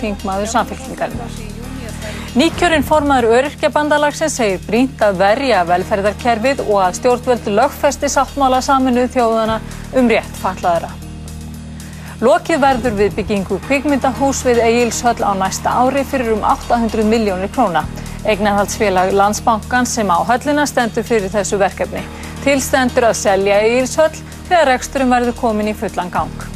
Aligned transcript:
þingmaður 0.00 0.52
samfélkingarinnar. 0.52 1.38
Nýkjörinn 2.36 2.84
formaður 2.84 3.30
öryrkjabandalagsins 3.38 4.34
segir 4.36 4.60
brínt 4.66 5.00
að 5.00 5.22
verja 5.22 5.62
velferðarkerfið 5.70 6.58
og 6.66 6.82
að 6.84 6.98
stjórnvöldu 6.98 7.54
lögfesti 7.56 8.10
sáttmála 8.12 8.60
saminuð 8.64 9.08
þjóðana 9.14 9.60
um 9.96 10.10
rétt 10.12 10.40
fallaðara. 10.42 10.90
Lokið 12.20 12.60
verður 12.60 12.94
við 12.96 13.16
byggingu 13.16 13.58
kvikmyndahús 13.66 14.38
við 14.46 14.60
Egilshöll 14.64 15.20
á 15.20 15.32
næsta 15.36 15.72
ári 15.80 16.04
fyrir 16.08 16.32
um 16.32 16.44
800 16.48 17.04
miljónir 17.04 17.52
króna. 17.52 17.84
Eignarhaldsfélag 18.24 19.12
Landsbankan 19.12 19.86
sem 19.86 20.08
á 20.08 20.24
höllina 20.24 20.64
stendur 20.66 21.04
fyrir 21.04 21.28
þessu 21.32 21.60
verkefni. 21.60 22.00
Tilstendur 22.44 23.10
að 23.10 23.20
selja 23.20 23.62
Egilshöll 23.68 24.12
þegar 24.48 24.70
reksturinn 24.72 25.12
verður 25.12 25.40
komin 25.40 25.72
í 25.72 25.76
fullan 25.76 26.12
gang. 26.12 26.55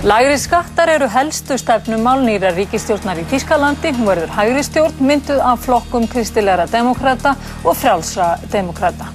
Lægri 0.00 0.38
skattar 0.40 0.88
eru 0.88 1.04
helstu 1.12 1.58
stefnum 1.60 2.00
málnýra 2.00 2.54
ríkistjórnar 2.56 3.18
í 3.20 3.24
Þískalandi. 3.28 3.90
Hún 3.98 4.06
verður 4.08 4.30
hægri 4.32 4.62
stjórn 4.64 5.02
mynduð 5.04 5.42
af 5.44 5.60
flokkum 5.66 6.06
kristilegra 6.08 6.64
demokrata 6.72 7.34
og 7.60 7.76
frjálsra 7.76 8.30
demokrata. 8.48 9.10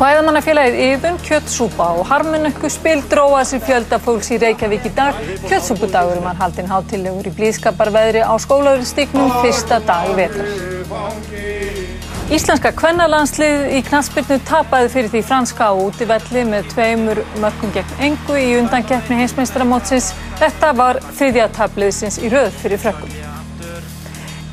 Hvæðamannafélagið 0.00 0.80
Yðun, 0.88 1.20
Kjötsúpa 1.22 1.86
og 2.00 2.10
Harmunökku 2.10 2.72
spil 2.74 3.04
dróða 3.12 3.44
sér 3.46 3.62
fjölda 3.68 4.00
fólks 4.02 4.32
í 4.34 4.40
Reykjavík 4.42 4.90
í 4.90 4.94
dag. 4.98 5.22
Kjötsúpudagurum 5.46 6.26
var 6.26 6.42
haldinn 6.42 6.72
hátilegur 6.72 7.30
í 7.30 7.36
blíðskaparveðri 7.38 8.26
á 8.26 8.34
skólaurinstíknum 8.34 9.30
fyrsta 9.44 9.78
dag 9.86 10.10
vetrar. 10.18 11.99
Íslenska 12.30 12.70
kvennalandslið 12.78 13.72
í 13.74 13.78
knaspirnu 13.82 14.36
tapaði 14.46 14.90
fyrir 14.92 15.10
því 15.10 15.22
franska 15.26 15.66
á 15.66 15.74
útivelli 15.74 16.44
með 16.46 16.68
tveimur 16.70 17.20
mörgum 17.42 17.72
gegn 17.74 18.04
engu 18.06 18.36
í 18.38 18.52
undankeppni 18.60 19.18
heimsmeistramótsins. 19.18 20.12
Þetta 20.38 20.70
var 20.78 21.00
þriðja 21.18 21.48
tabliðsins 21.56 22.20
í 22.22 22.30
röð 22.30 22.54
fyrir 22.60 22.78
frökkum. 22.84 23.10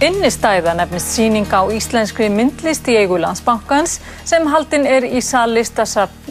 Innistæða 0.08 0.74
nefnist 0.80 1.14
síning 1.20 1.54
á 1.54 1.70
íslenskri 1.70 2.32
myndlist 2.34 2.90
í 2.90 2.98
eigu 2.98 3.22
landsbankans 3.22 4.00
sem 4.26 4.50
haldinn 4.50 4.90
er 4.90 5.06
í 5.06 5.22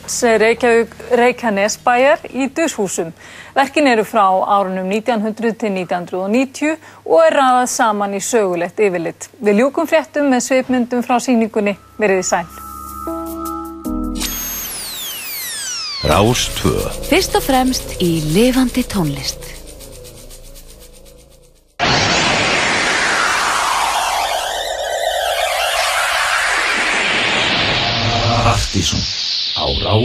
sallistasafns 0.08 1.10
Reykjanesbæjar 1.10 2.26
í 2.34 2.48
Dushúsum. 2.54 3.12
Verkin 3.54 3.86
eru 3.86 4.04
frá 4.04 4.26
árunum 4.26 4.90
1900 4.90 5.56
til 5.58 5.72
1990 5.72 6.76
og 7.04 7.24
er 7.24 7.36
raðað 7.38 7.66
saman 7.72 8.14
í 8.14 8.20
sögulegt 8.20 8.80
yfirlitt. 8.80 9.28
Við 9.40 9.62
ljúkum 9.62 9.88
fréttum 9.88 10.30
með 10.30 10.46
sveipmyndum 10.48 11.04
frá 11.06 11.18
síningunni 11.22 11.76
veriði 11.98 12.26
sæl. 12.26 12.46
Rás 16.06 16.46
2 16.60 17.08
Fyrst 17.08 17.34
og 17.34 17.42
fremst 17.42 17.96
í 18.02 18.20
lifandi 18.34 18.84
tónlist. 18.86 19.52
Partíson 28.46 29.16
á 29.84 29.96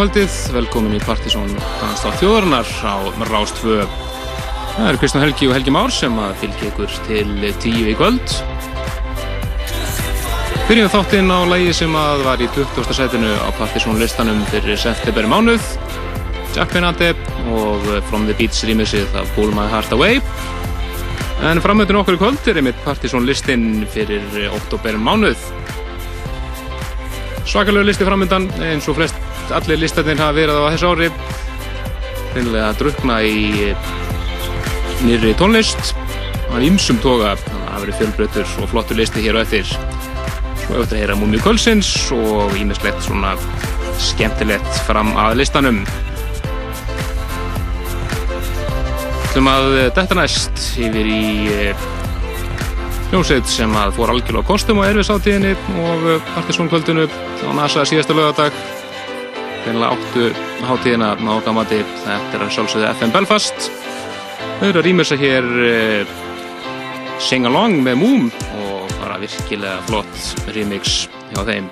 Rás 0.00 0.08
2 0.08 0.16
Góðvöldið, 0.16 0.36
velkomin 0.54 0.94
í 0.96 0.98
Partíson 1.04 1.50
Danstáð 1.60 2.14
þjóðarnar 2.22 2.68
á 2.88 2.96
Rástvö. 3.28 3.82
Það 4.72 4.86
eru 4.88 5.00
Kristján 5.02 5.24
Helgi 5.26 5.48
og 5.50 5.52
Helgi 5.52 5.74
Már 5.76 5.92
sem 5.92 6.14
að 6.16 6.38
fylgja 6.40 6.70
ykkur 6.70 6.94
til 7.04 7.50
tíu 7.60 7.90
í 7.90 7.96
kvöld. 7.98 8.32
Byrjum 10.70 10.88
þáttinn 10.94 11.28
á 11.28 11.44
lægi 11.52 11.76
sem 11.82 12.00
að 12.00 12.24
var 12.24 12.40
í 12.40 12.48
20. 12.56 12.96
setinu 12.96 13.34
á 13.44 13.52
Partíson 13.60 14.00
listanum 14.00 14.40
fyrir 14.48 14.80
september 14.80 15.28
mánuð. 15.28 15.68
Jack 16.56 16.72
Benante 16.72 17.12
og 17.52 17.84
From 18.08 18.24
the 18.24 18.38
Beats 18.40 18.64
rýmisið 18.64 19.20
af 19.20 19.28
Pull 19.36 19.52
My 19.52 19.68
Heart 19.68 19.92
Away. 19.92 20.22
En 21.44 21.60
framöndun 21.60 22.00
okkur 22.00 22.16
í 22.16 22.24
kvöld 22.24 22.48
er 22.48 22.62
einmitt 22.62 22.80
Partíson 22.88 23.28
listin 23.28 23.84
fyrir 23.92 24.48
oktober 24.48 24.96
mánuð. 24.96 25.50
Svakalega 27.44 27.84
listi 27.84 28.08
framöndan 28.08 28.48
eins 28.64 28.88
og 28.88 28.96
flest 28.96 29.19
allir 29.54 29.80
listatinn 29.80 30.20
hafa 30.20 30.36
verið 30.36 30.58
á 30.60 30.70
þessu 30.72 30.90
ári. 30.92 31.08
Reynilega 32.34 32.66
að 32.68 32.78
drukna 32.82 33.16
í 33.26 33.72
nýri 35.04 35.32
tónlist 35.38 35.94
hann 36.50 36.66
ímsum 36.66 37.00
toga. 37.02 37.36
Að 37.70 37.86
verið 37.86 38.00
fjölbröttur 38.00 38.54
og 38.62 38.70
flottur 38.72 38.98
listi 39.00 39.22
hér 39.24 39.38
og 39.38 39.46
eftir. 39.46 39.66
Svo 40.64 40.82
eftir 40.82 40.98
að 40.98 41.02
heyra 41.02 41.18
Múmi 41.18 41.40
Kölsins 41.42 41.90
og 42.14 42.54
ímislegt 42.58 43.02
svona 43.06 43.36
skemmtilegt 44.00 44.82
fram 44.86 45.14
að 45.18 45.40
listanum. 45.40 45.82
Þú 49.30 49.46
maður 49.46 49.92
þetta 49.94 50.18
næst 50.18 50.66
yfir 50.82 51.06
í 51.06 51.24
hljómsveit 53.10 53.46
sem 53.50 53.72
að 53.78 53.96
fór 53.96 54.12
algjörlega 54.12 54.46
kostum 54.46 54.82
á 54.82 54.86
erfisáttíðinni 54.90 55.54
og 55.82 56.04
partysónkvöldinu 56.34 57.06
á 57.06 57.50
NASA 57.58 57.86
síðasta 57.86 58.14
lögadag 58.14 58.54
reynilega 59.66 59.96
áttu 59.96 60.30
hátíðina 60.68 61.10
nágamati 61.20 61.82
þetta 62.04 62.38
er 62.38 62.46
að 62.46 62.54
sjálfsögðu 62.56 62.88
FM 62.94 63.14
Belfast. 63.14 63.70
Þau 64.60 64.66
eru 64.70 64.82
að 64.82 64.86
rýmur 64.88 65.08
sig 65.08 65.22
hér 65.24 65.50
uh, 65.66 66.16
Sing 67.20 67.48
Along 67.48 67.80
með 67.84 68.00
Moom 68.00 68.30
og 68.64 68.96
bara 69.00 69.20
virkilega 69.20 69.80
flott 69.88 70.50
remix 70.56 71.04
hjá 71.32 71.44
þeim 71.48 71.68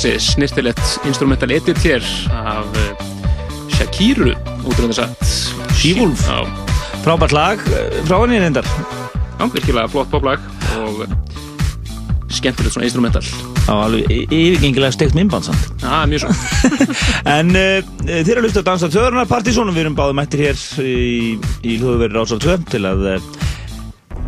Sé 0.00 0.14
snirtilegt 0.16 0.80
instrumental 1.04 1.50
edit 1.52 1.76
hér 1.84 2.04
af 2.32 2.64
uh, 2.72 3.02
Shakiru 3.74 4.30
útrúin 4.64 4.94
þess 4.94 5.02
að 5.04 5.74
She-Wolf. 5.76 6.22
Frábært 7.04 7.34
lag 7.36 7.60
eh, 7.68 7.98
frá 8.08 8.16
henni 8.22 8.38
reyndar. 8.40 8.64
já, 9.36 9.44
virkilega 9.52 9.90
flott 9.92 10.08
poplag 10.08 10.40
og 10.78 11.02
uh, 11.04 11.12
skemmtilegt 12.32 12.72
svona 12.72 12.88
instrumental 12.88 13.28
Já, 13.66 13.74
alveg 13.76 14.08
yfirgengilega 14.32 14.90
steikt 14.96 15.18
minnband 15.18 15.50
samt. 15.50 15.68
Já, 15.84 16.06
mjög 16.08 16.24
svo 16.24 16.32
En 17.36 17.52
uh, 17.52 17.84
eru 18.08 18.40
að 18.40 18.44
hlusta 18.46 18.64
að 18.64 18.70
dansa 18.72 18.88
töðurnar 18.88 19.28
partysónum, 19.28 19.76
við 19.76 19.84
erum 19.84 20.00
báðum 20.00 20.20
mættir 20.22 20.46
hér 20.46 20.64
í, 20.80 21.36
í 21.60 21.76
hljóðveri 21.76 22.16
Rásar 22.16 22.40
2 22.40 22.56
til 22.72 22.86
að 22.88 23.06
uh, 23.18 23.30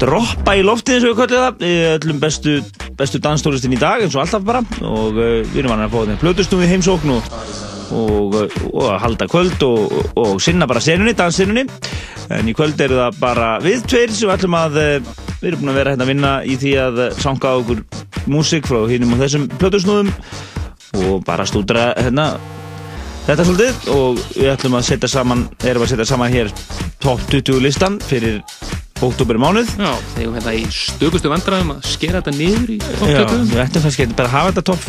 droppa 0.05 0.59
í 0.61 0.69
loftið 0.69 0.99
eins 0.99 1.09
og 1.09 1.15
við 1.15 1.21
kallum 1.25 1.49
það, 1.49 1.69
öllum 1.97 2.21
bestu, 2.21 2.61
bestu 3.03 3.21
danstúristinn 3.23 3.75
í 3.75 3.81
dag 3.81 4.05
eins 4.05 4.15
og 4.17 4.23
alltaf 4.25 4.47
bara. 4.47 4.62
Og 4.87 5.19
uh, 5.19 5.41
við 5.51 5.65
erum 5.65 5.75
að 5.75 5.93
fá 5.93 6.23
plötustum 6.23 6.62
við 6.62 6.77
heimsókn 6.77 7.15
og, 7.17 7.35
og, 7.99 8.38
uh, 8.38 8.57
og 8.71 8.87
að 8.95 9.03
halda 9.07 9.29
kvöld 9.33 9.67
og, 9.67 9.99
og, 10.15 10.38
sinna 10.43 10.69
bara 10.71 10.83
senunni, 10.85 11.17
dansinunni 11.19 11.67
en 12.33 12.49
í 12.49 12.55
kvöld 12.57 12.81
eru 12.81 13.01
það 13.01 13.19
bara 13.21 13.53
við 13.61 13.85
tveir 13.91 14.15
sem 14.15 14.31
ætlum 14.33 14.57
að 14.57 14.79
uh, 14.81 15.12
við 15.43 15.51
erum 15.51 15.65
búin 15.65 15.73
að 15.75 15.79
vera 15.81 15.95
hérna 15.95 16.07
að 16.07 16.12
vinna 16.12 16.33
í 16.47 16.57
því 16.61 16.73
að 16.85 17.05
sanga 17.21 17.55
okkur 17.61 17.85
músík 18.31 18.69
frá 18.71 18.83
hinnum 18.91 19.17
og 19.17 19.23
þessum 19.25 19.49
plötusnúðum. 19.59 20.12
Og 21.03 21.23
bara 21.25 21.47
stúdra 21.49 21.91
hérna 21.97 22.29
þetta 23.27 23.47
svolítið. 23.49 23.88
Og 23.97 24.23
við 24.37 24.53
ætlum 24.53 24.79
að 24.79 24.87
setja 24.93 25.11
saman 25.11 25.49
erum 25.67 25.87
að 25.87 25.95
setja 25.95 26.09
saman 26.12 26.33
hér 26.33 26.53
top 27.03 27.25
20 27.33 27.65
listan 27.65 27.99
fyrir 28.07 28.43
oktober 29.09 29.41
mánuð 29.43 29.73
Já, 29.79 29.91
þegar 30.15 30.37
hérna 30.38 30.55
í 30.59 30.62
stökustu 30.77 31.33
vandræðum 31.33 31.75
að 31.77 31.91
skera 31.91 32.21
þetta 32.23 32.37
niður 32.38 32.77
í 32.77 32.79
Já, 32.79 32.93
top 33.01 33.35
20 33.35 33.51
við 33.51 33.65
ætlum 33.67 33.87
kannski 33.88 34.09
bara 34.12 34.31
að 34.31 34.37
hafa 34.37 34.53
þetta 34.53 34.67
top 34.71 34.83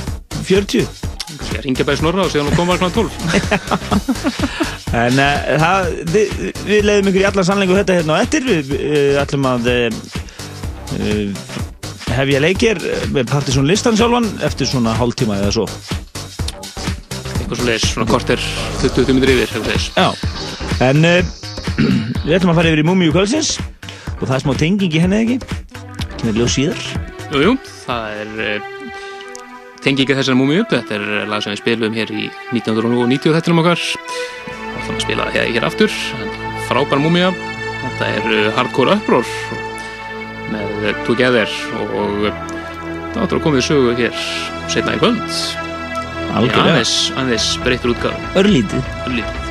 40 0.44 1.12
Kannski 1.24 1.58
að 1.58 1.66
ringja 1.66 1.86
bæði 1.88 2.00
snorra 2.02 2.26
og 2.26 2.32
segja 2.32 2.44
hún 2.46 2.58
koma 2.58 2.78
kl. 2.78 2.90
12 2.94 3.10
en 5.04 5.20
uh, 5.24 5.34
það, 5.64 5.90
við, 6.14 6.28
við 6.68 6.86
leiðum 6.88 7.10
ykkur 7.10 7.24
í 7.24 7.28
allan 7.30 7.48
sannleiku 7.48 7.78
þetta 7.80 7.98
hérna 7.98 8.18
á 8.20 8.24
eftir. 8.24 8.46
Við 8.46 8.74
uh, 8.78 9.22
ætlum 9.24 9.48
að 9.50 9.70
uh, 9.72 9.98
hefja 12.14 12.44
leikir 12.44 12.82
með 13.16 13.32
Partiðsson 13.32 13.70
listan 13.70 13.98
sjálfan 13.98 14.30
eftir 14.46 14.70
svona 14.70 14.94
hálftíma 15.00 15.40
eða 15.42 15.56
svo. 15.58 15.68
Eitthvað 17.40 17.58
svo 17.58 17.70
leiðis, 17.70 17.90
svona 17.96 18.10
korter 18.12 18.48
20 18.84 19.16
minnir 19.16 19.34
yfir 19.34 19.56
hefur 19.58 19.68
þess 19.74 19.86
Já, 19.98 20.08
en 20.86 21.04
við 22.28 22.36
ætlum 22.38 22.54
að 22.54 22.60
fara 22.62 22.70
yfir 22.72 22.84
í 22.84 22.88
Múmiu 22.88 23.16
kvöldsins 23.16 23.58
og 24.20 24.28
það 24.28 24.38
er 24.38 24.46
smá 24.46 24.54
tenging 24.60 24.94
í 24.94 25.02
henni 25.04 25.24
ekki? 25.24 25.40
Kemur 26.20 26.40
ljóð 26.44 26.54
síðar 26.58 26.86
Jú, 27.34 27.40
jú, 27.42 27.54
það 27.88 28.20
er 28.22 28.34
uh, 28.44 28.74
tengingið 29.82 30.20
þessar 30.20 30.38
múmi 30.38 30.60
upp. 30.62 30.70
Þetta 30.74 31.00
er 31.00 31.30
lag 31.32 31.42
sem 31.42 31.56
við 31.56 31.62
spilum 31.64 31.96
hér 31.98 32.14
í 32.14 32.28
1990 32.54 33.34
þettinum 33.34 33.64
okkar. 33.64 33.82
Og 33.82 34.80
þannig 34.86 35.00
að 35.00 35.04
spila 35.08 35.28
það 35.28 35.38
hér, 35.40 35.52
hér 35.56 35.68
aftur. 35.70 35.98
Frábær 36.68 37.02
múmia 37.02 37.32
þetta 37.34 38.10
er 38.20 38.30
uh, 38.30 38.50
Hardcore 38.58 38.98
Uproar 39.00 39.34
með 40.54 40.90
Together. 41.08 41.58
Og 41.98 42.28
uh, 42.30 42.42
það 43.14 43.24
áttur 43.26 43.40
að 43.40 43.46
koma 43.48 43.60
við 43.60 43.70
sögu 43.72 43.96
hér 43.98 44.26
setna 44.72 44.98
í 44.98 45.02
kvöld. 45.02 45.40
Í 46.34 46.54
aðeins, 46.54 46.98
aðeins 47.18 47.50
breyttur 47.66 47.94
útgáð 47.94 48.38
örlítið 48.42 49.43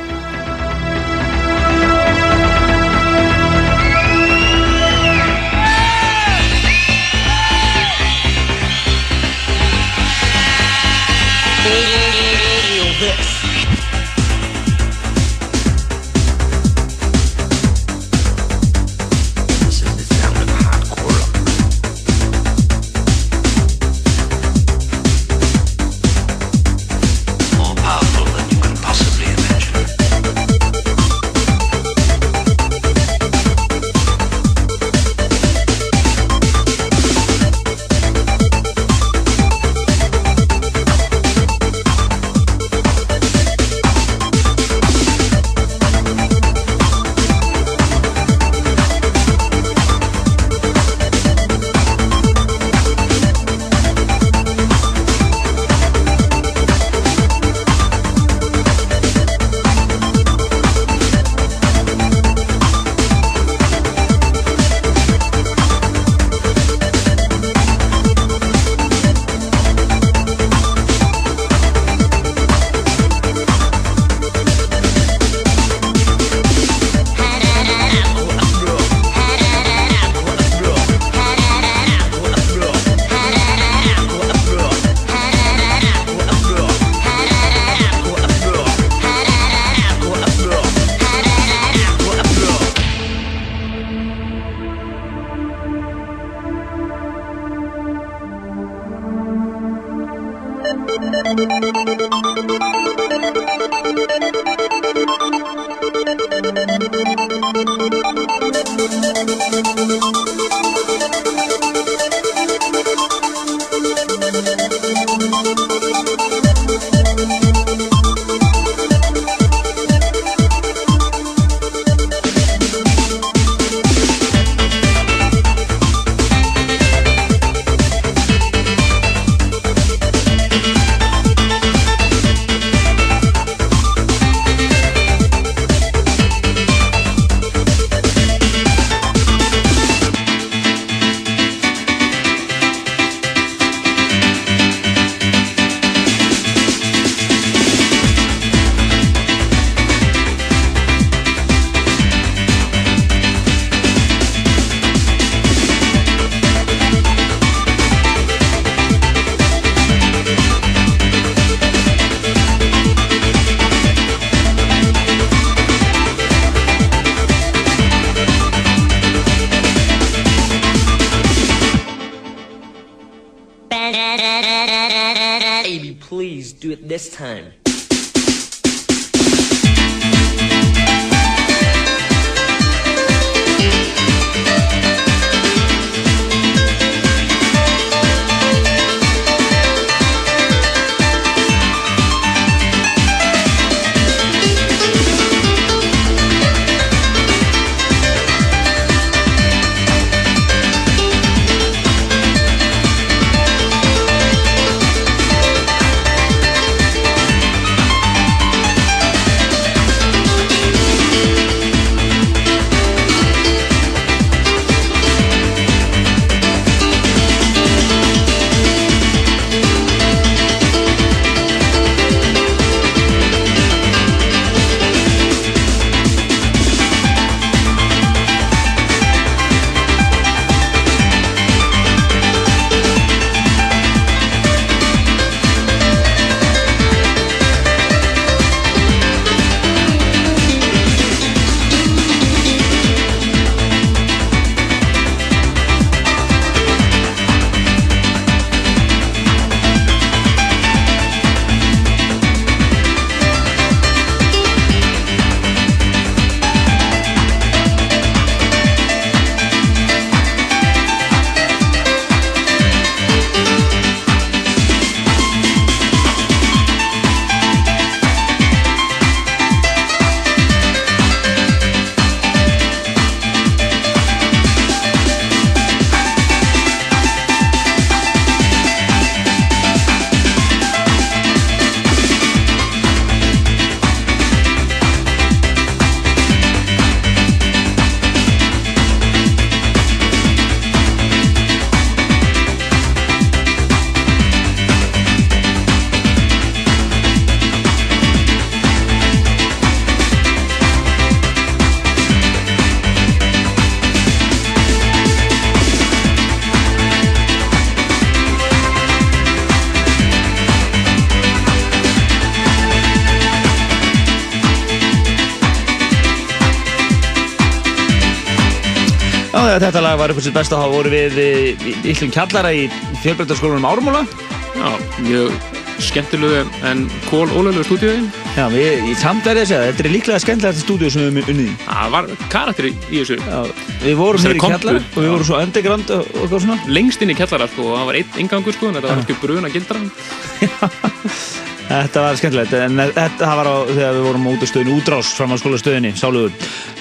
þetta 319.61 319.83
lag 319.83 319.99
var 319.99 320.13
upp 320.13 320.21
á 320.21 320.23
sitt 320.25 320.37
besta 320.37 320.61
þá 320.61 320.67
voru 320.73 320.93
við 320.93 321.19
í 321.19 321.75
Íllum 321.93 322.13
kjallara 322.13 322.53
í 322.55 322.69
fjölbreytarskólanum 323.03 323.69
Ármúla 323.69 324.05
Já, 324.53 324.69
mjög 325.01 325.33
skemmtilegu 325.81 326.43
en 326.69 326.83
kól 327.09 327.25
ólöflegu 327.33 327.65
stúdíuðin. 327.65 328.05
Já, 328.37 328.45
við, 328.53 328.85
í 328.87 328.95
samt 328.97 329.25
verði 329.25 329.43
að 329.43 329.49
segja, 329.49 329.69
þetta 329.71 329.83
er 329.83 329.91
líklega 329.95 330.21
skemmtilegt 330.21 330.61
stúdíu 330.61 330.91
sem 330.93 331.03
við 331.03 331.09
höfum 331.09 331.33
unnið. 331.33 331.53
Það 331.65 331.93
var 331.95 332.09
karakter 332.33 332.69
í 332.69 332.73
þessu. 332.93 333.17
Já, 333.19 333.39
við 333.83 333.99
vorum 333.99 334.27
hér 334.27 334.37
í 334.37 334.43
kjallara 334.43 334.83
og 334.83 334.99
við 334.99 335.13
vorum 335.15 335.29
svo 335.29 335.39
underground 335.41 335.95
og 335.97 336.11
eitthvað 336.13 336.45
svona. 336.45 336.59
Lengst 336.79 337.03
inn 337.03 337.13
í 337.13 337.17
kjallara, 337.17 337.49
sko, 337.51 337.69
og 337.71 337.79
það 337.79 337.89
var 337.89 338.01
einn 338.01 338.19
ingangur, 338.25 338.59
sko, 338.59 338.69
en 338.69 338.79
þetta 338.79 338.93
var 338.93 339.01
ekki 339.03 339.21
bruna 339.23 339.53
gildra. 339.53 339.81
Þetta 341.73 342.01
var 342.03 342.17
skemmtilegt, 342.19 342.53
en 342.53 342.77
þetta 342.93 343.17
það 343.17 343.39
var 343.39 343.47
á, 343.49 343.55
þegar 343.71 343.95
við 343.97 344.03
vorum 344.05 344.27
út 344.29 344.43
á 344.45 344.47
stöðinu 344.51 344.75
útrás 344.77 345.11
fram 345.17 345.33
á 345.33 345.37
skólastöðinni, 345.41 345.93
sálugur. 345.97 346.35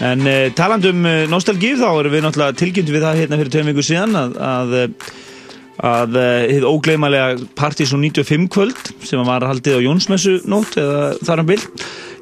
En 0.04 0.26
uh, 0.28 0.50
taland 0.58 0.88
um 0.90 1.06
uh, 1.08 1.22
nostalgíu 1.32 1.78
þá 1.80 1.88
erum 1.88 2.12
við 2.12 2.24
náttúrulega 2.26 2.58
tilkynntu 2.60 2.92
við 2.92 3.06
það 3.06 3.20
hérna 3.22 3.40
fyrir 3.40 3.54
tveim 3.54 3.70
vikur 3.72 3.88
síðan 3.88 4.18
að, 4.20 4.36
að, 4.52 4.74
eh, 4.82 5.10
að 5.92 6.18
hið 6.52 6.68
ógleymalega 6.68 7.50
Partizón 7.56 8.04
95 8.04 8.50
kvöld 8.52 8.92
sem 9.08 9.24
var 9.24 9.48
haldið 9.48 9.80
á 9.80 9.84
Jónsmessu 9.88 10.42
nótt 10.44 10.76
eða 10.76 11.14
þar 11.24 11.46
um 11.46 11.52
bil 11.54 11.62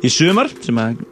í 0.06 0.12
sumar 0.14 0.54
sem 0.62 0.78
að 0.78 1.02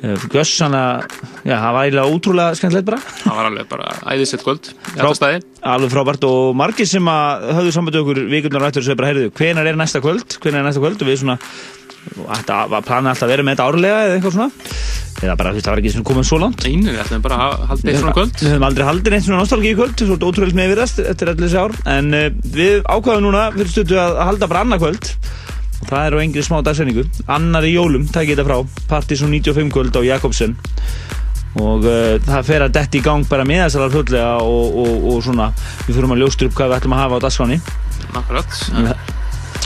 gössana, 0.00 1.02
já, 1.44 1.56
það 1.60 1.74
var 1.74 1.82
eiginlega 1.84 2.08
ótrúlega 2.08 2.54
skemmtilegt 2.56 2.86
bara. 2.88 3.00
Það 3.20 3.36
var 3.36 3.44
alveg 3.50 3.66
bara 3.68 3.86
æðisett 4.14 4.44
kvöld. 4.46 4.64
Alla 4.96 5.14
staði. 5.18 5.42
Alveg 5.60 5.90
frábært 5.92 6.24
og 6.28 6.56
margir 6.56 6.88
sem 6.88 7.04
að 7.12 7.26
höfðu 7.58 7.72
sambandi 7.76 8.00
okkur 8.00 8.18
vikurnar 8.30 8.64
og 8.64 8.68
eftir 8.70 8.82
þessu 8.86 8.96
bara 9.00 9.10
heyrðu, 9.10 9.26
hvenar 9.36 9.64
er 9.68 9.76
næsta 9.76 10.00
kvöld, 10.00 10.28
hvenar 10.40 10.60
er 10.62 10.66
næsta 10.70 10.80
kvöld? 10.80 10.98
Og 11.04 11.08
við 11.10 11.20
svona, 11.20 11.36
þetta 12.16 12.54
var 12.72 12.82
planið 12.88 13.10
alltaf 13.12 13.26
að 13.28 13.32
vera 13.34 13.44
með 13.44 13.52
þetta 13.54 13.68
árlega 13.68 13.98
eða 14.06 14.14
eitthvað 14.16 14.36
svona. 14.38 14.50
Eða 15.20 15.34
bara 15.36 15.52
það 15.52 15.68
var 15.68 15.80
ekki 15.82 15.92
sem 15.92 16.06
komið 16.08 16.24
svo 16.30 16.38
langt. 16.40 16.60
Einu, 16.64 16.88
við 16.88 17.02
ætlum 17.02 17.20
bara 17.26 17.36
að 17.44 17.52
halda 17.74 17.84
eitt 17.92 18.00
svona 18.00 18.16
kvöld. 18.16 18.34
Við 18.40 18.52
höfum 18.54 18.68
aldrei 18.70 18.84
haldið 18.88 19.12
neitt 19.12 19.26
svona 19.26 19.42
nostalgíu 19.44 19.76
kvöld, 19.76 19.96
svo 20.00 20.16
ótrúlega 20.16 20.56
en 25.80 25.88
fyrir 25.88 25.88
að, 25.88 25.88
að 25.88 25.88
og 25.88 25.88
það 25.88 26.06
er 26.06 26.16
á 26.16 26.22
engri 26.24 26.42
smá 26.44 26.60
dagsendingu 26.64 27.04
annar 27.26 27.64
í 27.64 27.74
jólum, 27.74 28.06
takk 28.08 28.28
ég 28.28 28.38
þetta 28.38 28.48
frá. 28.48 28.84
Partizón 28.90 29.32
95 29.32 29.72
kvöld 29.72 29.96
á 29.96 30.02
Jakobsen. 30.04 30.56
Og 31.60 31.82
uh, 31.82 32.18
það 32.22 32.44
fer 32.46 32.62
að 32.62 32.74
detti 32.76 33.00
í 33.00 33.02
gang 33.02 33.26
bara 33.26 33.44
með 33.48 33.64
þessar 33.64 33.90
hlutlega 33.90 34.34
og, 34.44 34.76
og, 34.84 35.08
og 35.10 35.24
svona. 35.24 35.48
Við 35.86 35.96
þurfum 35.96 36.14
að 36.14 36.20
ljóstra 36.22 36.50
upp 36.50 36.58
hvað 36.58 36.70
við 36.70 36.76
ætlum 36.76 36.94
að 36.94 37.02
hafa 37.02 37.18
á 37.18 37.24
dagskráni 37.24 37.58
Akkurat. 38.14 38.60
það 38.70 38.70
verður 38.70 39.18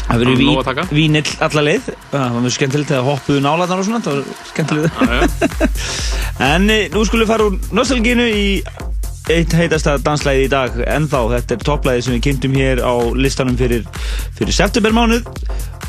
Það 0.04 0.20
er 0.20 0.38
ví, 0.38 0.48
að 0.54 0.94
vínill 0.94 1.34
alla 1.44 1.62
leið. 1.64 1.90
Það 2.10 2.24
var 2.34 2.42
mjög 2.44 2.54
skemmtilegt 2.56 2.90
þegar 2.92 3.06
hoppuðu 3.08 3.44
nálaðnar 3.44 3.80
og 3.80 3.86
svona 3.88 4.00
það 4.04 4.16
var 4.16 4.48
skemmtilegt. 4.50 4.94
Já, 5.00 5.14
já. 5.14 5.68
en 6.54 6.72
eh, 6.72 6.88
nú 6.92 7.04
skulum 7.08 7.24
við 7.24 7.32
fara 7.32 7.46
úr 7.48 7.58
nostalgínu 7.72 8.26
í 8.32 8.46
eitt 9.32 9.54
heitasta 9.56 9.94
danslæði 10.04 10.44
í 10.44 10.50
dag 10.52 10.74
ennþá, 10.84 11.20
þetta 11.38 11.56
er 11.56 11.62
topplæði 11.64 12.02
sem 12.04 12.16
við 12.16 12.24
kynntum 12.26 12.56
hér 12.58 12.82
á 12.84 12.92
listanum 13.16 13.56
fyrir, 13.56 13.86
fyrir 14.36 14.52
septembermánuð 14.52 15.24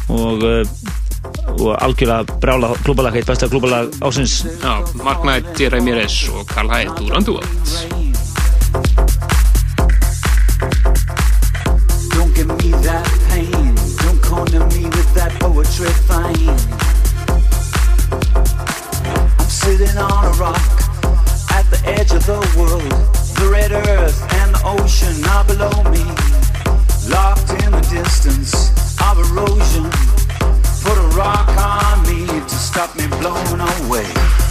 og, 0.10 0.44
uh, 0.44 0.63
og 1.60 1.72
algjörlega 1.82 2.38
brála 2.41 2.74
klúbalag, 2.84 3.15
eitt 3.18 3.28
besta 3.30 3.50
klúbalag 3.50 3.91
ásins 4.02 4.44
Já, 4.62 4.82
Mark 5.04 5.22
Knight, 5.26 5.60
J. 5.60 5.70
Ramirez 5.74 6.30
og 6.30 6.46
Karl 6.48 6.70
Haidt 6.70 7.00
úr 7.02 7.15
Underworld. 7.18 7.50
Ocean 24.65 25.24
are 25.26 25.46
below 25.46 25.84
me. 25.91 26.04
Locked 27.08 27.52
in 27.63 27.72
the 27.72 27.88
distance 27.91 28.85
of 29.02 29.20
erosion. 29.20 29.84
Put 30.84 30.98
a 30.98 31.08
rock 31.18 31.48
on 31.50 32.02
me 32.04 32.26
to 32.26 32.50
stop 32.50 32.96
me 32.96 33.08
blowing 33.08 33.62
away. 33.62 34.45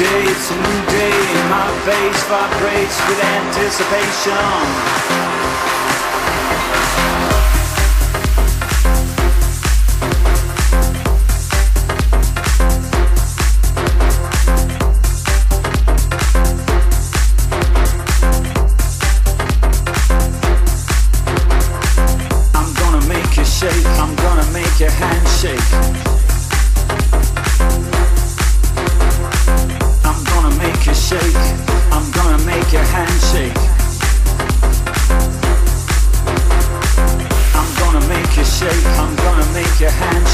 Day, 0.00 0.32
it's 0.32 0.50
a 0.50 0.56
new 0.56 0.80
day. 0.88 1.12
My 1.52 1.68
face 1.84 2.24
vibrates 2.24 2.96
with 3.06 3.20
anticipation. 3.20 5.39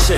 The 0.07 0.12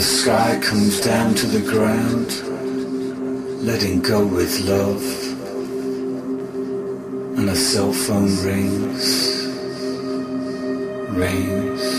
sky 0.00 0.60
comes 0.62 1.00
down 1.00 1.34
to 1.34 1.46
the 1.46 1.68
ground, 1.68 2.47
letting 3.68 4.00
go 4.00 4.26
with 4.26 4.60
love. 4.60 5.04
And 7.36 7.50
a 7.50 7.54
cell 7.54 7.92
phone 7.92 8.34
rings, 8.42 9.44
rings. 11.10 11.97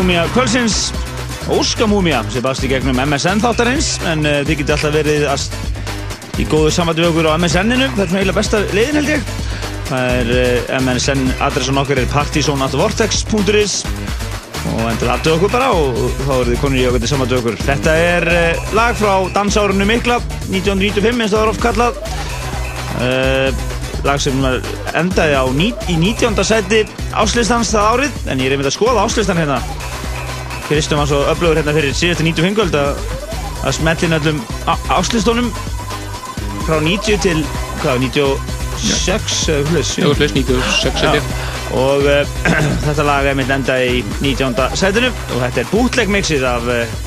Múmia 0.00 0.22
kvölsins, 0.32 0.92
Óska 1.52 1.84
múmia, 1.86 2.22
sem 2.32 2.40
bast 2.40 2.64
í 2.64 2.68
gegnum 2.70 2.96
MSN 3.02 3.42
þáttarins, 3.42 3.88
en 4.08 4.24
uh, 4.24 4.38
þið 4.48 4.60
getur 4.62 4.76
alltaf 4.76 4.94
verið 4.94 5.24
í 6.40 6.46
góðu 6.48 6.70
samvættu 6.72 7.02
við 7.02 7.08
okkur 7.10 7.28
á 7.28 7.36
MSN-inu, 7.36 7.88
það 7.96 8.00
er 8.00 8.08
svona 8.08 8.20
eiginlega 8.22 8.38
besta 8.38 8.60
leiðin 8.70 8.96
held 8.96 9.10
ég. 9.12 9.26
Það 9.90 10.14
er 10.14 10.30
uh, 10.36 10.70
MSN 10.78 11.26
adressan 11.44 11.80
okkar 11.82 12.00
er 12.00 12.08
partysonatvortex.is 12.14 13.74
og 14.70 14.80
endur 14.88 15.12
aðtöðu 15.16 15.34
okkur 15.36 15.52
bara 15.52 15.68
og 15.74 15.98
þá 16.22 16.32
eru 16.38 16.48
þið 16.54 16.62
konur 16.62 16.80
í 16.80 16.86
okkur 16.88 17.04
til 17.04 17.10
samvættu 17.12 17.40
okkur. 17.42 17.58
Þetta 17.66 17.96
er 18.06 18.28
uh, 18.36 18.72
lag 18.78 18.96
frá 19.02 19.12
dansárunnu 19.36 19.88
mikla, 19.90 20.16
1995 20.48 21.26
eins 21.26 21.34
og 21.34 21.36
það 21.36 21.44
er 21.44 21.52
oft 21.52 21.66
kallað. 21.66 22.00
Lag 24.06 24.20
sem 24.22 24.40
var 24.40 24.62
endaði 24.96 25.36
á 25.36 25.44
ní, 25.52 25.68
í 25.92 25.98
19. 26.00 26.40
seti 26.46 26.86
áslistans 27.20 27.74
það 27.74 27.92
árið 27.92 28.18
en 28.32 28.40
ég 28.40 28.48
er 28.48 28.56
einmitt 28.56 28.70
að 28.70 28.78
skoða 28.78 29.04
áslistan 29.04 29.40
hérna 29.40 29.60
Kristján 30.70 31.00
var 31.02 31.08
svo 31.10 31.24
öflugur 31.26 31.58
hérna 31.58 31.72
fyrir 31.74 31.94
síðastu 31.98 32.22
95 32.22 32.54
kvöld 32.54 32.76
að, 32.78 32.98
að 33.66 33.72
smellin 33.74 34.12
öllum 34.20 34.36
áslistónum 34.94 35.48
frá 36.62 36.76
90 36.84 37.16
til 37.24 37.40
hvað, 37.80 38.04
96 38.04 39.38
eða 39.50 39.72
hlust 39.72 39.98
Já, 39.98 40.06
hlust 40.12 40.36
96 40.38 41.02
held 41.02 41.18
ég. 41.18 41.32
og 41.80 42.06
uh, 42.06 42.36
þetta 42.86 43.06
lag 43.08 43.26
er 43.26 43.32
einmitt 43.32 43.50
endaði 43.50 43.96
í 43.96 44.04
19. 44.22 44.54
setinu 44.78 45.10
og 45.10 45.42
þetta 45.42 45.64
er 45.64 45.72
bootleg-mixið 45.72 46.46
af 46.52 46.70
uh, 46.70 46.98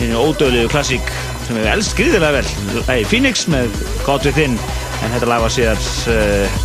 henni 0.00 0.18
ódöðlegu 0.18 0.72
klassík 0.72 1.14
sem 1.46 1.60
við 1.60 1.70
elst 1.76 1.94
gríðilega 2.00 2.40
vel 2.40 2.82
Hey, 2.88 3.06
Phoenix 3.06 3.46
með 3.52 3.70
God 4.02 4.26
Within 4.26 4.58
en 4.58 5.14
þetta 5.14 5.30
lag 5.30 5.44
var 5.46 5.54
síðar 5.54 5.86
uh, 6.10 6.58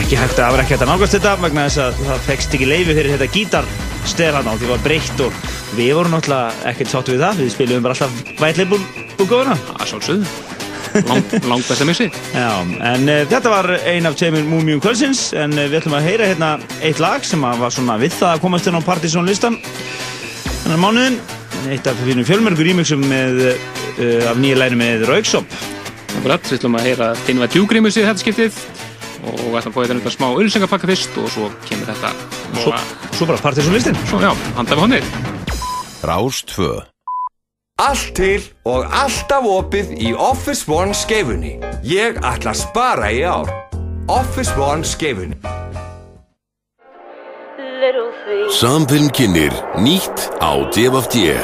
ekki 0.00 0.16
hægt 0.16 0.40
að, 0.40 0.62
hægt 0.64 0.80
að 0.80 0.88
nálgast 0.94 1.18
þetta 1.18 1.36
vegna 1.44 1.68
þess 1.68 1.84
að 1.84 2.00
það 2.08 2.24
fegst 2.30 2.56
ekki 2.56 2.70
leiði 2.72 2.96
fyrir 2.96 3.18
þetta 3.18 3.36
gítarstef 3.36 3.85
hann 4.06 4.48
og 4.48 4.60
því 4.60 4.68
var 4.70 4.82
breytt 4.84 5.20
og 5.24 5.32
við 5.76 5.94
vorum 5.98 6.14
náttúrulega 6.14 6.70
ekkert 6.70 6.92
sáttu 6.92 7.14
við 7.16 7.24
það 7.24 7.40
við 7.42 7.50
spilum 7.54 7.82
bara 7.82 7.96
alltaf 7.96 8.38
vætleipum 8.40 8.84
úrgóðuna 9.18 9.56
Það 9.66 10.12
er. 10.14 10.28
Lang, 11.04 11.24
langt 11.50 11.66
besta 11.68 11.84
mixi. 11.84 12.06
Já, 12.32 12.50
en 12.62 13.08
uh, 13.10 13.22
þetta 13.28 13.50
var 13.52 13.68
ein 13.84 14.06
af 14.08 14.16
tveimur 14.16 14.46
Múmium 14.48 14.80
kvöldsins 14.80 15.28
en 15.36 15.52
uh, 15.56 15.66
við 15.66 15.80
ætlum 15.80 15.96
að 15.98 16.06
heyra 16.08 16.28
hérna 16.30 16.50
eitt 16.80 17.02
lag 17.02 17.24
sem 17.26 17.42
að 17.44 17.64
var 17.64 17.74
svona 17.74 17.98
við 18.00 18.14
það 18.16 18.36
að 18.36 18.44
komast 18.46 18.70
inn 18.70 18.78
á 18.78 18.86
Partizón 18.86 19.28
listan 19.28 19.58
þennan 20.62 20.82
mánuðin 20.84 21.18
eitt 21.74 21.90
af 21.90 22.00
þínum 22.06 22.28
fjölmörgur 22.28 22.72
með, 23.02 23.42
uh, 23.50 24.30
af 24.30 24.40
nýja 24.40 24.60
læri 24.62 24.78
með 24.78 25.06
Rauksop 25.10 25.58
Akkurat, 26.16 26.46
við 26.48 26.60
ætlum 26.60 26.78
að 26.78 26.88
heyra 26.88 27.12
Tinva 27.26 27.50
Djúgrímu 27.52 27.92
síðan 27.92 28.14
þetta 28.14 28.24
skiptið 28.24 28.62
og 29.26 29.58
ætlum 29.58 29.58
að 29.58 29.76
fá 29.76 29.80
þetta 29.84 30.16
smá 30.16 30.30
auðlýsingapakka 30.30 30.94
fyrst 30.94 31.20
og 31.20 31.30
svo 31.34 31.52
kemur 31.68 31.92
þetta 31.92 32.25
svo, 32.54 32.74
svo 33.12 33.26
bara 33.26 33.42
Partizón 33.42 33.74
listin 33.76 33.96
Svo, 34.10 34.20
já, 34.22 34.32
handa 34.56 34.76
við 34.76 34.84
honnið. 34.86 35.16
Rás 36.06 36.42
2 36.52 36.70
Allt 37.76 38.14
til 38.16 38.40
og 38.64 38.86
alltaf 38.88 39.44
opið 39.44 39.90
í 40.00 40.14
Office 40.16 40.64
One 40.72 40.96
skeifunni. 40.96 41.58
Ég 41.84 42.16
ætla 42.24 42.54
að 42.54 42.62
spara 42.62 43.10
í 43.12 43.20
ár. 43.20 43.52
Office 44.08 44.56
One 44.56 44.86
skeifunni. 44.86 45.36
Samfilm 48.56 49.10
kynir 49.12 49.52
nýtt 49.84 50.30
á 50.40 50.56
DFFD 50.72 51.36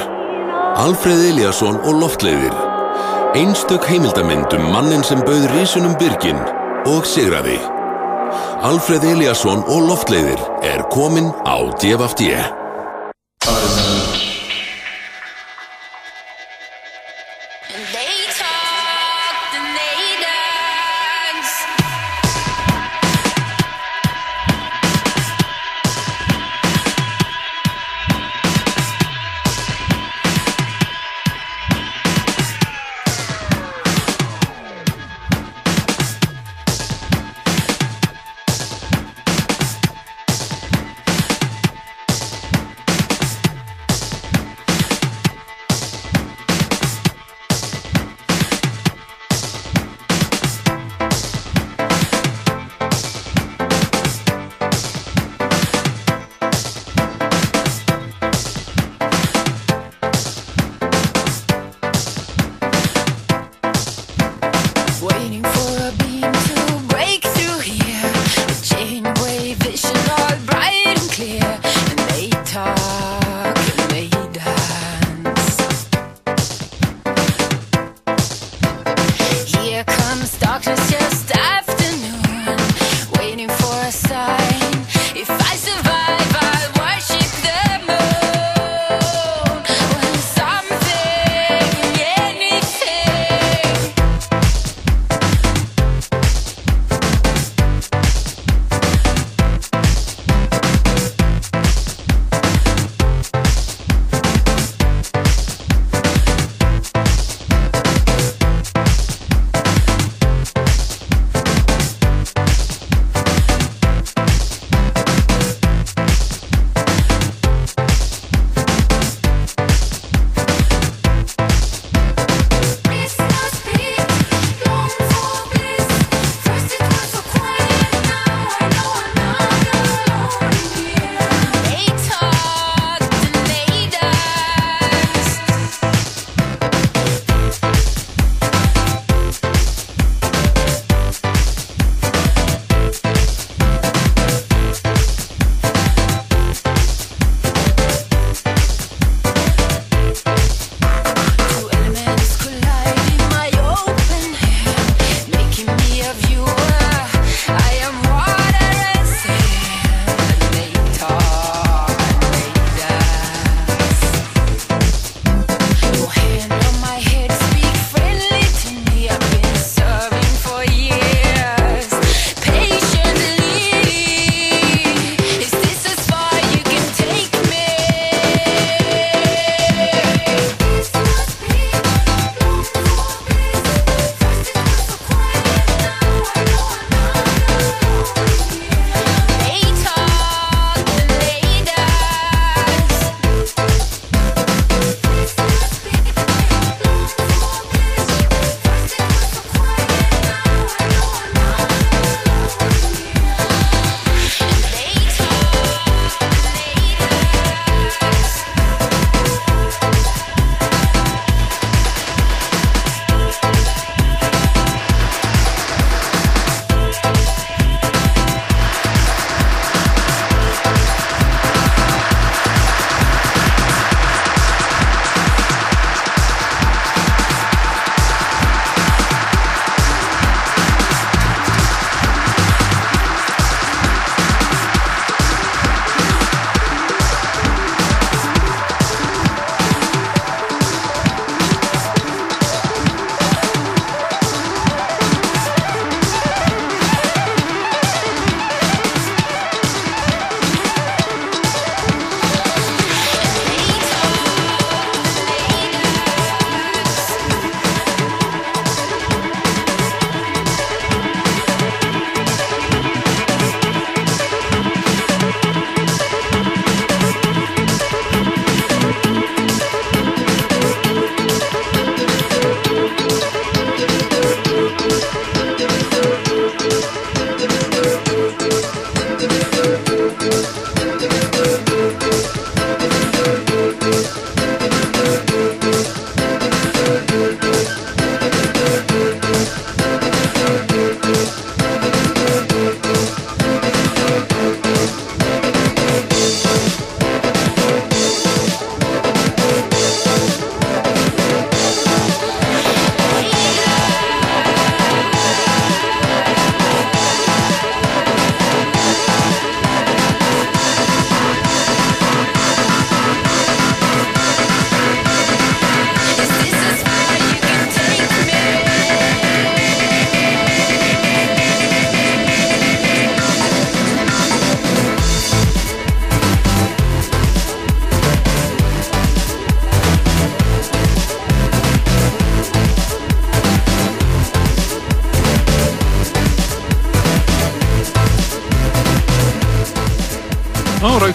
Alfreð 0.80 1.20
Eliasson 1.28 1.76
og 1.84 2.00
Loftleiðir 2.00 2.57
Einstök 3.36 3.84
heimildamynd 3.88 4.57
um 4.57 4.66
mannin 4.72 5.05
sem 5.07 5.20
bauð 5.24 5.46
risunum 5.53 5.94
byrgin 6.00 6.40
og 6.88 7.07
sigraði 7.09 7.59
Alfreð 8.62 9.05
Eliasson 9.12 9.64
og 9.66 9.89
Loftleiðir 9.91 10.43
er 10.66 10.85
komin 10.95 11.33
á 11.45 11.57
DFFD 11.83 12.30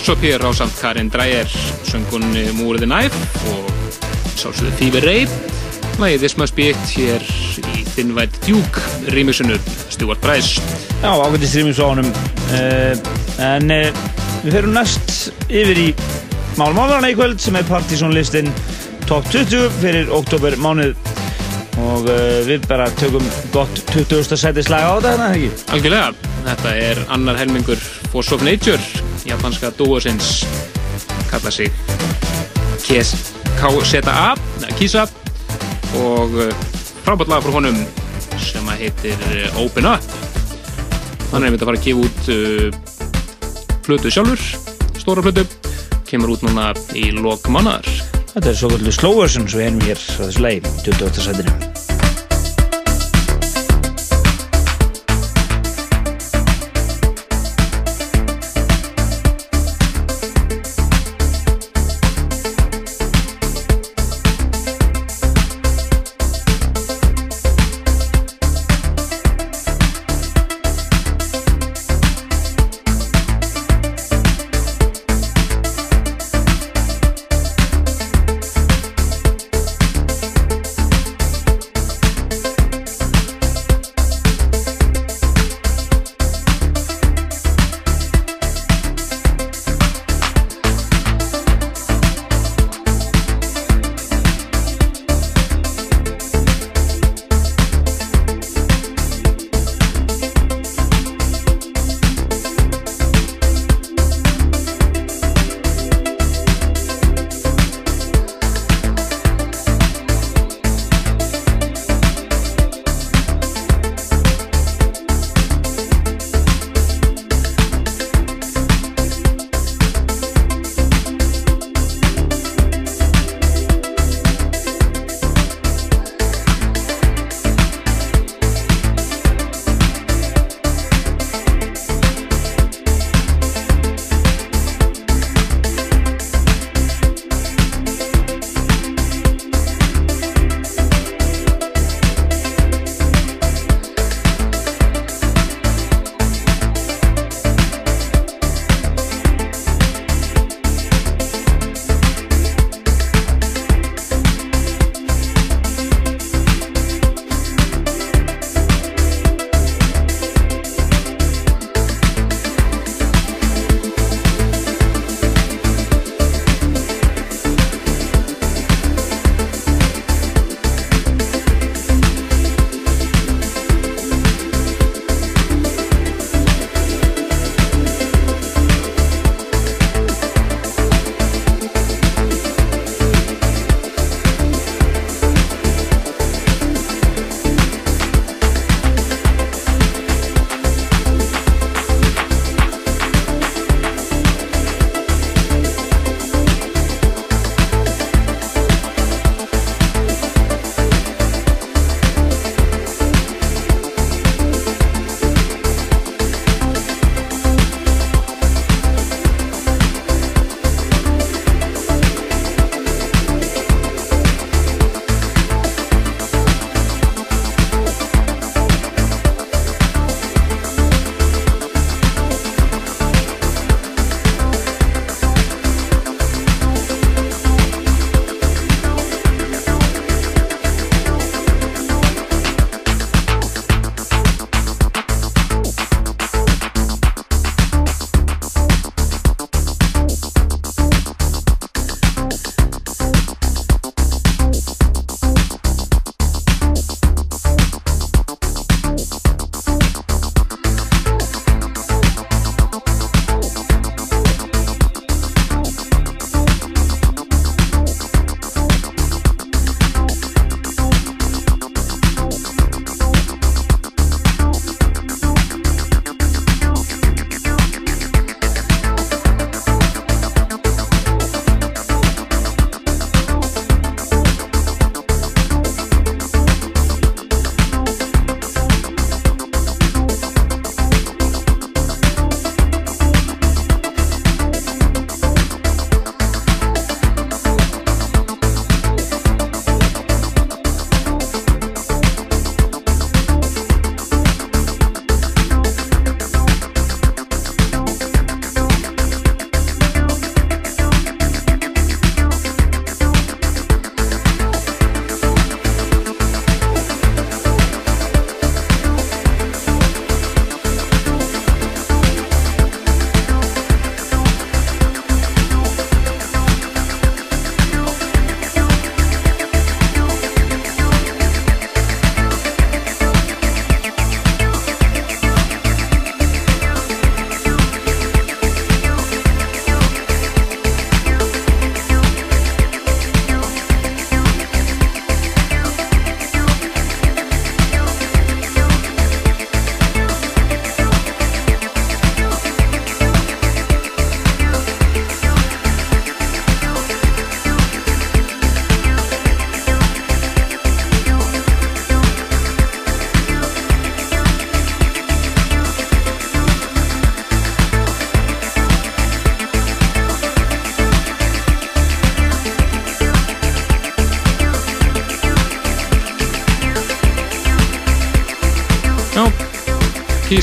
á 0.07 0.15
Rauksopir 0.15 0.39
á 0.39 0.51
samt 0.55 0.71
Karin 0.79 1.09
Dreyer 1.11 1.47
söngunni 1.83 2.47
Múrið 2.55 2.85
Næf 2.87 3.11
og 3.51 3.67
lagið 5.99 6.19
This 6.21 6.37
Must 6.37 6.55
Be 6.55 6.69
It 6.71 6.93
hér 6.95 7.23
í 7.75 7.83
Thin 7.91 8.13
White 8.15 8.39
Duke 8.45 8.79
rýmisunu 9.11 9.57
Stuart 9.91 10.21
Price. 10.23 10.61
Já, 11.01 11.11
ágættist 11.11 11.57
rýmis 11.59 11.81
á 11.83 11.91
honum. 11.91 12.07
Uh, 12.55 12.95
En 13.37 13.67
uh, 13.67 13.91
við 14.45 14.55
ferum 14.55 14.77
næst 14.77 15.33
yfir 15.49 15.81
í 15.81 15.89
Málmáðurna 16.55 17.11
í 17.11 17.17
kvöld 17.17 17.43
sem 17.43 17.59
er 17.59 17.67
Partizón 17.67 18.15
listin 18.15 18.47
top 19.09 19.27
20 19.33 19.67
fyrir 19.81 20.13
oktober 20.13 20.55
mánuð 20.55 20.95
og 21.83 22.07
uh, 22.07 22.47
við 22.47 22.63
bara 22.69 22.87
tökum 23.01 23.27
gott 23.51 23.83
20. 23.91 24.23
seti 24.39 24.63
slag 24.63 24.87
á 24.87 24.91
þetta 24.95 25.11
hérna, 25.11 25.29
ekki? 25.35 25.51
Algjörlega, 25.75 26.31
þetta 26.47 26.75
er 26.87 27.05
annar 27.11 27.43
helmingur 27.43 27.83
Force 28.13 28.31
of 28.37 28.47
Nature 28.47 28.79
japanska 29.27 29.71
dúosins 29.77 30.45
kalla 31.31 31.51
sig 31.51 31.71
KZA 32.77 34.35
Kisa 34.77 35.07
og 35.97 36.35
frábært 37.05 37.31
lag 37.31 37.43
frá 37.43 37.55
honum 37.55 37.79
sem 38.41 38.67
að 38.69 38.83
heitir 38.85 39.23
Open 39.57 39.87
Up. 39.89 40.03
Hann 41.31 41.41
er 41.41 41.49
einmitt 41.49 41.63
að 41.63 41.71
fara 41.71 41.79
að 41.79 41.87
gefa 41.87 42.05
út 42.05 42.29
uh, 42.33 42.67
flutu 43.87 44.11
sjálfur 44.11 44.43
stóra 44.99 45.23
flutu, 45.23 45.47
kemur 46.09 46.35
út 46.35 46.45
núna 46.47 46.73
í 46.95 47.09
lok 47.15 47.47
mannar 47.51 47.87
Þetta 48.33 48.51
er 48.51 48.59
svo 48.59 48.69
kvöldu 48.73 48.93
svo 48.93 49.15
erum 49.25 49.81
við 49.81 49.95
hér 49.95 50.03
á 50.03 50.21
þessu 50.27 50.45
lagi 50.45 50.61
28. 50.85 51.25
setinu 51.25 51.66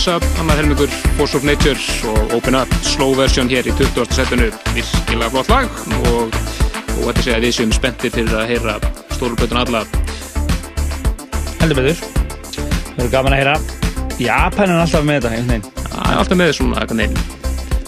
Visa, 0.04 0.20
annar 0.36 0.58
helmingur 0.60 0.90
Force 1.16 1.38
of 1.38 1.44
Nature 1.48 1.78
og 2.10 2.32
Open 2.36 2.54
Up 2.58 2.68
slow 2.84 3.14
version 3.16 3.48
hér 3.48 3.64
í 3.64 3.72
20. 3.72 4.04
setinu 4.12 4.50
virkilega 4.74 5.30
flott 5.32 5.48
lag 5.48 5.78
og, 6.10 6.34
og 6.98 7.06
þetta 7.06 7.22
segja 7.22 7.36
að 7.38 7.46
við 7.46 7.54
séum 7.56 7.72
spenntir 7.72 8.12
fyrir 8.12 8.34
að 8.36 8.50
heyra 8.52 8.74
stórulbötun 9.14 9.62
alla 9.62 9.80
Heldur 11.62 11.80
betur. 11.80 12.04
Það 12.52 13.00
er 13.06 13.10
gaman 13.14 13.32
að 13.38 13.40
heyra. 13.40 13.56
Japan 14.20 14.74
er 14.74 14.82
alltaf 14.82 15.08
með 15.08 15.24
þetta. 15.30 15.72
Það 15.86 16.12
er 16.12 16.20
alltaf 16.20 16.40
með 16.42 16.52
svona 16.58 16.84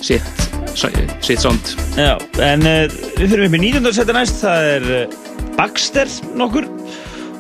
sitt, 0.09 0.49
sitt 1.21 1.45
sound 1.45 1.75
Já, 2.01 2.15
en 2.41 2.65
uh, 2.65 2.97
við 3.21 3.27
fyrir 3.27 3.45
upp 3.51 3.61
í 3.61 3.65
19. 3.67 3.93
seti 3.93 4.17
næst, 4.17 4.41
það 4.41 4.71
er 4.71 4.89
uh, 5.03 5.21
Baxter 5.61 6.17
nokkur, 6.33 6.65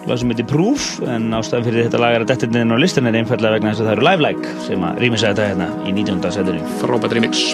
lag 0.06 0.20
sem 0.20 0.30
heitir 0.30 0.46
Proof, 0.50 0.88
en 1.06 1.30
ástæðan 1.36 1.66
fyrir 1.66 1.88
þetta 1.88 2.02
lag 2.02 2.16
er 2.16 2.24
að 2.24 2.32
dettin 2.32 2.60
inn 2.62 2.74
á 2.74 2.78
listan 2.78 3.10
er 3.10 3.18
einfallega 3.18 3.58
vegna 3.58 3.72
þess 3.72 3.82
að 3.84 3.88
það 3.90 3.96
eru 3.96 4.08
Live 4.10 4.26
Like 4.28 4.58
sem 4.68 4.90
að 4.90 5.00
rýmisa 5.04 5.32
þetta 5.32 5.48
hérna 5.52 5.72
í 5.86 5.96
19. 5.96 6.36
setinu. 6.38 6.76
frábært 6.82 7.18
remix 7.18 7.48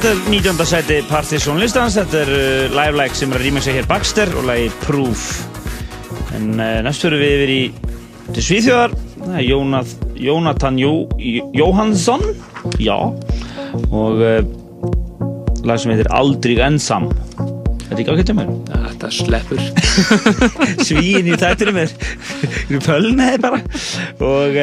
þetta 0.00 0.14
er 0.16 0.20
19. 0.32 0.60
seti 0.64 0.96
Partisan 1.10 1.58
listans, 1.60 1.96
þetta 1.98 2.20
er 2.22 2.30
uh, 2.32 2.72
Live 2.72 2.96
Like 2.96 3.16
sem 3.18 3.32
er 3.34 3.36
að 3.36 3.44
rýma 3.44 3.60
sig 3.60 3.74
hér 3.76 3.88
Baxter 3.90 4.30
og 4.40 4.46
lagi 4.48 4.70
Proof. 4.80 5.24
En 6.38 6.54
uh, 6.56 6.78
næst 6.86 7.04
fyrir 7.04 7.20
við 7.20 7.34
yfir 7.34 7.52
í 7.52 7.58
til 8.32 8.44
Svíþjóðar, 8.46 8.94
það 9.18 9.34
er 9.36 9.44
Jónað, 9.44 9.92
Jónatan 10.24 10.78
Jó, 10.80 10.92
Jó- 11.20 11.50
Jóhannsson, 11.58 12.24
já, 12.80 12.96
og 13.92 14.22
uh, 14.24 14.38
lag 15.68 15.82
sem 15.82 15.92
heitir 15.92 16.08
Aldrig 16.16 16.62
ensam. 16.64 17.10
Þetta 17.90 17.98
er 17.98 18.00
ekki 18.00 18.14
ákveðt 18.14 18.32
um 18.32 18.40
mér. 18.40 18.54
Þetta 18.86 19.12
sleppur. 19.18 19.60
Svíin 20.86 21.28
í 21.28 21.36
þættinum 21.36 21.82
er 21.82 21.92
pölnaði 22.86 23.42
bara 23.42 23.60
og 24.24 24.56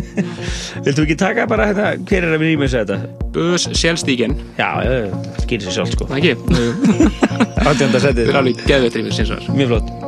viltu 0.86 1.04
ekki 1.04 1.20
taka 1.20 1.44
bara 1.52 1.68
hérna, 1.74 1.92
hver 2.00 2.22
er 2.30 2.38
að 2.38 2.40
við 2.46 2.54
rýmur 2.54 2.72
þetta? 2.78 3.02
Bös 3.34 3.68
sjálfstíkin. 3.74 4.36
Já, 4.58 4.70
það 4.86 5.46
gerir 5.50 5.66
sér 5.66 5.78
sjálf 5.80 5.94
sko. 5.96 6.08
Það 6.10 6.18
ekki? 6.22 6.34
Það 7.64 7.84
er 8.28 8.40
alveg 8.40 8.64
var. 9.34 9.54
Mjög 9.58 9.74
flott. 9.74 10.03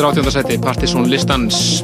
Er 0.00 0.06
áttjóndarsæti 0.08 0.56
Partisan 0.64 1.04
listans 1.12 1.82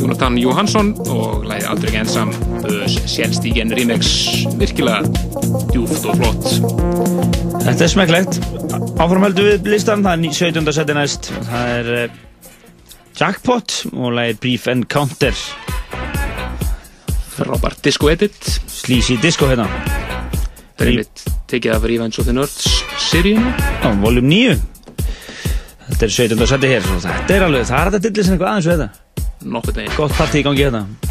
Jónatan 0.00 0.38
Jóhansson 0.40 0.94
og 1.12 1.42
læði 1.44 1.66
aldrei 1.68 1.90
ekki 1.90 1.98
ensam 2.00 2.30
Bös 2.62 2.94
sjálfstíkin 3.04 3.74
remix 3.76 4.08
virkilega 4.56 5.02
djúft 5.74 6.06
og 6.08 6.16
flott 6.16 6.46
Þetta 7.66 7.84
er 7.84 7.92
smekklegt. 7.92 8.38
Áframhöldu 8.96 9.44
við 9.44 9.68
listan, 9.74 10.00
það 10.06 10.14
er 10.14 10.22
ní- 10.22 10.30
17. 10.32 10.72
seti 10.72 10.94
næst. 10.96 11.28
Það 11.50 11.72
er 11.74 11.90
uh, 11.98 12.16
Jackpot 13.20 13.74
og 13.92 14.14
lagið 14.16 14.40
Brief 14.46 14.64
Encounter. 14.72 15.36
Frábært 17.36 17.84
disco 17.84 18.08
edit. 18.08 18.40
Sleazy 18.72 19.18
disco 19.20 19.50
hérna. 19.50 19.68
Þetta 19.68 20.86
er 20.86 20.92
einmitt 20.94 21.26
tekið 21.52 21.76
af 21.76 21.84
Revenge 21.92 22.22
of 22.22 22.30
the 22.30 22.32
Nerds 22.32 22.72
seríuna. 23.10 23.52
Já, 23.84 23.92
voljum 24.00 24.32
9 24.32 24.77
Þetta 25.98 26.06
er 26.06 26.12
17. 26.14 26.46
seti 26.46 26.68
hér 26.70 26.84
Þetta 26.86 27.34
er 27.34 27.44
alveg, 27.48 27.64
það 27.66 27.80
er 27.80 27.88
þetta 27.90 28.02
dillis 28.04 28.28
en 28.28 28.36
eitthvað 28.36 28.50
aðeins 28.52 28.68
við 28.70 28.82
þetta 28.84 29.48
Nokkuð 29.56 29.80
neginn. 29.80 29.96
Gott 29.98 30.18
partí 30.18 30.38
í 30.38 30.46
gangi 30.46 30.62
hérna 30.68 31.07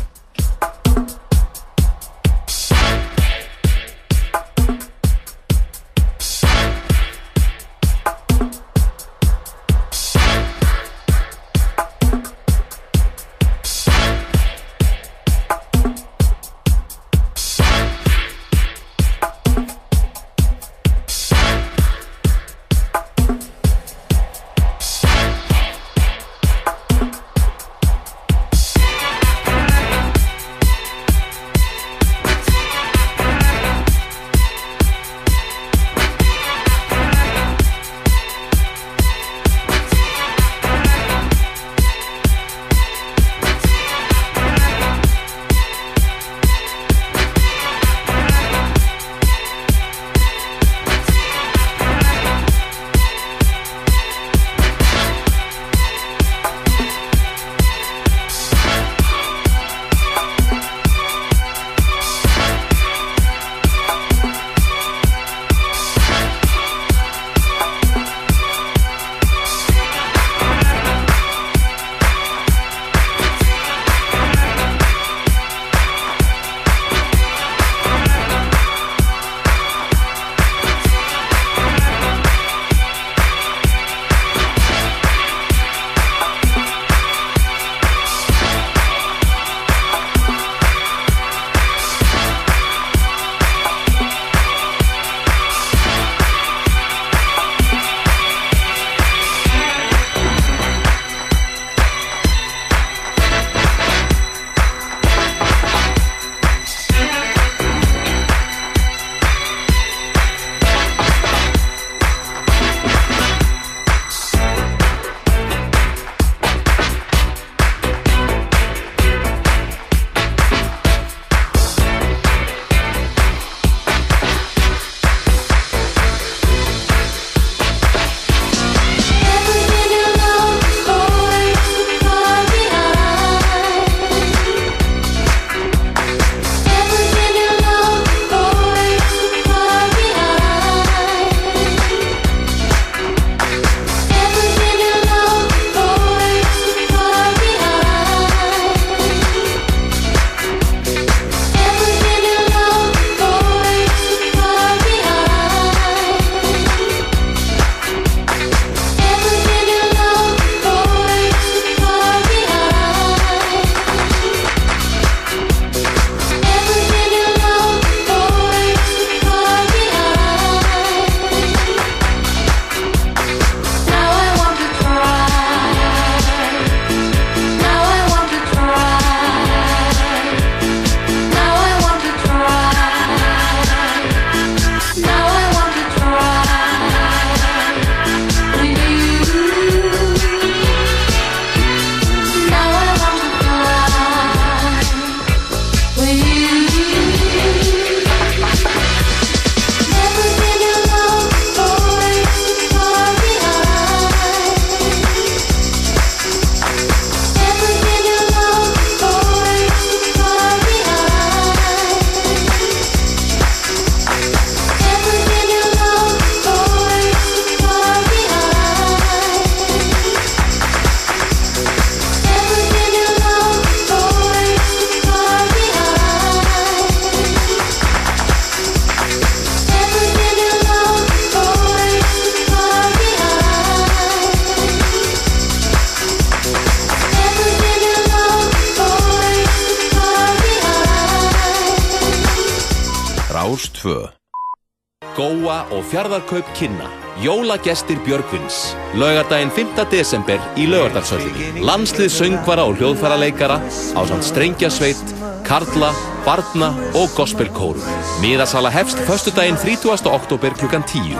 fjarðarkaup 246.27 246.47
kynna 246.57 246.89
Jólagestir 247.23 247.97
Björgvins 248.05 248.75
Laugardaginn 248.93 249.51
5. 249.51 249.85
desember 249.91 250.39
í 250.57 250.67
Laugardalsöllinni 250.67 251.63
Landslið 251.65 252.11
söngvara 252.11 252.67
og 252.67 252.77
hljóðfæraleikara 252.77 253.57
á 253.61 254.01
samt 254.05 254.25
strengjasveit, 254.27 254.99
karla, 255.47 255.93
barna 256.25 256.73
og 256.93 257.09
gospelkóru 257.15 257.81
Miðasala 258.21 258.71
hefst 258.73 258.99
föstudaginn 259.07 259.57
30. 259.57 260.11
oktober 260.11 260.53
klukkan 260.59 260.83
10 260.83 261.15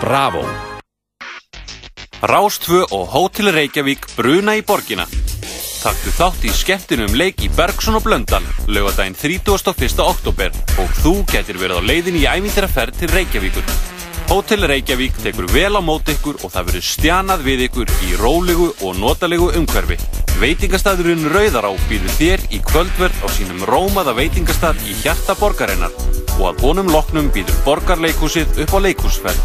Bravo 0.00 0.44
Rástvö 2.20 2.84
og 2.90 3.06
Hótel 3.14 3.48
Reykjavík 3.48 4.04
bruna 4.12 4.52
í 4.52 4.60
borgina. 4.60 5.06
Taktu 5.80 6.12
þátt 6.12 6.42
í 6.44 6.50
skemmtinum 6.52 7.14
leik 7.16 7.40
í 7.40 7.48
Bergson 7.56 7.96
og 7.96 8.04
Blöndal 8.04 8.44
lögadaginn 8.68 9.16
31. 9.16 10.04
oktober 10.04 10.52
og 10.76 11.00
þú 11.00 11.14
getur 11.32 11.62
verið 11.62 11.80
á 11.80 11.88
leiðin 11.88 12.20
í 12.20 12.26
æmyndir 12.28 12.68
til 12.98 13.08
Reykjavíkur. 13.14 13.89
Hótel 14.30 14.62
Reykjavík 14.62 15.16
tekur 15.24 15.48
vel 15.50 15.74
á 15.74 15.82
mót 15.82 16.06
ykkur 16.06 16.36
og 16.46 16.52
það 16.54 16.66
verður 16.68 16.84
stjanað 16.86 17.40
við 17.42 17.62
ykkur 17.64 17.88
í 18.06 18.10
rólegu 18.20 18.68
og 18.86 19.00
notalegu 19.02 19.48
umhverfi. 19.58 19.96
Veitingastæðurinn 20.38 21.26
Rauðará 21.32 21.72
býður 21.90 22.14
þér 22.14 22.44
í 22.54 22.60
kvöldverð 22.68 23.24
á 23.26 23.28
sínum 23.34 23.64
rómaða 23.66 24.14
veitingastað 24.14 24.78
í 24.86 24.94
hjarta 25.02 25.34
borgarinnar. 25.34 25.90
og 26.38 26.44
að 26.46 26.62
honum 26.62 26.92
loknum 26.94 27.32
býður 27.34 27.58
borgarleikhúsið 27.66 28.62
upp 28.62 28.72
á 28.72 28.78
leikhúsferð. 28.86 29.42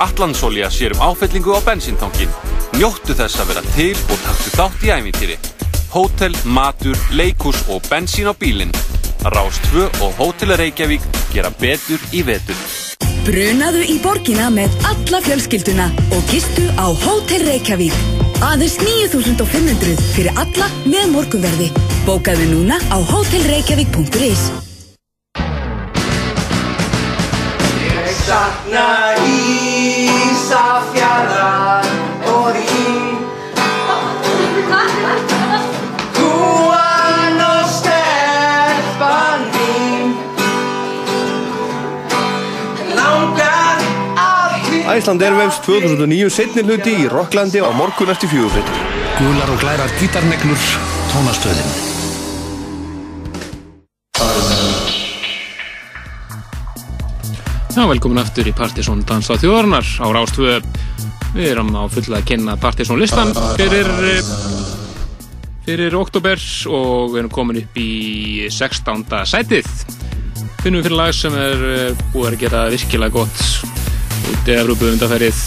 Allansolja 0.00 0.70
sér 0.72 0.96
um 0.96 1.04
áfellingu 1.12 1.52
á 1.52 1.60
bensíntankin. 1.68 2.32
Njóttu 2.72 3.12
þess 3.12 3.36
að 3.40 3.52
vera 3.52 3.62
til 3.76 3.92
og 4.08 4.18
taktu 4.24 4.56
þátt 4.56 4.88
í 4.88 4.94
ævintýri. 4.96 5.38
Hótel, 5.92 6.34
matur, 6.44 6.96
leikhús 7.12 7.68
og 7.68 7.84
bensín 7.92 8.32
á 8.32 8.34
bílinn. 8.34 8.72
Rás 9.28 9.60
2 9.70 9.86
og 10.00 10.18
Hótel 10.18 10.56
Reykjavík 10.56 11.04
gera 11.36 11.52
betur 11.60 12.00
í 12.16 12.24
vetur. 12.24 12.85
Brunaðu 13.26 13.80
í 13.90 13.96
borgina 13.98 14.46
með 14.54 14.70
alla 14.86 15.18
fjölskylduna 15.24 15.88
og 16.14 16.28
gistu 16.30 16.62
á 16.78 16.86
Hótel 16.94 17.42
Reykjavík. 17.42 17.96
Aðeins 18.38 18.76
9500 18.78 19.98
fyrir 20.14 20.30
alla 20.38 20.68
með 20.86 21.10
morgunverði. 21.10 21.66
Bókaðu 22.06 22.46
núna 22.52 22.78
á 22.86 23.02
hótelreykjavík.is 23.02 24.46
Ég 27.82 28.14
sakna 28.22 28.86
Ísafjarðar 30.30 31.55
Æsland 44.96 45.20
Airwaves 45.20 45.58
2009 45.60 46.30
setni 46.32 46.62
hluti 46.64 46.94
í 47.02 47.08
Rocklandi 47.12 47.60
á 47.60 47.68
morgun 47.76 48.08
eftir 48.08 48.30
fjögurfritt. 48.32 48.70
Gular 49.18 49.50
og 49.52 49.58
glærar 49.60 49.92
gítarneglur, 50.00 50.62
tónastöðin. 51.10 51.68
Já, 57.76 57.82
velkomin 57.84 58.22
aftur 58.22 58.48
í 58.48 58.56
Partisón 58.56 59.04
Dansa 59.04 59.36
þjóðarnar 59.36 59.84
á 60.00 60.06
Rástvö. 60.16 60.56
Við 61.34 61.50
erum 61.50 61.76
á 61.76 61.84
fulla 61.92 62.22
að 62.22 62.28
kynna 62.32 62.56
Partisón 62.56 63.02
listan 63.02 63.36
fyrir, 63.60 63.92
fyrir 65.68 65.98
oktober 66.00 66.40
og 66.72 67.12
við 67.12 67.20
erum 67.20 67.34
komin 67.36 67.60
upp 67.66 67.76
í 67.76 68.48
16. 68.48 69.04
sætið. 69.28 69.68
Finnum 70.64 70.80
við 70.80 70.88
fyrir 70.88 71.00
lag 71.02 71.12
sem 71.12 71.36
er 71.36 71.66
eh, 71.74 72.06
búið 72.16 72.32
að 72.32 72.40
gera 72.46 72.70
virkilega 72.72 73.20
gott 73.20 73.85
út 74.32 74.50
í 74.50 74.56
Evrópu 74.56 74.90
undanferið. 74.90 75.40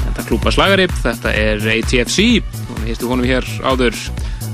Þetta 0.00 0.26
klúpa 0.28 0.52
slagarip, 0.54 0.94
þetta 1.04 1.34
er 1.36 1.64
ATFC 1.76 2.40
og 2.40 2.80
við 2.80 2.90
hýstum 2.92 3.14
honum 3.14 3.28
hér 3.28 3.46
áður. 3.62 3.96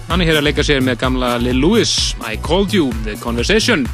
Hann 0.06 0.22
er 0.22 0.30
hér 0.30 0.40
að 0.40 0.48
leika 0.48 0.64
sér 0.66 0.84
með 0.84 1.00
gamla 1.02 1.36
Lil 1.42 1.58
Louis, 1.62 1.96
I 2.22 2.38
Called 2.42 2.74
You, 2.76 2.92
The 3.06 3.16
Conversation 3.22 3.86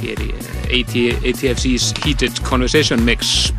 hér 0.00 0.20
í 0.24 0.30
AT, 0.74 0.94
ATFC's 1.24 1.92
Heated 2.04 2.40
Conversation 2.46 3.02
Mix 3.04 3.52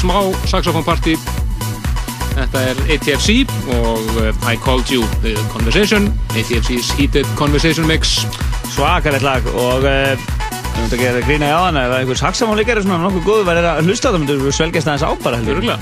smá 0.00 0.16
saxofónparti. 0.48 1.16
Þetta 2.30 2.60
er 2.70 2.78
ATFC 2.94 3.42
og 3.74 4.06
uh, 4.22 4.30
I 4.48 4.54
Called 4.62 4.88
You 4.92 5.02
with 5.24 5.40
Conversation, 5.52 6.06
ATFC's 6.32 6.88
Heated 6.96 7.26
Conversation 7.36 7.88
Mix. 7.90 8.20
Svakalegt 8.70 9.24
lag 9.26 9.44
og 9.50 9.84
uh, 9.84 10.14
við 10.14 10.78
myndum 10.78 10.96
að 10.96 11.02
gera 11.02 11.24
grína 11.26 11.50
í 11.50 11.52
aðan 11.52 11.80
ef 11.82 11.96
einhver 11.98 12.20
saxamónleikari 12.20 12.84
svona 12.84 13.02
nokkuð 13.02 13.26
góður 13.26 13.48
væri 13.50 13.64
að 13.68 13.90
hlusta 13.90 14.08
á 14.08 14.14
það 14.14 14.30
við 14.30 14.54
svelgjast 14.56 14.88
aðeins 14.88 15.04
á 15.04 15.10
bara 15.24 15.40
heldur. 15.40 15.58
Öruglega. 15.58 15.80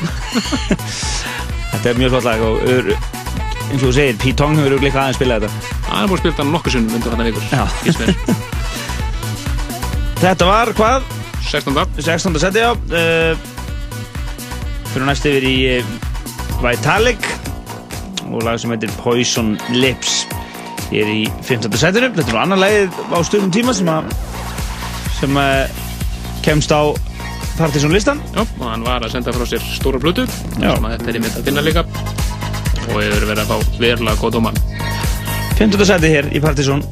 Þetta 1.75 1.87
er 1.93 2.01
mjög 2.01 2.11
flott 2.17 2.27
lag 2.27 2.41
og 2.49 2.55
ör, 2.65 2.85
eins 3.69 3.77
og 3.77 3.85
þú 3.85 3.93
segir, 4.01 4.19
Pete 4.25 4.39
Tong 4.41 4.59
hefur 4.59 4.83
líka 4.83 5.03
aðeins 5.05 5.21
spilað 5.21 5.47
þetta. 5.47 5.77
Það 5.85 6.01
er 6.01 6.09
búin 6.09 6.17
að 6.17 6.23
spila 6.25 6.35
þetta 6.35 6.49
nokkuð 6.49 6.75
sunnum 6.75 6.97
undan 6.99 7.13
þarna 7.13 7.29
vikur. 7.29 7.45
Já. 7.53 7.63
Fyrst 7.85 8.01
mér. 8.03 8.13
Þetta 10.25 10.45
var 10.49 10.75
hvað? 10.81 11.15
16. 11.53 12.03
16. 12.03 12.41
seti 12.43 12.65
á. 12.67 12.73
Uh, 12.75 13.58
fyrir 14.93 15.09
næst 15.09 15.27
yfir 15.29 15.47
í 15.49 15.57
uh, 15.79 15.93
Vitalik 16.63 17.27
og 18.29 18.43
lag 18.45 18.59
sem 18.61 18.73
heitir 18.75 18.93
Poison 19.01 19.55
Lips. 19.73 20.23
Ég 20.93 21.05
er 21.05 21.11
í 21.13 21.25
15. 21.45 21.73
setinu. 21.81 22.11
Þetta 22.17 22.29
er 22.29 22.37
nú 22.37 22.41
annar 22.43 22.63
lagið 22.63 22.99
á 23.13 23.19
stundum 23.27 23.53
tíma 23.55 23.75
sem 23.77 23.89
að 23.93 24.11
sem 25.19 25.39
að 25.41 25.81
kemst 26.47 26.73
á 26.73 26.83
Partiðsson 27.59 27.95
listan. 27.95 28.21
Já, 28.37 28.45
og 28.45 28.67
hann 28.69 28.85
var 28.87 29.03
að 29.03 29.17
senda 29.17 29.35
frá 29.35 29.45
sér 29.51 29.65
stóra 29.75 29.99
blötu. 30.03 30.29
Já. 30.61 30.71
Sem 30.77 30.87
að 30.87 30.95
þetta 30.95 31.11
er 31.11 31.19
í 31.19 31.25
mynd 31.25 31.41
að 31.41 31.51
finna 31.51 31.67
líka. 31.67 31.83
Og 32.89 32.97
hefur 33.03 33.27
verið 33.33 33.43
að 33.43 33.51
fá 33.51 33.57
verulega 33.83 34.23
góð 34.23 34.39
dóma. 34.39 34.55
15. 35.59 35.85
seti 35.91 36.15
hér 36.15 36.31
í 36.31 36.43
Partiðsson. 36.45 36.87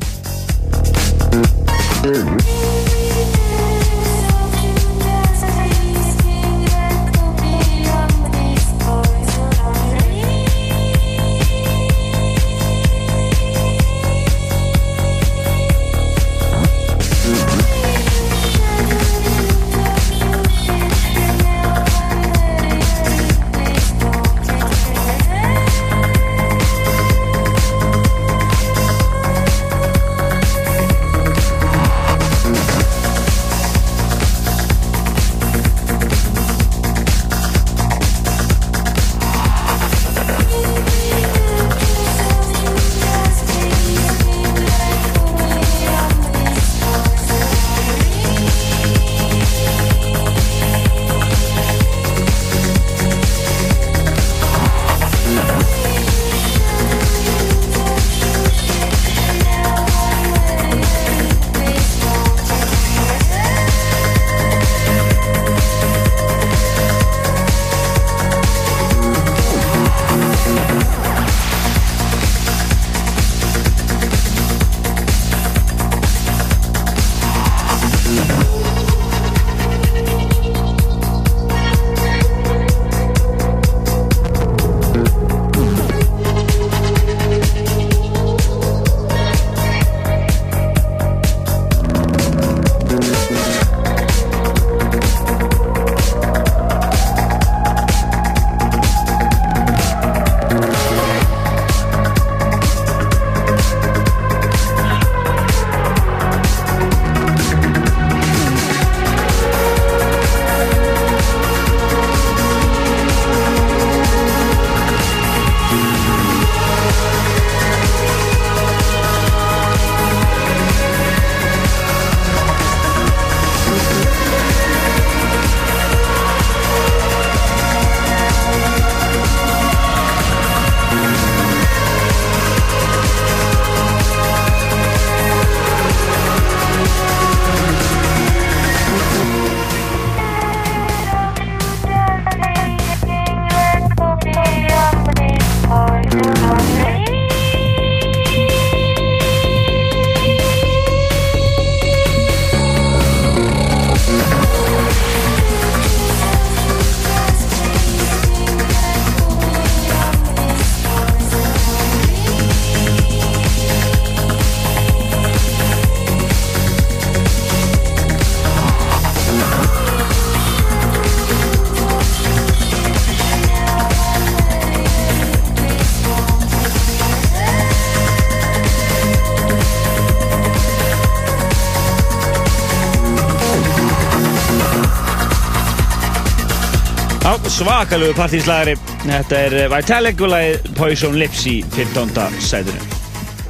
Já, 187.57 187.62
svakalegu 187.65 188.12
partíslagari. 188.12 188.74
Þetta 189.01 189.37
er 189.41 189.55
eh, 189.57 189.69
Vitalik 189.73 190.19
og 190.20 190.28
lagið 190.28 190.66
Poison 190.77 191.15
Lips 191.16 191.47
í 191.49 191.55
15. 191.73 192.35
sætinu. 192.45 192.83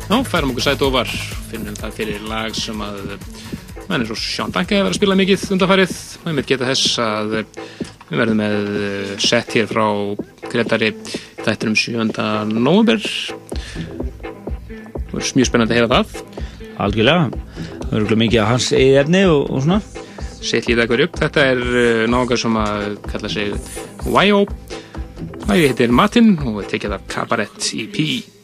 Já, 0.07 0.20
færum 0.23 0.53
okkur 0.53 0.62
sæti 0.62 0.85
ofar, 0.87 1.11
finnum 1.51 1.74
það 1.74 1.97
fyrir 1.97 2.28
lag 2.31 2.55
sem 2.55 2.85
að 2.87 3.16
menn 3.89 4.05
eins 4.05 4.12
og 4.15 4.20
Sean 4.20 4.55
Danke 4.55 4.78
verið 4.78 4.93
að 4.93 4.99
spila 5.01 5.16
mikið 5.19 5.47
undanfærið. 5.57 5.95
Við 6.23 6.37
mitt 6.39 6.53
geta 6.53 6.69
þess 6.69 7.01
að 7.03 7.35
við 7.41 8.20
verðum 8.20 8.39
með 8.45 8.70
eh, 8.77 9.11
set 9.27 9.57
hér 9.59 9.66
frá 9.73 9.89
Gretari 10.53 10.93
þættir 11.41 11.73
um 11.73 11.77
7. 11.83 12.07
november. 12.53 13.03
Það 14.95 15.16
verður 15.16 15.35
mjög 15.41 15.51
spennandi 15.51 15.74
að 15.74 15.81
heyra 15.81 15.91
það. 15.97 16.23
Algjörlega. 16.87 17.43
Það 17.74 17.91
verður 17.97 18.23
mikið 18.23 18.45
af 18.45 18.55
hans 18.55 18.70
eigið 18.70 19.03
efni 19.03 19.27
og, 19.33 19.51
og 19.51 19.66
svona. 19.66 19.83
Sett 20.39 20.70
lítið 20.70 20.87
ekkur 20.87 21.05
upp. 21.09 21.20
Þetta 21.24 21.51
er 21.51 21.66
náðungar 22.07 22.45
sem 22.45 22.62
að 22.62 22.89
kalla 23.11 23.35
sig 23.35 23.59
YO. 24.07 24.47
Lægi 25.49 25.66
heitir 25.66 25.91
Martin 25.91 26.37
og 26.39 26.62
er 26.62 26.70
tekið 26.70 26.95
af 26.95 27.05
Cabaret 27.11 27.73
E 27.74 27.85
EP. 27.87 28.36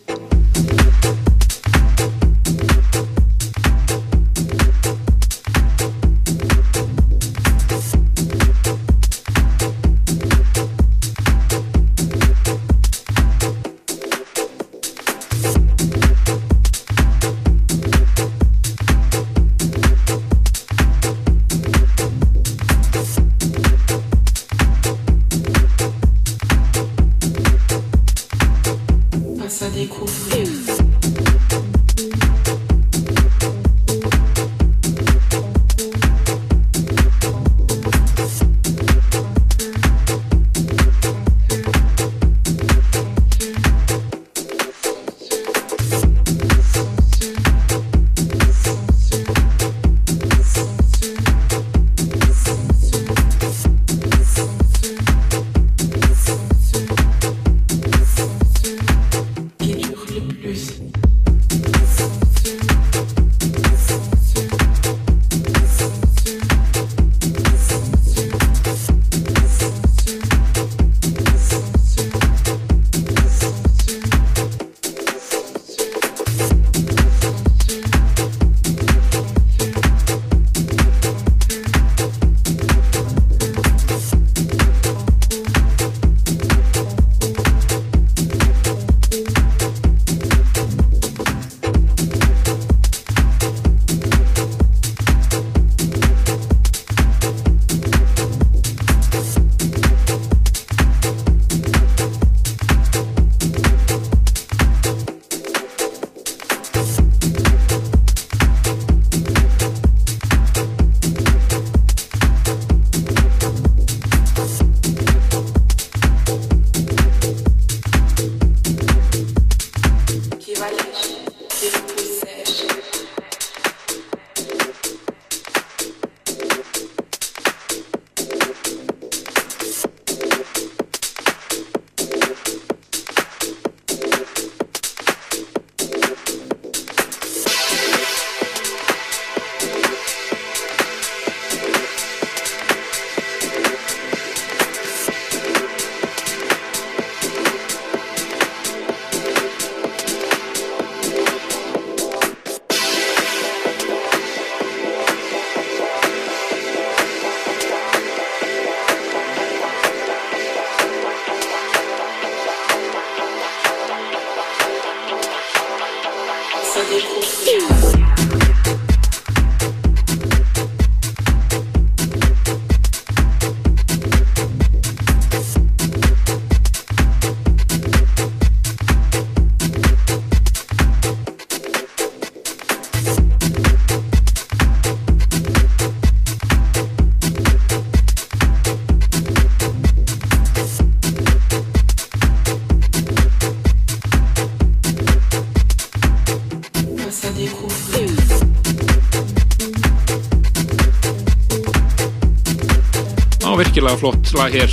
Flott 204.02 204.32
lag 204.34 204.50
hér. 204.50 204.72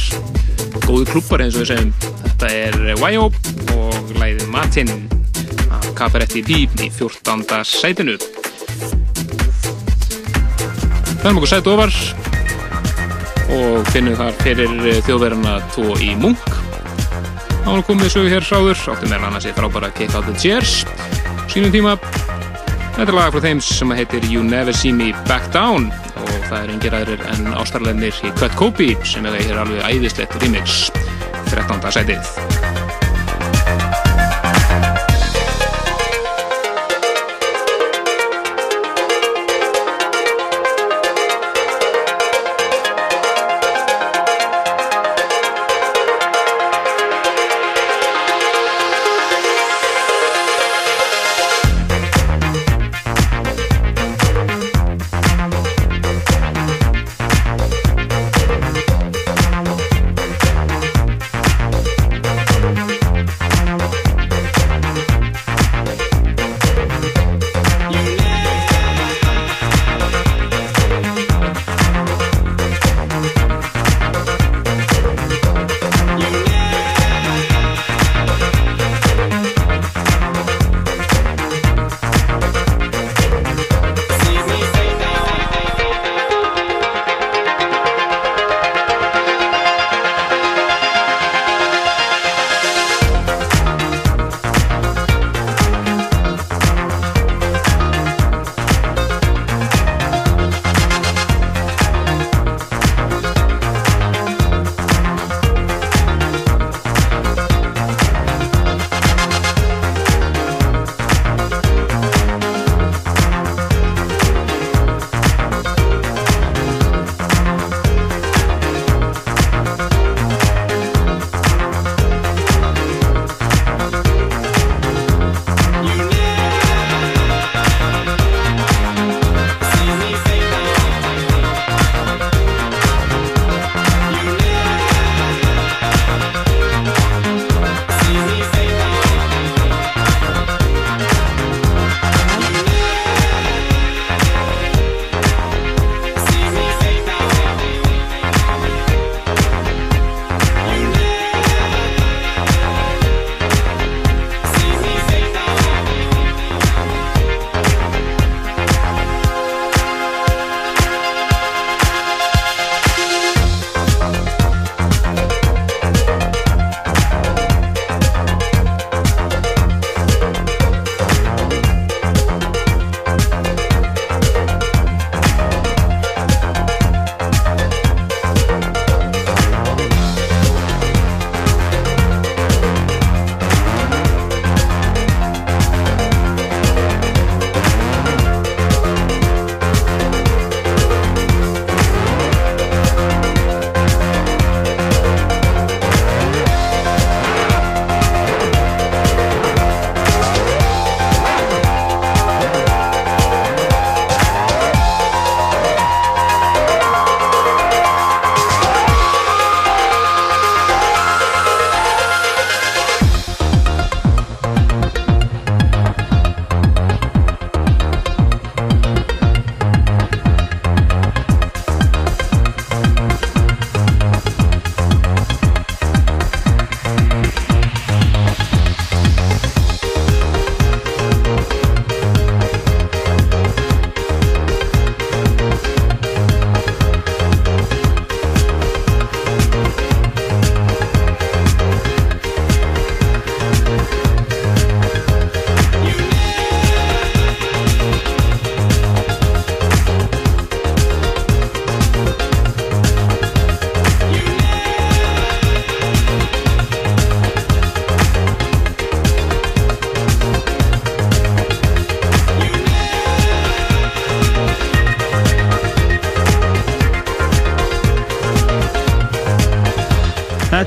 Góðu 0.88 1.06
klubbar 1.06 1.44
eins 1.44 1.54
og 1.54 1.62
við 1.62 1.70
segjum. 1.70 1.90
Þetta 2.24 2.48
er 2.50 2.78
Wayo 2.98 3.28
og 3.76 4.14
lagið 4.18 4.48
Martin 4.50 4.90
af 5.70 5.86
Cabaretti 6.00 6.42
Píp 6.48 6.74
í 6.82 6.88
14. 6.90 7.44
sætinu. 7.62 8.16
Fennum 11.20 11.38
okkur 11.38 11.52
sæt 11.52 11.70
ofar 11.70 11.94
og 13.54 13.94
finnum 13.94 14.18
þar 14.18 14.42
fyrir 14.42 14.74
þjóðverðarna 15.06 15.56
tvo 15.76 15.94
í 16.02 16.10
Munk. 16.18 16.50
Þá 17.68 17.72
er 17.76 17.86
komið 17.86 18.14
sögu 18.16 18.34
hér 18.34 18.50
sáður 18.50 18.82
áttum 18.96 19.14
meðal 19.14 19.30
annars 19.30 19.46
í 19.46 19.54
frábæra 19.54 19.94
Kick 19.94 20.18
Out 20.18 20.26
The 20.32 20.38
Chairs 20.42 20.80
sínum 21.54 21.70
tíma 21.76 22.00
þetta 22.98 23.12
er 23.12 23.18
laga 23.20 23.34
frá 23.36 23.46
þeim 23.46 23.62
sem 23.62 23.94
heitir 23.94 24.26
You 24.26 24.42
Never 24.42 24.74
See 24.74 24.96
Me 24.96 25.14
Back 25.30 25.54
Down 25.54 25.92
það 26.50 26.64
er 26.64 26.72
engir 26.76 26.96
aðrir 26.98 27.26
en 27.34 27.52
ástarlegnir 27.54 28.22
í 28.26 28.34
Cut 28.40 28.56
Kobe 28.60 28.92
sem 29.08 29.28
er 29.30 29.42
hér 29.44 29.64
alveg 29.66 29.86
æðislegt 29.86 30.40
remix 30.42 30.88
13. 31.52 31.92
sætið 31.94 32.49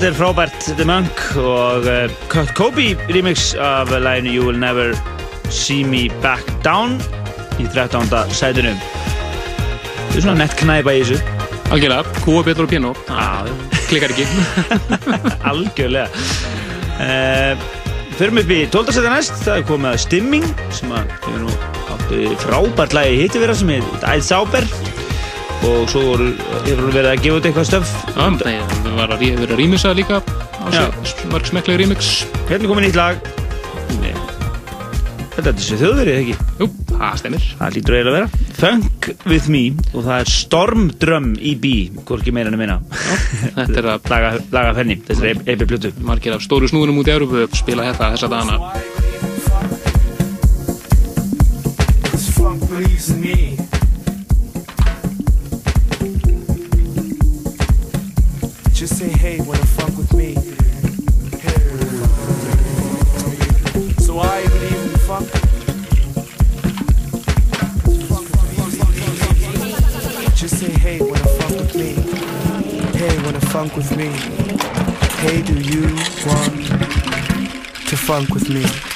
Þetta 0.03 0.17
er 0.17 0.17
frábært 0.19 0.65
The 0.75 0.85
Monk 0.89 1.21
og 1.39 1.85
uh, 1.87 2.15
Kurt 2.27 2.49
Kobe 2.59 2.89
remix 3.15 3.53
af 3.55 3.87
læginu 4.03 4.33
You 4.33 4.47
Will 4.49 4.59
Never 4.59 4.97
See 5.47 5.85
Me 5.87 6.09
Back 6.25 6.43
Down 6.65 6.97
í 7.63 7.69
13. 7.71 8.11
sætinu. 8.35 8.73
Þetta 8.75 10.19
er 10.19 10.25
svona 10.25 10.35
nett 10.41 10.57
knæpa 10.59 10.97
í 10.99 11.05
þessu. 11.05 11.21
Algjörlega, 11.71 12.17
kúa 12.27 12.43
betur 12.43 12.67
á 12.67 12.73
piano. 12.75 12.91
Klikkar 13.87 14.11
ekki. 14.17 14.27
Algjörlega. 15.53 16.11
Uh, 16.99 17.55
Förum 18.19 18.43
upp 18.43 18.51
í 18.51 18.61
12. 18.75 18.99
sæti 18.99 19.15
næst, 19.15 19.39
það 19.47 19.61
er 19.61 19.67
komið 19.71 19.93
að 19.93 20.05
Stimming 20.09 20.53
sem 20.75 20.99
að 20.99 21.15
hefur 21.29 21.45
nú 21.45 21.55
áttu 21.95 22.25
frábært 22.43 22.99
lagi 22.99 23.23
hitti 23.23 23.47
vera 23.47 23.55
sem 23.55 23.71
er 23.79 23.87
Æð 24.03 24.27
Sáber 24.33 24.67
og 25.63 25.87
svo 25.87 26.09
voru, 26.11 26.33
hún 26.67 26.89
verið 26.91 27.13
að 27.15 27.21
gefa 27.23 27.39
út 27.39 27.53
eitthvað 27.53 27.71
stöf 27.71 27.99
Já, 28.17 28.25
nei, 28.43 28.59
það 28.59 28.82
var 29.03 29.15
að 29.17 29.23
rí- 29.25 29.37
verið 29.43 29.55
að 29.57 29.63
rýmisa 29.63 29.95
líka 29.99 30.23
mörg 31.33 31.49
smekklega 31.51 31.81
remix. 31.83 32.13
Hérna 32.49 32.63
er 32.63 32.71
komið 32.71 32.87
nýtt 32.89 32.99
lag? 33.01 33.17
Nei. 34.03 34.13
Þetta 35.33 35.49
er 35.49 35.55
þessi 35.57 35.77
þjóðverið, 35.81 36.17
ekki? 36.21 36.35
Jú, 36.61 36.67
það 36.93 37.15
stemmir 37.23 37.45
Það 37.57 37.71
lítur 37.79 37.95
eiginlega 37.97 38.13
að 38.13 38.19
vera. 38.19 38.49
Funk 38.63 39.07
With 39.27 39.47
Me 39.51 39.63
og 39.97 40.05
það 40.05 40.19
er 40.21 40.29
Stormdrum 40.31 41.31
EB 41.41 41.65
Hvorki 42.07 42.35
meira 42.37 42.53
en 42.53 42.59
að 42.59 42.61
minna 42.61 42.77
Þetta 43.57 43.79
er 43.81 43.89
að 43.95 44.11
laga, 44.53 44.75
fenni, 44.77 44.99
þessari 45.09 45.33
EP 45.55 45.65
plötu. 45.73 45.91
Margir 46.05 46.37
af 46.37 46.45
stóru 46.45 46.69
snúðunum 46.71 47.01
út 47.01 47.09
í 47.11 47.15
Európu 47.17 47.47
spila 47.59 47.89
þetta 47.89 48.13
þessa 48.13 48.31
dagana 48.31 48.82
funk 78.13 78.29
with 78.35 78.51
me? 78.51 78.92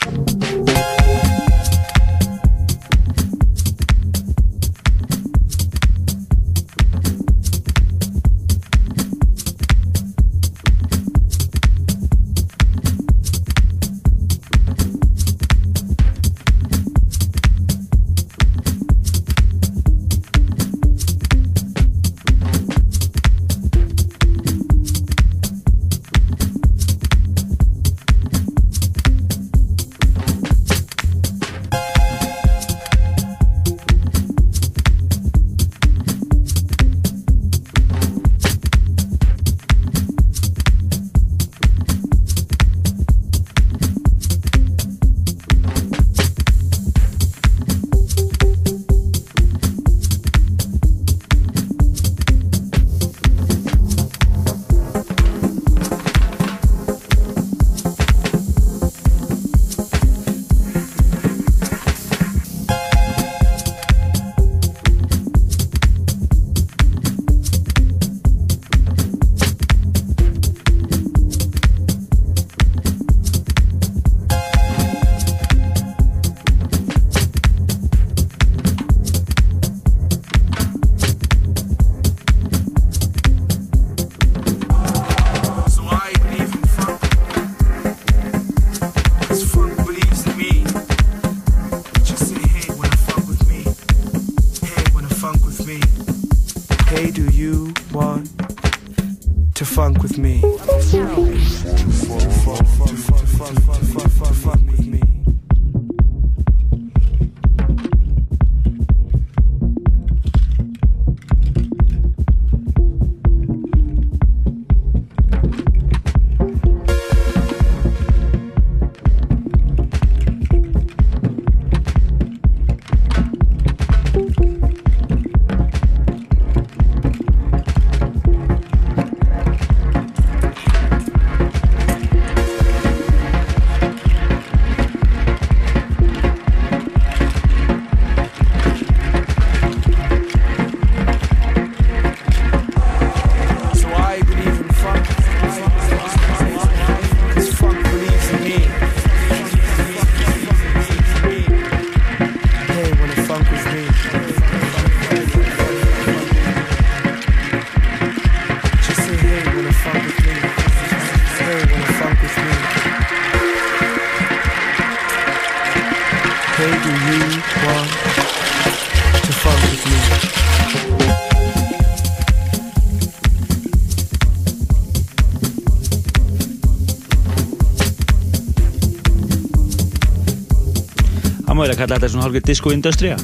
Eiginlega 181.76 181.86
kalla 181.86 181.98
þetta 182.00 182.08
svona 182.12 182.24
hálfgeir 182.26 182.44
disco-industria 182.48 183.16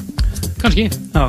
Kanski 0.61 0.83
Já. 0.87 1.23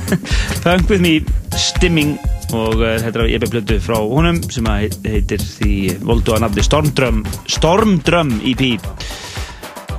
Funk 0.64 0.88
With 0.90 1.02
Me, 1.04 1.12
Stimming 1.60 2.14
og 2.56 2.80
uh, 2.80 2.96
þetta 3.00 3.22
er 3.26 3.34
EP 3.36 3.44
plötu 3.52 3.76
frá 3.84 3.98
honum 4.00 4.40
sem 4.52 4.66
að 4.68 4.86
heit- 4.86 5.06
heitir 5.08 5.44
því 5.44 5.76
voldu 6.08 6.34
að 6.34 6.42
nafni 6.46 6.64
Stormdrum 6.66 7.20
Stormdrum 7.48 8.32
EP 8.52 8.64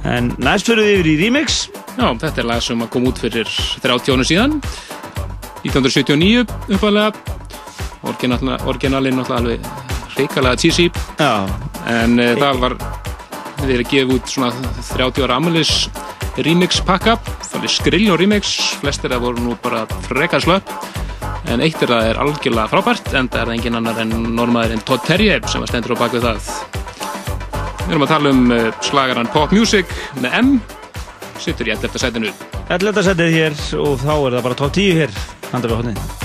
En 0.04 0.34
næst 0.44 0.68
fyrir 0.68 0.84
við 0.84 0.98
yfir 0.98 1.08
í 1.08 1.14
remix. 1.22 1.62
Já, 1.95 2.10
þetta 2.20 2.41
er 2.41 2.48
lag 2.50 2.60
sem 2.66 2.82
að 2.84 2.90
kom 2.91 3.06
út 3.08 3.22
fyrir 3.24 3.48
30 3.80 4.12
ára 4.18 4.26
síðan. 4.28 4.58
1979 5.64 6.41
uppalega 6.76 7.14
orginalinn 8.68 9.16
náttúrulega 9.16 9.38
alveg 9.40 9.70
hrikalega 10.18 10.60
cheesy. 10.60 10.90
Já. 11.22 11.48
en 11.88 12.20
uh, 12.20 12.34
það 12.36 12.60
var 12.66 12.76
verið 13.64 13.88
gefið 13.94 14.12
út 14.18 14.28
svona 14.36 14.52
30 14.91 15.24
ára 15.24 15.40
amulis 15.40 15.72
remix 16.42 16.80
pakka 16.86 17.18
þannig 17.52 17.72
skrill 17.72 18.06
og 18.14 18.20
remix, 18.22 18.54
flestir 18.82 19.14
það 19.14 19.26
voru 19.28 19.46
nú 19.46 19.58
bara 19.64 19.86
frekar 20.08 20.44
slöpp. 20.44 20.72
En 21.52 21.62
eitt 21.62 21.82
er 21.84 21.92
það 21.92 22.10
er 22.10 22.22
algjörlega 22.24 22.70
frábært 22.72 23.12
en 23.14 23.28
það 23.30 23.42
er 23.42 23.50
það 23.50 23.56
engin 23.58 23.80
annar 23.80 24.00
en 24.02 24.16
normaður 24.38 24.78
en 24.78 24.86
Todd 24.88 25.04
Terje 25.08 25.42
sem 25.52 25.64
að 25.66 25.74
stendur 25.74 25.98
á 26.00 26.02
baku 26.06 26.24
það. 26.24 26.50
Við 27.84 27.92
erum 27.92 28.08
að 28.08 28.14
tala 28.16 28.34
um 28.34 28.44
uh, 28.56 28.66
slagaran 28.88 29.32
Pop 29.36 29.54
Music 29.54 29.92
með 30.24 30.40
M. 30.40 30.52
Sittur 31.44 31.68
í 31.68 31.76
11. 31.76 32.00
sætinu. 32.00 32.34
11. 32.72 33.06
setið 33.10 33.34
hér 33.38 33.64
og 33.84 33.98
þá 34.02 34.14
er 34.16 34.38
það 34.38 34.46
bara 34.48 34.62
top 34.64 34.78
10 34.80 35.02
hér 35.02 35.18
handar 35.52 35.74
við 35.74 35.82
hodnið 35.82 36.23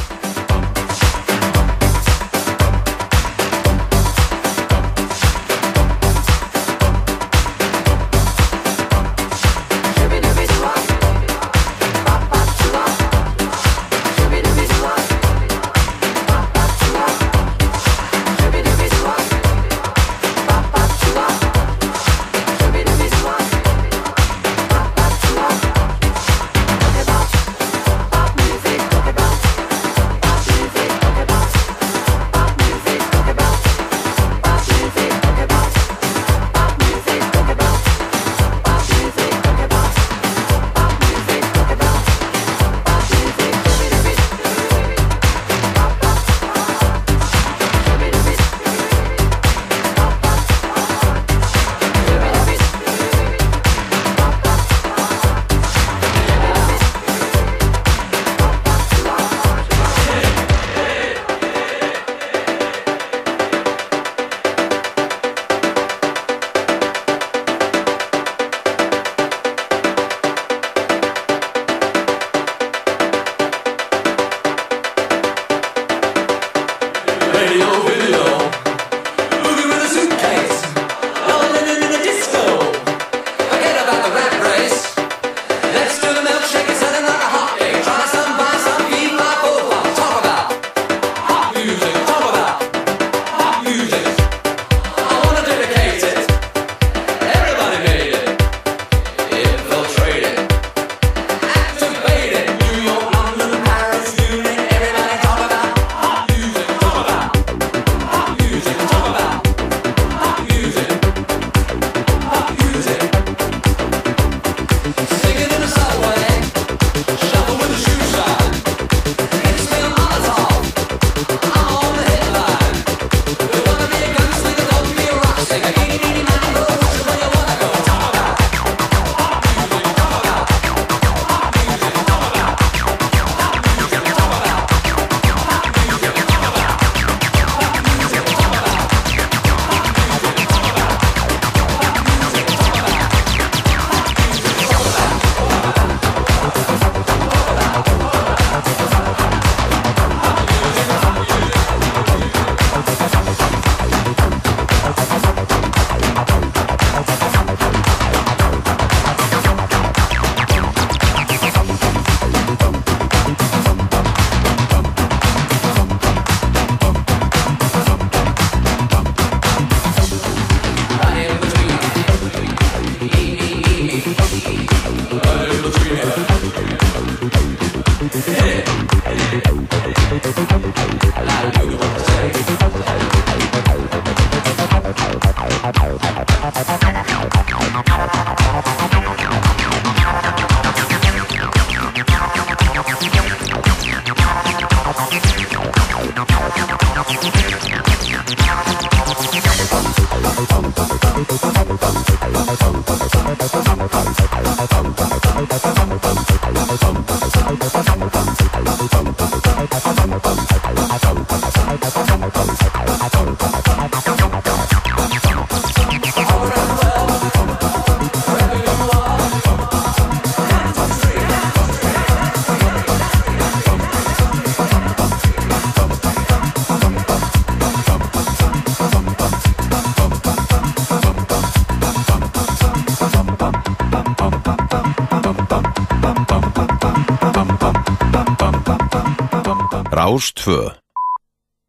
2 240.45 240.59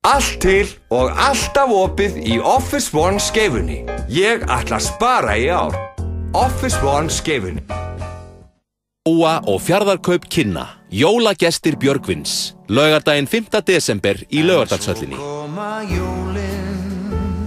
Allt 0.08 0.38
til 0.40 0.70
og 0.96 1.12
alltaf 1.12 1.72
opið 1.76 2.22
í 2.24 2.38
Office 2.40 2.96
One 2.96 3.20
skeifunni. 3.20 3.82
Ég 4.08 4.46
ætla 4.48 4.80
að 4.80 4.86
spara 4.88 5.36
í 5.36 5.50
ár. 5.52 5.76
Office 6.38 6.80
One 6.88 7.12
skeifunni. 7.12 7.66
Óa 9.10 9.40
og 9.48 9.62
fjardarkaup 9.64 10.28
kynna 10.30 10.66
Jólagestir 10.92 11.78
Björgvins 11.80 12.54
Laugardaginn 12.70 13.28
5. 13.28 13.62
desember 13.66 14.20
í 14.30 14.44
Laugardalshöllinni 14.46 15.18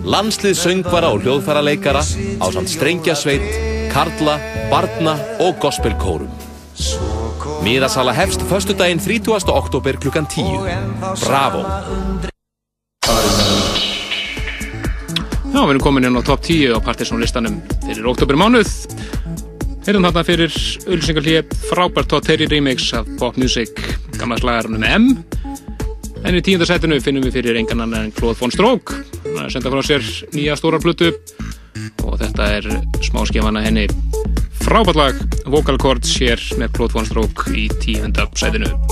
Landslið 0.02 0.56
söngvara 0.58 1.12
og 1.14 1.22
hljóðfæraleikara 1.22 2.02
á 2.42 2.46
samt 2.50 2.72
strengjasveit, 2.72 3.44
karla, 3.92 4.38
barna 4.72 5.14
og 5.44 5.60
gospelkórum 5.62 6.51
Miðasala 7.62 8.10
hefst 8.10 8.42
föstudaginn 8.50 8.98
30. 8.98 9.46
oktober 9.46 9.94
klukkan 10.02 10.26
10 10.26 10.66
Bravo! 11.22 11.60
Já, 15.52 15.60
við 15.60 15.70
erum 15.70 15.82
komin 15.84 16.08
inn 16.08 16.18
á 16.18 16.22
top 16.26 16.42
10 16.42 16.74
á 16.74 16.78
Partiðsson 16.82 17.22
listanum 17.22 17.60
fyrir 17.84 18.08
oktober 18.10 18.34
mánuð. 18.40 18.66
Erum 19.86 20.02
þarna 20.08 20.24
fyrir 20.26 20.56
auðvisingarlíð 20.88 21.54
frábært 21.68 22.10
Todd 22.10 22.26
Terry 22.26 22.48
remix 22.50 22.88
af 22.98 23.06
pop 23.20 23.38
music 23.38 23.78
gamla 24.18 24.40
slagarunum 24.42 24.82
M. 24.82 25.06
En 26.26 26.38
í 26.38 26.42
tíundarsætinu 26.42 26.98
finnum 27.04 27.22
við 27.28 27.38
fyrir 27.38 27.60
engan 27.62 27.84
annan 27.86 28.08
en 28.08 28.16
Claude 28.16 28.40
von 28.42 28.50
Stroke. 28.50 28.98
Hann 29.22 29.46
er 29.46 29.54
senda 29.54 29.70
frá 29.70 29.86
sér 29.86 30.02
nýja 30.34 30.58
stóra 30.58 30.82
plötu 30.82 31.12
og 32.02 32.18
þetta 32.18 32.50
er 32.58 32.68
smáskjafana 33.06 33.62
henni 33.62 33.86
frábært 34.64 34.98
lag 34.98 35.31
Vocal 35.52 35.76
Chords 35.76 36.14
hér 36.16 36.40
með 36.56 36.72
Claude 36.78 36.96
von 36.96 37.04
Stroke 37.04 37.52
í 37.52 37.68
tíundarsætinu. 37.82 38.72
Thank 38.72 38.91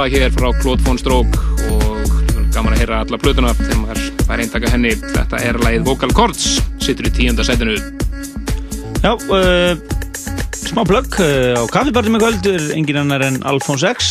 lag 0.00 0.12
hér 0.16 0.32
frá 0.32 0.48
Claude 0.62 0.80
von 0.86 0.96
Stroke 0.96 1.36
og 1.68 2.12
gaman 2.54 2.72
að 2.72 2.78
heyra 2.80 3.00
alla 3.02 3.18
plötuna 3.20 3.50
þegar 3.58 3.80
maður 3.82 4.06
fær 4.24 4.40
eintaka 4.40 4.70
henni. 4.72 4.92
Þetta 4.96 5.40
er 5.44 5.58
lagið 5.60 5.82
Vocal 5.90 6.14
Chords, 6.16 6.46
sittur 6.80 7.10
í 7.10 7.12
tíunda 7.18 7.44
setinu. 7.44 7.74
Já, 9.04 9.12
uh, 9.12 9.76
smá 10.56 10.80
plögg 10.88 11.18
uh, 11.20 11.60
á 11.60 11.64
kaffibartum 11.68 12.16
í 12.16 12.22
kvöld 12.22 12.48
er 12.48 12.64
engin 12.78 13.02
annar 13.02 13.26
en 13.26 13.36
Alphonse 13.44 13.92
X 13.92 14.08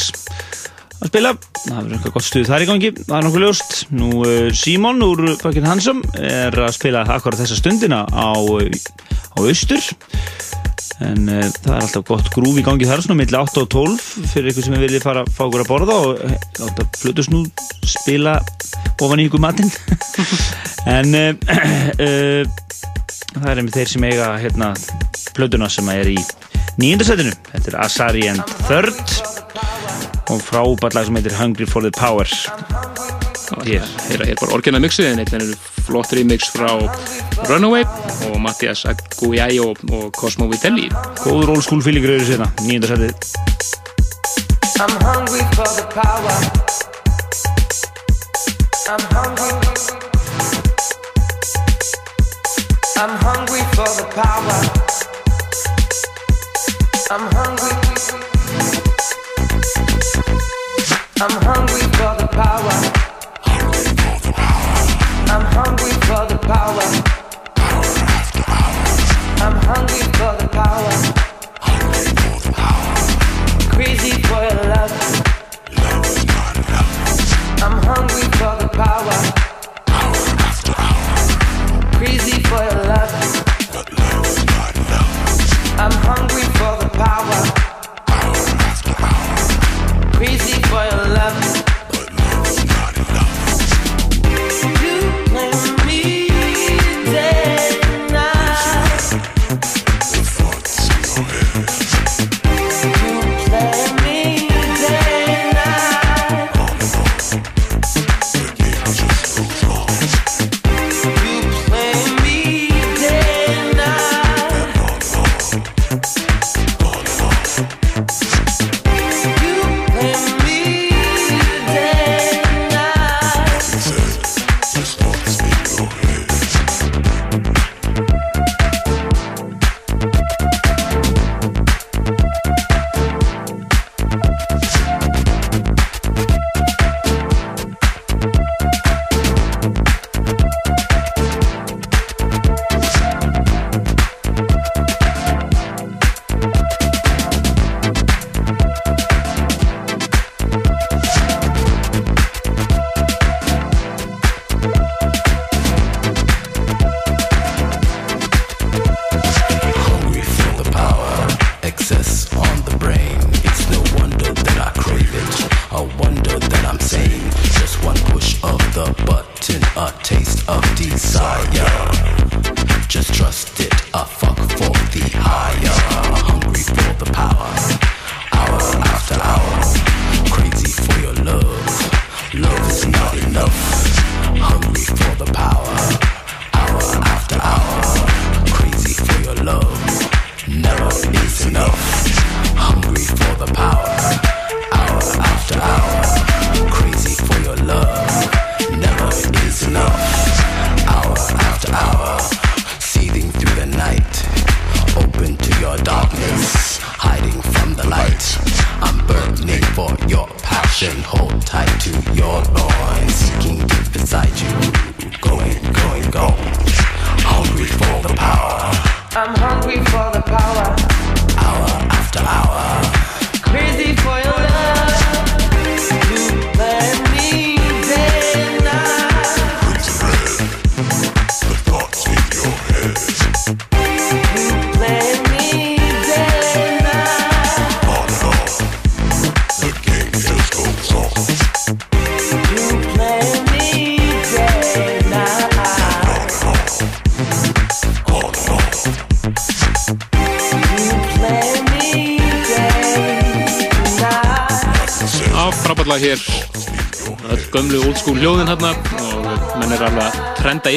að 0.99 1.09
spila. 1.09 1.33
Það 1.63 1.79
verður 1.79 1.97
eitthvað 1.97 2.15
gott 2.19 2.27
stuð 2.27 2.51
þar 2.51 2.67
í 2.67 2.69
gangi, 2.69 2.93
það 2.99 3.17
er 3.17 3.27
nokkuð 3.29 3.45
ljóst. 3.47 3.75
Nú, 3.89 4.11
uh, 4.21 4.53
Simon 4.53 5.01
úr 5.09 5.25
Fucking 5.41 5.69
Handsome 5.71 6.05
er 6.21 6.53
að 6.67 6.75
spila 6.77 7.07
akkurat 7.17 7.41
þessa 7.41 7.57
stundina 7.63 8.03
á, 8.05 8.29
á 8.37 9.37
Austur. 9.41 9.89
En 11.05 11.29
uh, 11.31 11.45
það 11.63 11.73
er 11.73 11.79
alltaf 11.79 12.05
gott 12.09 12.29
grúf 12.33 12.57
í 12.59 12.63
gangi. 12.65 12.87
Þar, 12.89 13.03
svona 13.05 13.19
milli 13.21 13.37
8 13.39 13.61
og 13.63 13.69
12 13.71 14.07
fyrir 14.33 14.51
ykkur 14.51 14.65
sem 14.65 14.75
er 14.75 14.83
viljið 14.83 15.05
fara 15.05 15.23
að 15.23 15.31
fá 15.37 15.45
okkur 15.45 15.63
að 15.63 15.69
borða 15.69 15.99
og 16.03 16.23
eh, 16.25 16.33
láta 16.59 16.87
flutusnúð 16.99 17.47
spila 17.87 18.35
ofan 18.99 19.23
í 19.23 19.29
ykkur 19.29 19.43
matinn. 19.43 19.71
en 20.97 21.15
uh, 21.15 21.31
uh, 22.03 22.43
það 23.39 23.49
er 23.53 23.61
einmitt 23.61 23.79
þeir 23.79 23.93
sem 23.93 24.07
eiga 24.09 24.33
hérna 24.41 24.73
plötuna 25.37 25.69
sem 25.71 25.87
er 25.93 26.11
í 26.11 26.17
nýjöndarsætinu 26.79 27.35
þetta 27.53 27.71
er 27.71 27.79
Asari 27.85 28.27
and 28.31 28.55
Third 28.67 28.99
og 30.29 30.43
frábært 30.45 30.97
lag 30.97 31.07
sem 31.07 31.17
heitir 31.17 31.35
Hungry 31.39 31.65
for 31.65 31.85
the 31.85 31.91
Power. 31.95 32.27
Hér, 33.65 33.85
hér, 34.09 34.25
hér 34.29 34.37
bara 34.37 34.53
orginal 34.53 34.83
mixið 34.83 35.13
en 35.13 35.23
einnig 35.23 35.41
er 35.41 35.79
flott 35.87 36.13
remix 36.13 36.51
frá 36.53 36.69
Runaway 37.49 37.87
og 38.27 38.41
Mattias 38.43 38.85
Aguiai 38.89 39.59
og, 39.63 39.77
og 39.91 40.11
Cosmo 40.17 40.49
Vitelli 40.51 40.89
góður 41.23 41.55
old 41.55 41.63
school 41.63 41.83
feelingur 41.85 42.17
eru 42.17 42.25
sérna 42.27 42.51
nýjöndarsætið 42.65 43.13
I'm 44.81 44.95
hungry 45.01 45.43
for 45.55 45.67
the 45.75 45.85
power. 45.91 46.35
I'm 48.87 49.01
hungry. 49.11 49.51
I'm 52.95 53.13
hungry 53.27 53.63
for 53.75 53.89
the 53.99 54.05
power. 54.15 54.59
I'm 57.11 57.25
hungry. 57.35 57.75
I'm 61.21 61.35
hungry 61.43 61.58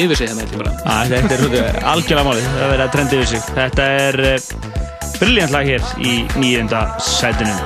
trendið 0.03 0.11
yfir 0.11 0.19
sig 0.19 0.27
hérna 0.27 0.43
þannig 0.43 0.51
að 0.51 0.51
þetta 0.51 0.55
er 0.55 0.59
bara. 0.59 0.71
Að, 0.83 1.11
Þetta 1.13 1.79
er 1.79 1.85
algjörlega 1.93 2.27
málið. 2.27 2.47
Að 2.63 2.71
vera 2.73 2.87
trendið 2.91 3.21
yfir 3.21 3.29
sig. 3.31 3.43
Þetta 3.55 3.85
er 4.03 4.17
eh, 4.27 4.47
briljant 5.19 5.53
lag 5.53 5.69
hér 5.69 5.85
í 6.03 6.13
nýjönda 6.41 6.81
sætunum 6.99 7.61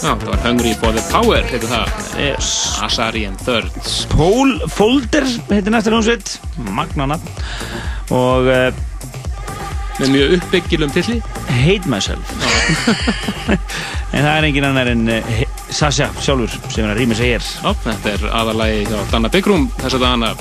Já, 0.00 0.14
það 0.16 0.22
var 0.30 0.38
Hungry 0.46 0.70
for 0.80 0.94
the 0.96 1.02
Power 1.10 1.42
heitir 1.44 1.68
það. 1.68 1.90
Yes. 2.16 2.46
Asarian 2.80 3.34
Thirds. 3.42 3.96
Pól 4.14 4.54
Folder 4.72 5.26
heitir 5.50 5.74
næsta 5.74 5.92
hljómsveit. 5.92 6.38
Magnana 6.72 7.18
og 8.14 8.48
uh, 8.48 8.70
með 10.00 10.14
mjög 10.14 10.32
uppbyggilum 10.38 10.94
tilli 10.94 11.18
Hate 11.50 11.90
Myself. 11.90 12.32
En 14.10 14.24
það 14.24 14.32
er 14.32 14.44
engin 14.48 14.64
annar 14.66 14.88
en 14.90 15.04
uh, 15.12 15.28
Sasha 15.70 16.08
sjálfur 16.18 16.50
sem 16.72 16.82
er 16.82 16.94
að 16.94 17.02
rýma 17.02 17.18
sig 17.18 17.34
hér. 17.34 17.44
Ó, 17.62 17.70
Þetta 17.84 18.16
er 18.16 18.24
aðalægi 18.40 18.88
á 18.90 19.00
Danna 19.12 19.30
Byggrum 19.30 19.68
þess 19.76 20.00
að 20.00 20.06
Danna 20.08 20.32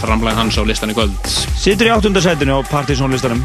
framlega 0.00 0.40
hans 0.40 0.58
á 0.58 0.62
listan 0.66 0.92
í 0.92 0.96
göld 0.96 1.16
Sittur 1.28 1.90
í 1.90 1.92
áttundasætinu 1.94 2.56
á 2.56 2.60
partysónlistanum 2.70 3.44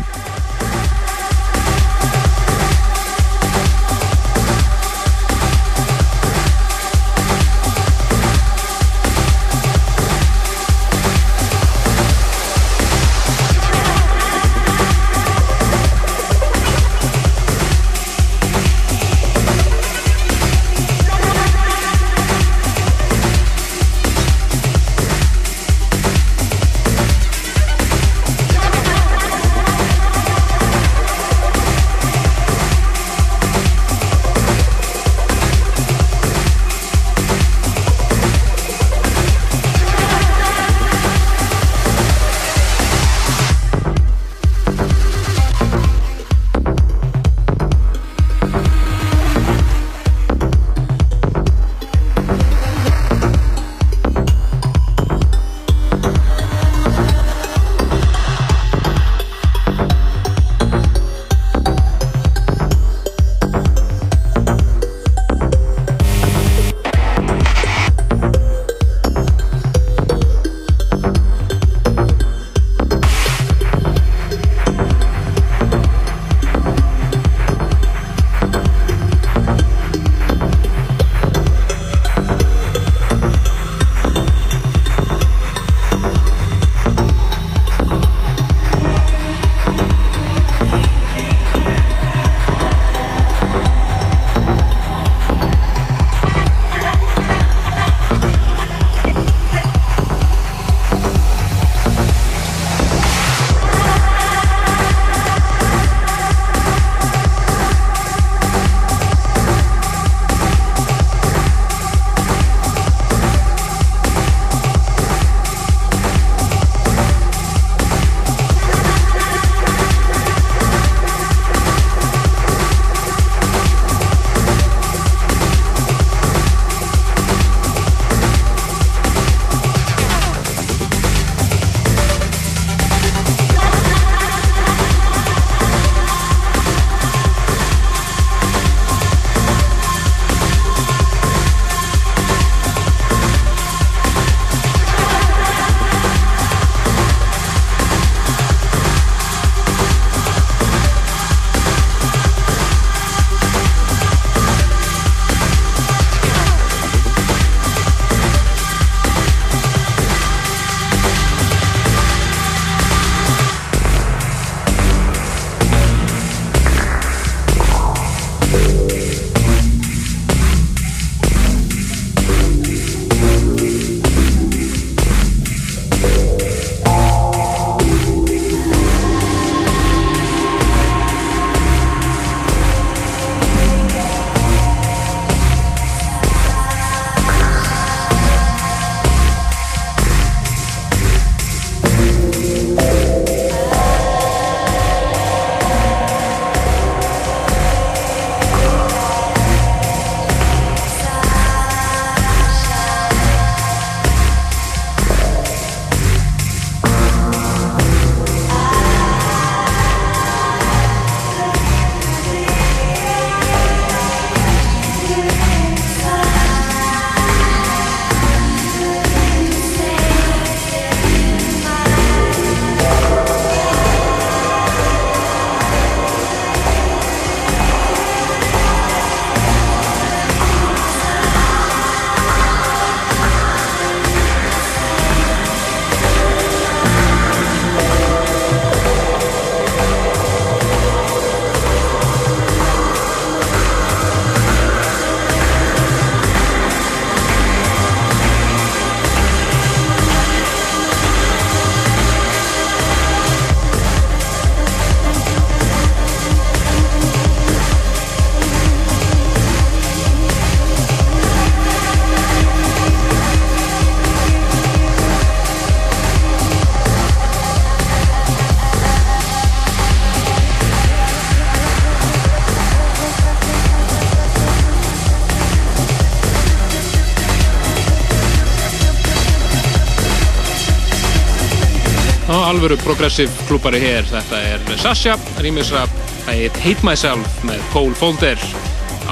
alvöru 282.66 282.82
progressiv 282.82 283.30
klúpari 283.46 283.78
hér. 283.78 284.06
Þetta 284.10 284.38
er 284.42 284.62
Sasha, 284.82 285.14
rýmisra 285.38 285.84
Hate 286.26 286.82
Myself 286.82 287.44
með 287.46 287.60
Cole 287.70 287.94
Folder, 287.94 288.42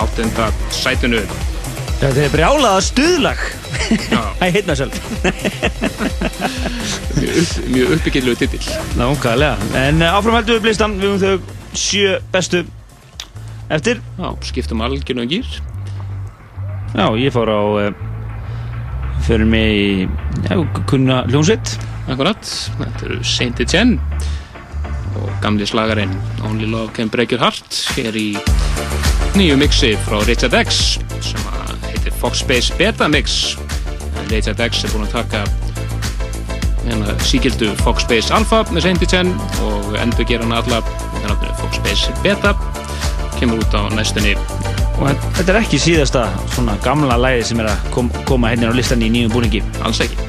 áttunda 0.02 0.48
sætinu. 0.74 1.22
Þetta 2.00 2.24
er 2.24 2.34
brjálaða 2.34 2.80
stuðlag. 2.82 3.44
Hate 4.42 4.64
myself. 4.66 4.98
Mjög, 7.20 7.38
upp, 7.44 7.54
mjög 7.76 7.94
uppbyggilegu 8.00 8.42
titill. 8.42 8.74
Nákvæmlega. 8.98 9.70
En 9.84 10.02
uh, 10.02 10.18
áfram 10.18 10.40
heldum 10.40 10.58
við 10.58 10.66
blistan, 10.66 10.98
við 10.98 11.14
höfum 11.14 11.46
þau 11.46 11.78
sjö 11.78 12.18
bestu 12.34 12.66
eftir. 13.70 14.02
Já, 14.18 14.28
skiptum 14.50 14.82
algjörnum 14.82 15.30
gýr. 15.30 15.58
Já, 16.98 17.06
ég 17.22 17.38
fór 17.38 17.54
á, 17.54 17.62
uh, 17.62 19.18
fyrir 19.30 19.46
mig 19.46 19.78
í, 19.78 19.90
já, 20.50 20.58
kunna 20.90 21.22
hljómsveit. 21.30 21.78
Akkurat, 22.14 22.46
þetta 22.78 23.08
eru 23.08 23.16
Saint 23.26 23.60
Etienne 23.64 23.98
og 25.18 25.30
gamli 25.42 25.66
slagarinn 25.66 26.12
Only 26.46 26.68
Love 26.70 26.92
Can 26.94 27.10
Break 27.14 27.34
Your 27.34 27.42
Heart 27.42 27.74
hér 27.98 28.18
í 28.18 28.28
nýju 29.34 29.56
mixi 29.58 29.94
frá 30.06 30.20
Richard 30.28 30.54
X 30.60 31.00
sem 31.26 31.48
heitir 31.88 32.14
Foxbase 32.22 32.76
Beta 32.78 33.08
Mix 33.10 33.56
Richard 34.30 34.62
X 34.62 34.84
er 34.86 34.94
búinn 34.94 35.08
að 35.08 35.16
taka 35.16 35.42
hérna 36.84 37.16
síkildu 37.26 37.72
Foxbase 37.82 38.34
Alpha 38.38 38.62
með 38.70 38.86
Saint 38.88 39.06
Etienne 39.08 39.34
og 39.66 39.98
endur 40.02 40.30
gera 40.30 40.46
hann 40.46 40.54
alla 40.60 40.84
náttúrulega 41.24 41.58
Foxbase 41.64 42.14
Beta 42.22 42.54
kemur 43.40 43.64
út 43.66 43.74
á 43.74 43.90
næstunni 43.98 44.36
Og 45.02 45.10
þetta- 45.10 45.56
er 45.56 45.58
ekki 45.64 45.80
síðasta 45.82 46.28
svona 46.54 46.78
gamla 46.86 47.18
læði 47.18 47.46
sem 47.50 47.60
er 47.60 47.72
að 47.72 47.90
kom, 47.92 48.12
koma 48.30 48.52
hérna 48.54 48.70
á 48.70 48.78
listan 48.78 49.02
í 49.02 49.10
nýjum 49.10 49.34
búningi. 49.34 49.64
Alls 49.82 50.00
ekki. 50.06 50.23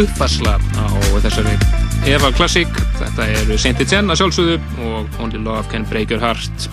Uppfarsla 0.00 0.56
á 0.56 0.86
þessari 1.24 1.56
Eva 2.08 2.32
Classic. 2.36 2.68
Þetta 2.98 3.26
eru 3.42 3.58
Saint 3.60 3.80
Etienne 3.82 4.14
að 4.14 4.22
sjálfsögðu 4.22 4.58
og 4.88 5.20
Only 5.22 5.42
Love 5.42 5.68
Can 5.72 5.84
Break 5.90 6.14
Your 6.14 6.22
Heart. 6.22 6.68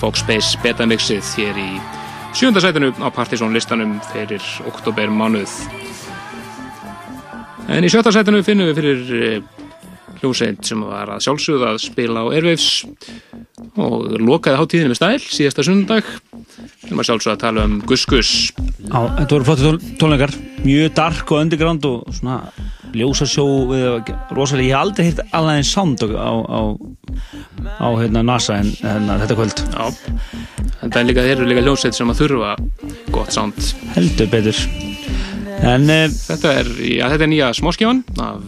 Foxbase 0.00 0.58
betamixið 0.64 1.34
hér 1.38 1.60
í 1.60 1.68
sjönda 2.34 2.62
sætinu 2.64 2.90
á 2.98 3.08
Partizón 3.14 3.54
listanum 3.54 3.98
fyrir 4.10 4.42
oktober 4.66 5.12
mánuð 5.12 5.52
en 7.70 7.86
í 7.86 7.90
sjötta 7.92 8.12
sætinu 8.12 8.42
finnum 8.44 8.68
við 8.68 8.80
fyrir 8.80 9.12
eh, 9.18 9.36
hljómsveit 10.18 10.64
sem 10.66 10.80
var 10.84 11.14
að 11.14 11.22
sjálfsögðu 11.26 11.68
að 11.68 11.78
spila 11.84 12.24
á 12.24 12.32
Airwaves 12.32 12.84
og 13.80 14.16
lokaði 14.20 14.60
hátíðinu 14.60 14.92
með 14.92 15.00
stæl 15.00 15.22
síðasta 15.22 15.64
sundag 15.66 16.08
við 16.08 16.90
erum 16.90 17.04
að 17.04 17.08
sjálfsögðu 17.10 17.34
að 17.36 17.44
tala 17.46 17.68
um 17.68 17.78
Gus 17.88 18.04
Gus. 18.10 18.32
Já, 18.56 19.00
þetta 19.20 19.30
voru 19.36 19.48
flotti 19.48 19.68
tól, 19.68 19.78
tónleikar, 20.02 20.34
mjög 20.64 20.94
dark 20.96 21.32
og 21.32 21.42
underground 21.44 21.84
og 21.88 22.08
svona 22.14 22.38
ljósasjó 22.94 23.44
rosalega, 24.34 24.66
ég 24.68 24.72
hef 24.72 24.80
aldrei 24.80 25.08
hýrt 25.08 25.22
alveg 25.34 25.60
einn 25.60 25.68
sound 25.68 26.04
á, 26.04 26.32
á, 26.46 26.60
á, 27.82 27.88
hérna, 27.98 28.22
NASA 28.26 28.58
en, 28.62 28.70
en 28.86 29.10
þetta 29.24 29.38
kvöld. 29.38 29.62
Já, 29.74 29.84
þetta 30.82 31.00
er 31.00 31.08
líka, 31.08 31.26
þeir 31.26 31.36
eru 31.36 31.48
líka 31.50 31.64
hljómsveit 31.66 31.98
sem 31.98 32.12
að 32.12 32.20
þurfa 32.22 32.54
gott 33.14 33.34
sound. 33.34 33.72
Heldur 33.96 34.30
betur. 34.32 34.60
En 35.64 35.88
uh, 35.88 36.06
þetta 36.10 36.56
er, 36.60 36.70
já, 36.82 37.06
þetta 37.12 37.26
er 37.26 37.32
nýja 37.32 37.52
smáskjáan 37.56 38.04
af 38.20 38.42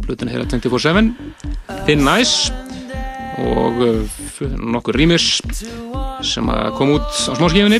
plötuna 0.00 0.34
þeirra 0.34 0.48
24-7 0.50 1.10
Thin 1.86 2.04
Nice 2.06 2.50
og 3.40 3.82
uh, 3.84 4.18
nokkur 4.58 4.98
rýmis 4.98 5.38
sem 6.26 6.50
að 6.52 6.72
kom 6.78 6.96
út 6.96 7.06
á 7.06 7.32
smáskjáfinni 7.38 7.79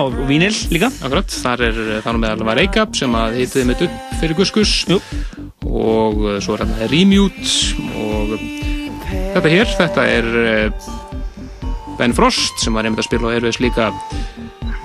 og 0.00 0.16
vínil 0.28 0.54
líka. 0.72 0.90
Akkurat, 1.04 1.32
þar 1.44 1.64
er 1.68 1.80
þannig 2.04 2.22
meðal 2.24 2.46
var 2.48 2.60
Reykjap 2.60 2.96
sem 2.98 3.16
að 3.18 3.38
heitiði 3.40 3.66
með 3.68 3.84
upp 3.88 3.98
fyrir 4.20 4.38
Guskus. 4.38 4.74
Jú. 4.88 5.00
og 5.68 6.22
uh, 6.24 6.38
svo 6.40 6.54
er 6.56 6.64
hérna 6.64 6.86
Remute 6.88 7.50
og 7.98 8.32
þetta 9.34 9.52
hér, 9.52 9.74
þetta 9.78 10.06
er 10.08 10.28
Ben 11.98 12.14
Frost 12.14 12.62
sem 12.62 12.74
var 12.74 12.86
einmitt 12.86 13.02
að 13.02 13.08
spila 13.10 13.28
og 13.28 13.36
erfiðs 13.36 13.60
líka 13.62 13.90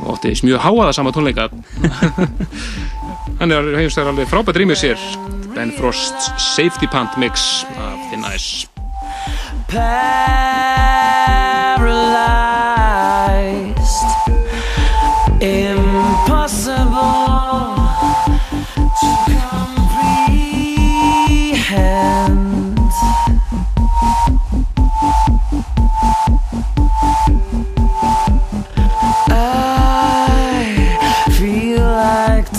og 0.02 0.15
ótti 0.15 0.34
mjög 0.44 0.64
háaða 0.65 0.94
sama 0.98 1.14
tónleika. 1.15 1.48
Hann 3.40 3.53
er 3.53 3.73
hefst 3.77 3.99
þær 3.99 4.11
alveg 4.11 4.30
frábært 4.31 4.60
rýmið 4.61 4.81
sér. 4.84 5.07
Ben 5.53 5.72
Frost 5.77 6.31
Safety 6.41 6.90
Pant 6.90 7.18
Mix 7.22 7.64
af 7.77 7.98
Thin 8.10 8.26
Ice 8.34 8.68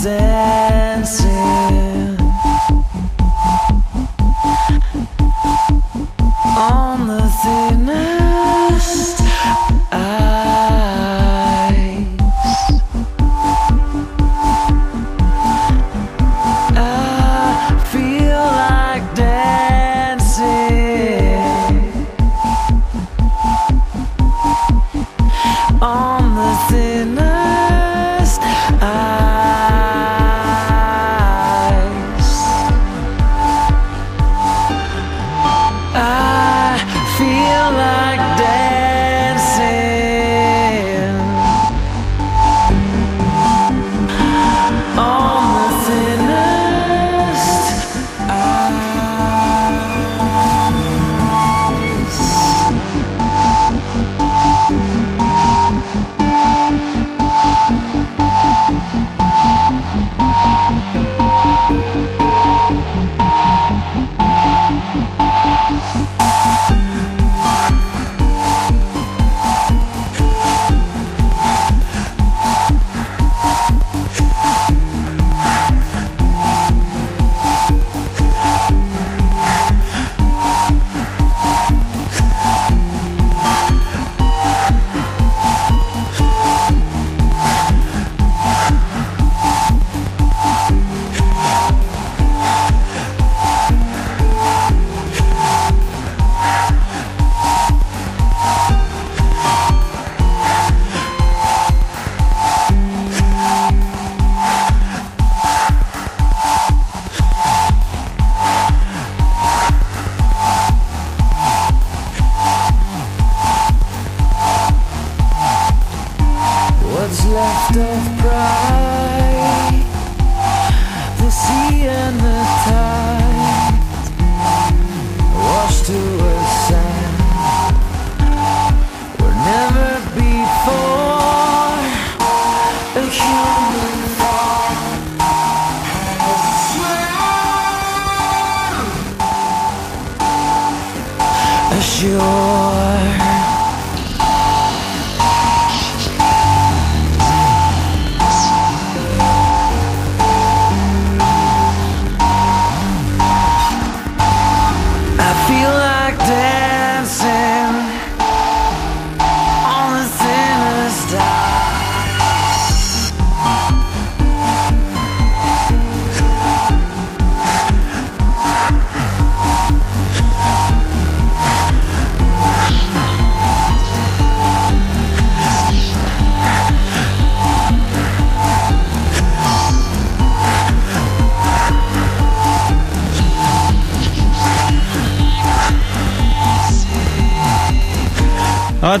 easy 0.05 0.64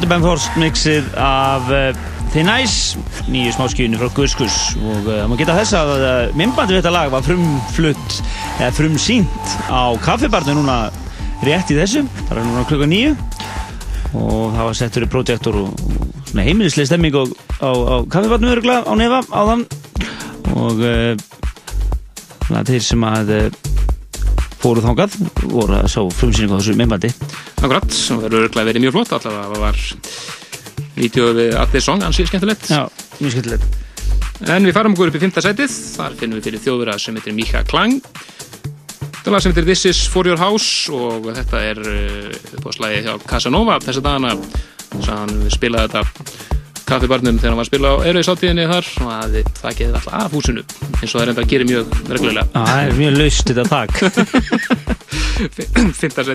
þetta 0.05 0.13
er 0.13 0.19
Ben 0.19 0.25
Forst 0.25 0.57
mixið 0.59 1.05
af 1.17 1.69
uh, 1.73 1.95
Thin 2.29 2.49
Ice, 2.61 2.99
nýju 3.31 3.55
smáskjöinu 3.55 3.97
frá 3.97 4.09
Guskus. 4.13 4.57
Og 4.77 5.07
uh, 5.09 5.23
maður 5.25 5.39
geta 5.39 5.55
þess 5.57 5.73
að 5.79 5.93
uh, 5.95 6.09
minnbandi 6.37 6.75
við 6.75 6.81
þetta 6.83 6.91
lag 6.93 7.13
var 7.13 7.23
frumflutt 7.25 8.17
eða 8.59 8.69
frumsýnt 8.77 9.55
á 9.65 9.97
kaffibarnu 10.03 10.59
núna 10.59 10.75
rétt 11.47 11.73
í 11.73 11.77
þessu, 11.79 12.03
það 12.27 12.37
er 12.37 12.45
núna 12.45 12.65
klukka 12.69 12.89
nýju 12.91 13.15
og 14.19 14.53
það 14.53 14.61
var 14.61 14.77
settur 14.77 15.07
í 15.07 15.09
projektor 15.15 15.57
og, 15.63 15.73
og 15.73 16.37
heimilislega 16.37 16.91
stemming 16.91 17.17
á, 17.17 17.23
á, 17.65 17.69
á 17.73 17.95
kaffibarnu 18.05 18.51
örugla 18.53 18.77
á 18.85 18.93
nefa 18.99 19.23
á 19.25 19.41
þann 19.49 19.65
og 20.53 20.85
uh, 20.85 21.15
svona 22.45 22.65
þeir 22.69 22.85
sem 22.91 23.09
að 23.09 23.33
fóru 24.61 24.85
þangað 24.85 25.17
voru 25.49 25.79
að 25.81 25.89
sá 25.95 26.01
frumsýningu 26.19 26.53
á 26.53 26.59
þessu 26.61 26.77
minnbandi 26.77 27.15
Akkurat, 27.65 27.95
sem 27.97 28.19
verður 28.21 28.45
örglega 28.45 28.69
verið 28.69 28.83
mjög 28.83 28.93
flott 28.93 29.13
allavega 29.17 29.45
það 29.49 29.63
var 29.63 29.79
vídeo 30.95 31.31
við 31.33 31.55
allir 31.57 31.81
song, 31.81 32.03
ansið 32.05 32.27
skemmtilegt. 32.29 32.67
Já, 32.69 32.83
mjög 33.17 33.33
skemmtilegt. 33.33 33.81
En 34.53 34.67
við 34.67 34.75
farum 34.75 34.93
okkur 34.93 35.09
upp 35.09 35.17
í 35.17 35.21
fymta 35.23 35.41
sætið. 35.41 35.73
Þar 35.95 36.17
finnum 36.19 36.37
við 36.37 36.49
fyrir 36.49 36.61
þjóðvera 36.61 36.97
sem 37.01 37.17
heitir 37.17 37.33
Mika 37.33 37.63
Klang. 37.65 37.97
Þetta 39.15 39.33
lag 39.33 39.41
sem 39.41 39.55
heitir 39.55 39.65
This 39.65 39.85
is 39.89 40.03
for 40.11 40.29
your 40.29 40.37
house 40.37 40.91
og 40.93 41.25
þetta 41.31 41.63
er 41.71 41.81
upp 41.81 42.67
á 42.69 42.71
slæði 42.75 42.99
hjá 43.07 43.13
Casanova 43.25 43.79
þessa 43.81 44.03
dagana. 44.05 44.35
Sem 44.93 45.09
hann 45.09 45.49
spilaði 45.49 45.89
þetta 45.95 46.03
kaffibarnum 46.85 47.39
þegar 47.41 47.55
hann 47.55 47.57
var 47.57 47.65
að 47.65 47.71
spila 47.71 47.95
á 47.97 48.05
Erfisáttíðinni 48.11 48.67
þar 48.69 48.91
og 49.01 49.09
að 49.15 49.39
það 49.57 49.79
geði 49.79 49.89
alltaf 49.89 50.13
af 50.19 50.35
húsinu 50.37 50.61
eins 50.61 51.09
og 51.09 51.15
það 51.15 51.23
er 51.23 51.31
enda 51.33 51.41
að 51.41 51.51
gera 51.55 51.69
mjög 51.71 51.97
reglulega. 52.13 52.45
Það 52.53 52.83
er 52.83 52.93
mjög 53.01 53.17
laust 53.23 53.49
þetta 53.49 53.65
takk 53.73 53.93
Fymta 56.03 56.27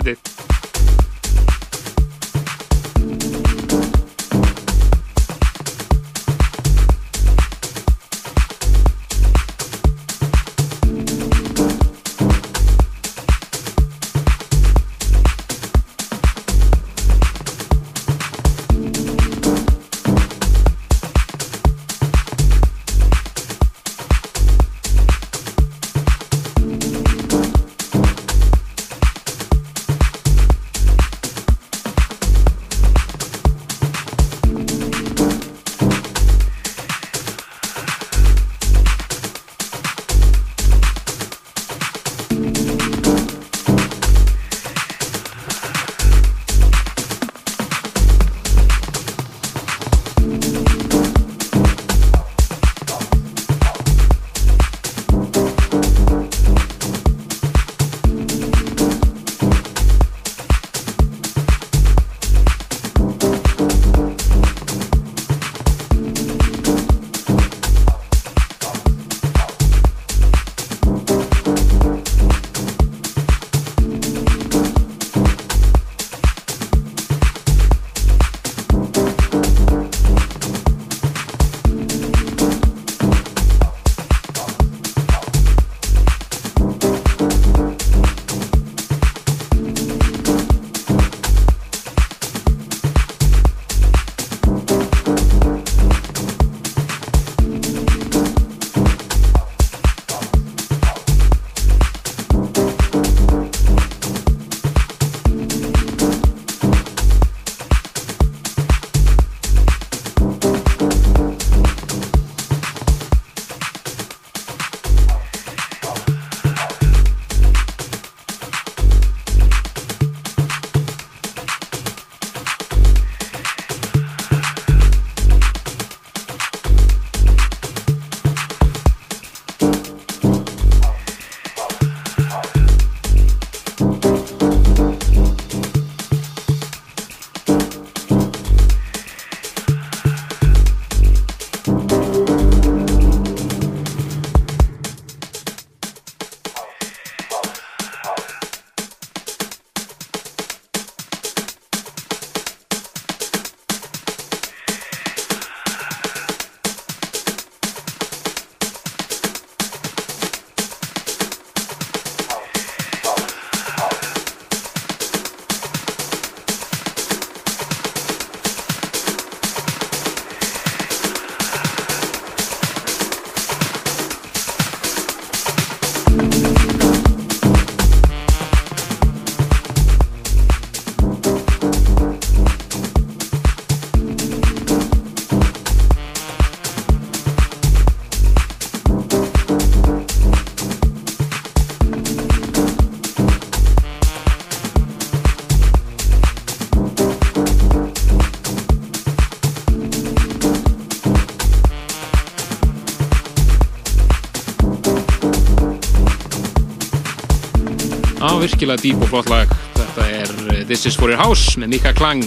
virkilega 208.41 208.81
dýp 208.81 209.05
og 209.05 209.11
flott 209.13 209.31
lag. 209.31 209.55
Þetta 209.77 210.07
er 210.19 210.65
This 210.65 210.85
is 210.89 210.97
for 210.97 211.11
your 211.11 211.21
house 211.21 211.57
með 211.59 211.75
Mika 211.75 211.93
Klang 211.97 212.25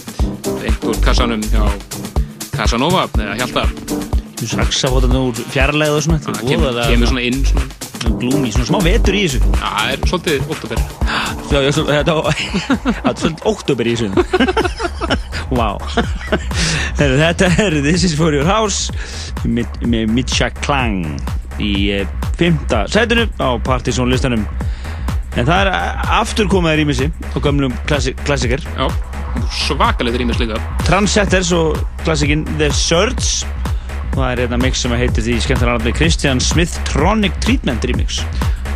beint 0.60 0.84
úr 0.88 0.98
kassanum 1.04 1.42
hjá 1.52 1.64
Casanova, 2.54 3.08
eða 3.18 3.34
Hjalta. 3.40 3.64
Saxafótan 4.44 5.16
úr 5.18 5.38
fjarlæð 5.50 5.96
og 5.96 6.04
svona. 6.04 6.20
Það 6.22 6.44
kemur, 6.50 6.78
kemur 6.90 7.10
svona 7.10 7.24
inn 7.26 7.40
svona. 7.48 7.66
Glúmi, 8.20 8.50
svona 8.52 8.68
smá 8.68 8.78
vetur 8.84 9.16
í 9.16 9.22
þessu. 9.24 9.40
Það 9.56 9.92
er 9.94 10.02
svolítið 10.10 10.50
oktober. 10.52 10.82
Það 11.48 11.60
er 11.64 11.72
svolítið 11.78 13.46
oktober 13.48 13.88
í 13.88 13.94
þessu. 13.96 14.08
Heyrðu, 16.98 17.16
Þetta 17.20 17.48
er 17.62 17.78
This 17.84 18.04
is 18.04 18.14
for 18.18 18.34
your 18.34 18.46
house 18.48 18.92
með, 19.44 19.66
Mitcha 20.10 20.50
Klang 20.62 21.04
í 21.62 21.72
eh, 21.94 22.06
fymta 22.38 22.84
sætinu 22.90 23.28
á 23.38 23.54
Partizón 23.62 24.10
listanum. 24.10 24.46
En 25.34 25.48
það 25.48 25.64
er 25.64 25.72
eh, 25.72 26.14
aftur 26.20 26.48
komaðir 26.50 26.84
í 26.84 26.88
missi 26.92 27.10
á 27.10 27.36
gömlum 27.42 27.74
klassi- 27.88 28.14
klassiker. 28.24 28.62
Já, 28.78 28.86
svakalega 29.64 30.20
rýmis 30.22 30.38
líka. 30.38 30.60
Trendsetters 30.86 31.50
og 31.56 31.80
klassikinn 32.04 32.46
The 32.58 32.70
Surge 32.70 33.44
það 34.14 34.28
er 34.30 34.42
hérna 34.44 34.58
mix 34.62 34.82
sem 34.84 34.94
heitir 34.94 35.24
því 35.26 35.36
skemmtilega 35.42 35.78
nafni 35.78 35.92
Christian 35.96 36.42
Smith 36.42 36.78
Tronic 36.86 37.34
Treatment 37.42 37.84
remix 37.90 38.20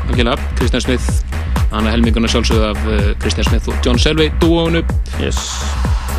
Algjörlega, 0.09 0.39
Kristján 0.59 0.83
Smith 0.83 1.07
hann 1.71 1.87
er 1.87 1.93
helminguna 1.95 2.31
sjálfsögð 2.33 2.65
af 2.71 2.87
uh, 2.89 3.11
Kristján 3.23 3.47
Smith 3.51 3.69
og 3.71 3.79
John 3.87 4.01
Selway 4.01 4.33
dúónu 4.43 4.83
yes. 5.23 5.39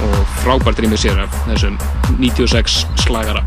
og 0.06 0.20
frábært 0.44 0.80
rýmið 0.84 1.04
sér 1.08 1.24
af 1.26 1.40
þessum 1.50 1.80
96 2.22 2.84
slagara 3.04 3.44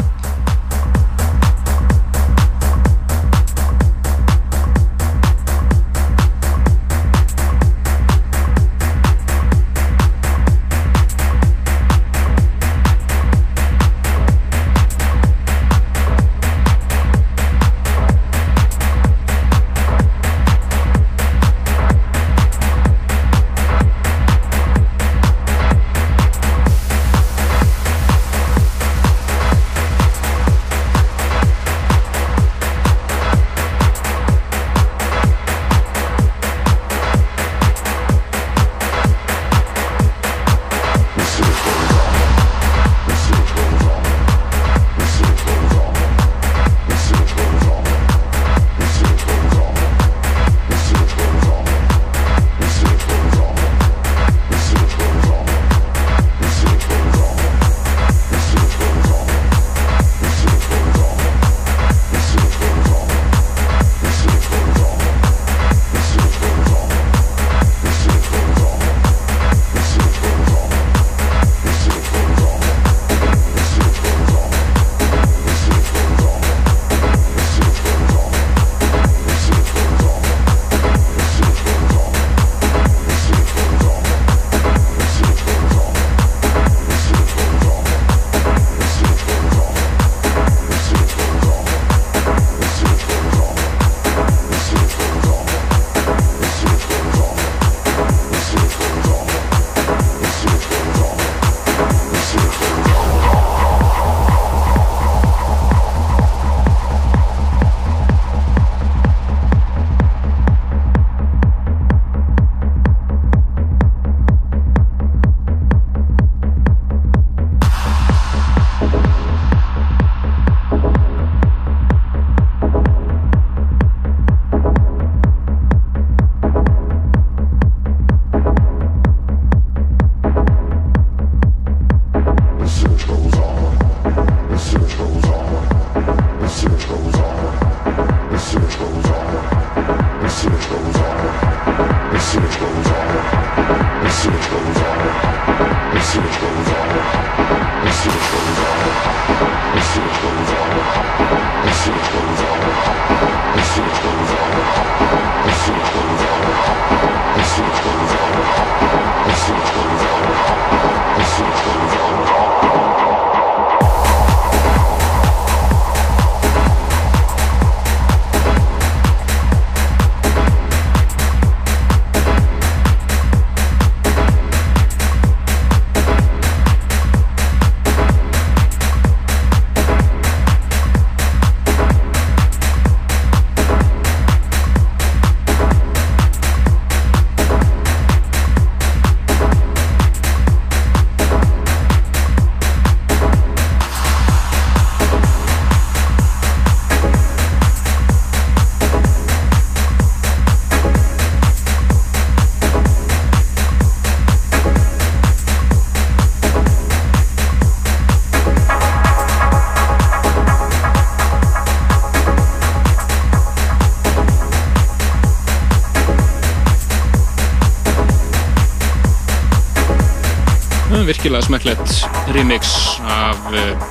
virkilega 221.13 221.45
smekklegt 221.47 221.99
remix 222.35 222.73
af 223.07 223.51
uh, 223.53 223.91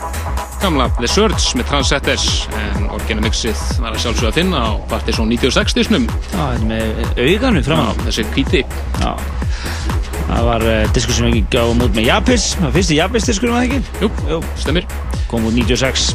gamla 0.62 0.88
The 1.00 1.10
Surge 1.10 1.58
með 1.58 1.70
Transsetters 1.72 2.26
en 2.58 2.88
orginamixið 2.94 3.62
var 3.82 3.96
að 3.96 4.04
sjálfsögða 4.04 4.32
að 4.32 4.38
finna 4.42 4.62
á 4.62 4.70
Partisan 4.92 5.30
96 5.32 5.78
disnum 5.78 6.08
Já, 6.10 6.44
þetta 6.54 6.70
með 6.70 7.22
auganu 7.26 7.64
framan 7.66 7.94
á. 7.94 8.02
þessi 8.08 8.26
hvíti 8.36 8.64
Já. 9.02 9.12
Það 10.32 10.46
var 10.48 10.66
uh, 10.70 10.78
diskur 10.96 11.18
sem 11.18 11.28
við 11.34 11.50
gáum 11.52 11.82
út 11.84 11.98
með 11.98 12.08
Japis, 12.08 12.46
það 12.60 12.78
fyrsti 12.78 13.00
Japis 13.02 13.28
diskur 13.28 13.52
var 13.52 13.66
það 13.66 13.68
ekki? 13.68 14.06
Jú, 14.06 14.12
Jú. 14.32 14.40
stemmir. 14.62 14.88
Kom 15.32 15.46
út 15.50 15.58
96, 15.58 16.08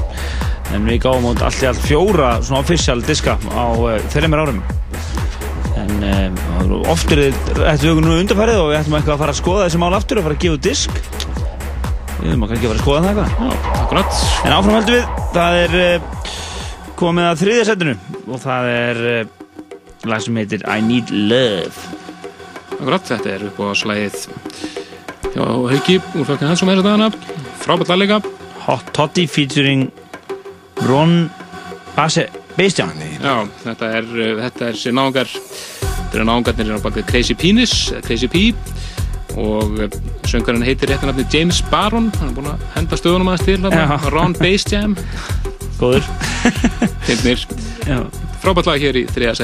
en 0.76 0.88
við 0.88 1.02
gáum 1.04 1.28
út 1.32 1.44
allt 1.44 1.62
í 1.62 1.68
allt 1.68 1.84
fjóra 1.84 2.36
svona 2.40 2.62
official 2.64 3.02
diska 3.04 3.36
á 3.52 3.66
uh, 3.76 3.98
þeirra 4.14 4.40
árum. 4.46 4.62
Oft 6.92 7.12
er 7.14 7.22
þetta 7.32 7.76
við 7.86 8.02
nú 8.04 8.18
undarfærið 8.20 8.60
og 8.62 8.70
við 8.70 8.78
ættum 8.80 8.96
eitthvað 8.98 9.16
að 9.16 9.22
fara 9.24 9.34
að 9.34 9.40
skoða 9.40 9.66
þessi 9.66 9.82
mál 9.82 9.96
aftur 9.96 10.20
og 10.20 10.26
fara 10.26 10.36
að 10.36 10.44
gefa 10.44 10.62
disk. 10.66 11.00
Við 12.20 12.32
að 12.32 12.46
kannski 12.46 12.56
að 12.56 12.70
fara 12.70 12.76
að 12.76 12.84
skoða 12.84 13.02
það 13.02 13.10
eitthvað. 13.12 13.68
Akkurat. 13.82 14.22
En 14.42 14.56
áfram 14.56 14.78
heldum 14.78 14.96
við, 14.96 15.04
það 15.36 15.60
er 15.64 15.76
uh, 15.82 16.32
komið 17.00 17.28
að 17.30 17.42
þriðja 17.44 17.68
setinu 17.70 17.98
og 18.26 18.42
það 18.46 18.72
er 18.72 19.04
uh, 19.12 19.20
lag 20.06 20.24
sem 20.26 20.40
heitir 20.42 20.66
I 20.66 20.78
Need 20.84 21.12
Love. 21.14 21.94
Akkurat, 22.76 23.12
þetta 23.12 23.36
er 23.36 23.46
upp 23.50 23.62
á 23.62 23.68
slæðið 23.80 24.26
hjá 25.36 25.44
Hauki 25.44 25.98
úr 26.16 26.24
Falkan 26.24 26.50
Hansson 26.50 26.68
með 26.68 26.80
þessa 26.80 26.88
dagana 26.88 27.08
frábært 27.60 27.90
lag 27.92 28.00
líka 28.00 28.18
Hot 28.66 28.88
Toddy 28.96 29.26
featuring 29.28 29.86
Ron 30.88 31.26
Basse 31.96 32.26
Bastian 32.56 32.96
Já, 33.20 33.44
þetta 33.64 33.90
er, 33.98 34.08
uh, 34.08 34.32
þetta 34.46 34.70
er 34.70 34.80
sér 34.80 34.96
náungar 34.96 35.32
þetta 36.16 36.24
er 36.24 36.30
náungarnir 36.30 36.78
á 36.80 36.84
bakið 36.84 37.08
Crazy 37.10 37.34
Penis 37.36 37.72
Crazy 38.06 38.28
P. 38.30 38.54
Og 39.36 39.74
uh, 39.84 39.88
söngarinn 40.24 40.64
heitir 40.64 40.88
réttan 40.88 41.10
nafni 41.10 41.26
James 41.32 41.60
Baron. 41.68 42.08
Hann 42.20 42.30
er 42.30 42.36
búinn 42.38 42.52
að 42.54 42.62
henda 42.76 42.96
stöðunum 42.96 43.32
aðeins 43.32 43.44
til 43.44 43.58
Já. 43.76 44.10
Ron 44.14 44.36
Bassjam 44.38 44.96
Góður. 45.76 46.06
Finnir 47.04 47.44
Já. 47.84 48.00
Frábært 48.40 48.70
lag 48.70 48.80
hér 48.80 49.02
í 49.02 49.06
þriða 49.12 49.36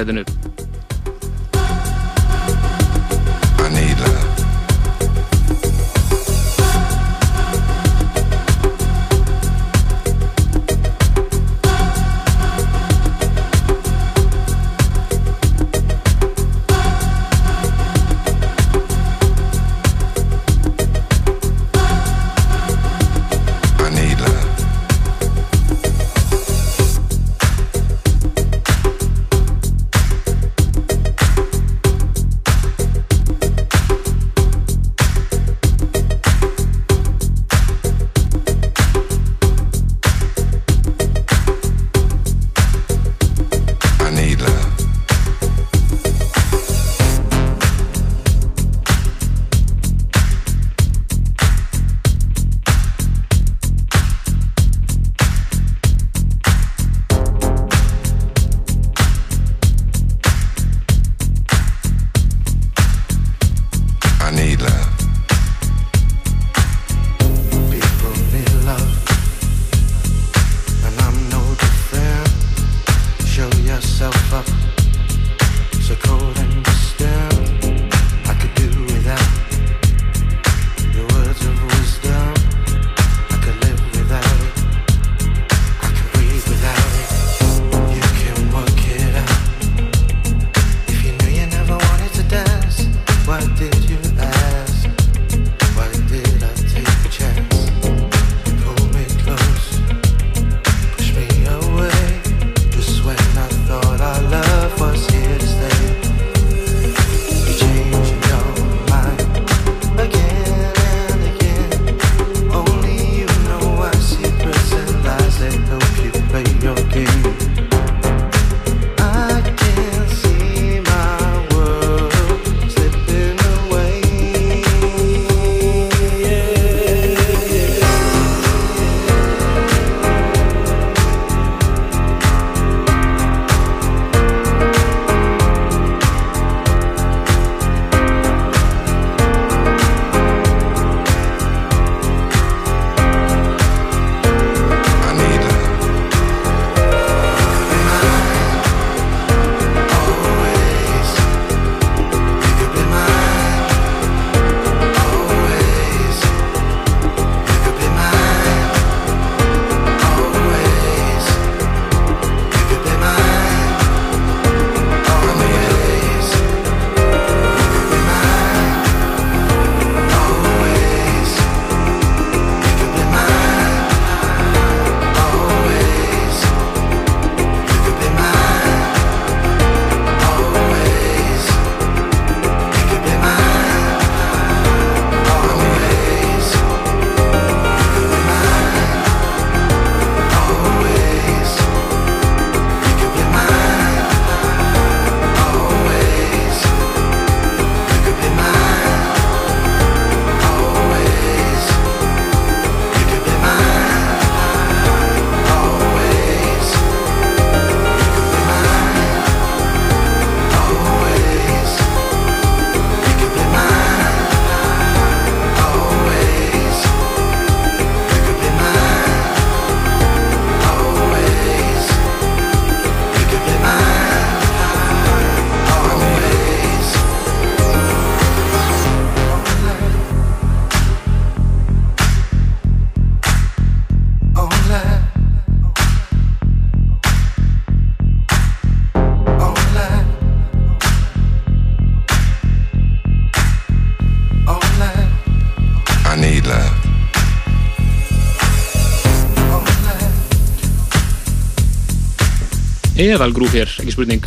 Eðalgrúf 253.02 253.54
hér, 253.56 253.70
ekki 253.82 253.94
spurning. 253.94 254.26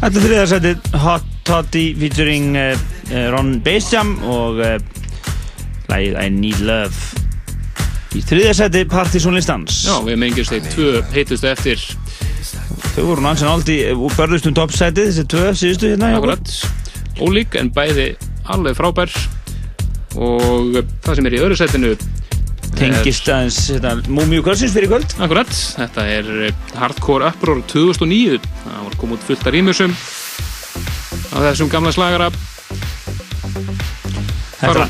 Þetta 0.00 0.10
er 0.10 0.24
þriðarsætið 0.26 0.88
Hot 1.00 1.28
Toddy 1.48 1.84
featuring 1.96 2.56
uh, 2.58 2.74
Ron 3.32 3.54
Basejam 3.64 4.10
og 4.28 4.60
uh, 4.60 4.74
lagið 5.88 6.18
I 6.20 6.26
Need 6.34 6.60
Love. 6.68 7.22
Í 8.14 8.20
þriðarsætið 8.28 8.90
Partizón 8.92 9.38
listans. 9.38 9.80
Já, 9.88 9.96
við 10.04 10.20
mengist 10.20 10.52
þeir 10.52 10.68
tvö 10.74 10.90
heitustu 11.14 11.48
eftir. 11.48 11.86
Þau 12.94 13.06
voru 13.08 13.24
nansin 13.24 13.48
áldi 13.48 13.78
og 13.94 14.12
börðust 14.18 14.50
um 14.50 14.56
toppsætið 14.58 15.08
þessi 15.08 15.24
tvö 15.32 15.54
síðustu 15.56 15.94
hérna. 15.94 16.12
Akkurat. 16.18 16.52
Ólík 17.24 17.56
en 17.56 17.72
bæði 17.72 18.10
alveg 18.52 18.76
frábær. 18.76 19.16
Og 20.14 20.76
það 21.02 21.16
sem 21.16 21.30
er 21.30 21.38
í 21.38 21.42
öðru 21.42 21.56
sætinu 21.58 21.94
Tengist 22.84 23.28
aðeins 23.32 23.58
hérna, 23.72 23.94
Múmiu 24.12 24.42
Kvöldsins 24.44 24.74
fyrir 24.76 24.90
kvöld. 24.90 25.14
Akkurat, 25.24 25.48
þetta 25.48 26.04
er 26.10 26.26
eh, 26.50 26.58
Hardcore 26.76 27.30
Uproar 27.30 27.62
2009 27.70 28.36
það 28.44 28.82
var 28.82 28.98
komið 29.00 29.16
út 29.16 29.28
fullt 29.30 29.46
af 29.48 29.54
rýmusum 29.54 29.94
á 31.32 31.36
þessum 31.48 31.70
gamla 31.72 31.92
slagara 31.94 32.28
Þetta, 34.64 34.84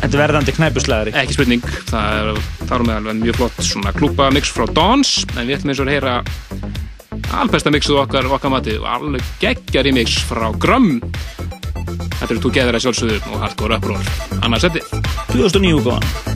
þetta 0.00 0.08
er 0.08 0.18
verðandi 0.18 0.54
knæpuslagari 0.56 1.14
ekki 1.18 1.36
spurning, 1.36 1.66
það 1.90 2.16
er 2.20 2.40
þar 2.70 2.86
með 2.86 2.96
alveg 3.00 3.20
mjög 3.20 3.40
flott 3.40 3.60
svona 3.66 3.94
klúpa 3.94 4.30
mix 4.34 4.50
frá 4.54 4.66
Dons 4.70 5.12
en 5.34 5.44
við 5.44 5.58
ætlum 5.58 5.74
eins 5.74 5.82
og 5.82 5.90
að 5.90 5.94
heyra 5.96 6.16
albesta 7.40 7.74
mixuð 7.74 8.02
okkar 8.04 8.30
okkar 8.30 8.54
matið 8.54 8.82
og 8.82 8.90
alveg 8.94 9.30
geggja 9.42 9.84
remix 9.86 10.18
frá 10.26 10.48
Grum. 10.58 10.96
Þetta 12.18 12.32
eru 12.32 12.42
Together 12.42 12.76
að 12.76 12.86
sjálfsögðu 12.86 13.22
og 13.30 13.44
Hardcore 13.44 13.78
Uproar. 13.80 14.12
Annars 14.42 14.66
seti 14.66 14.82
2009 15.30 15.86
góðan 15.86 16.29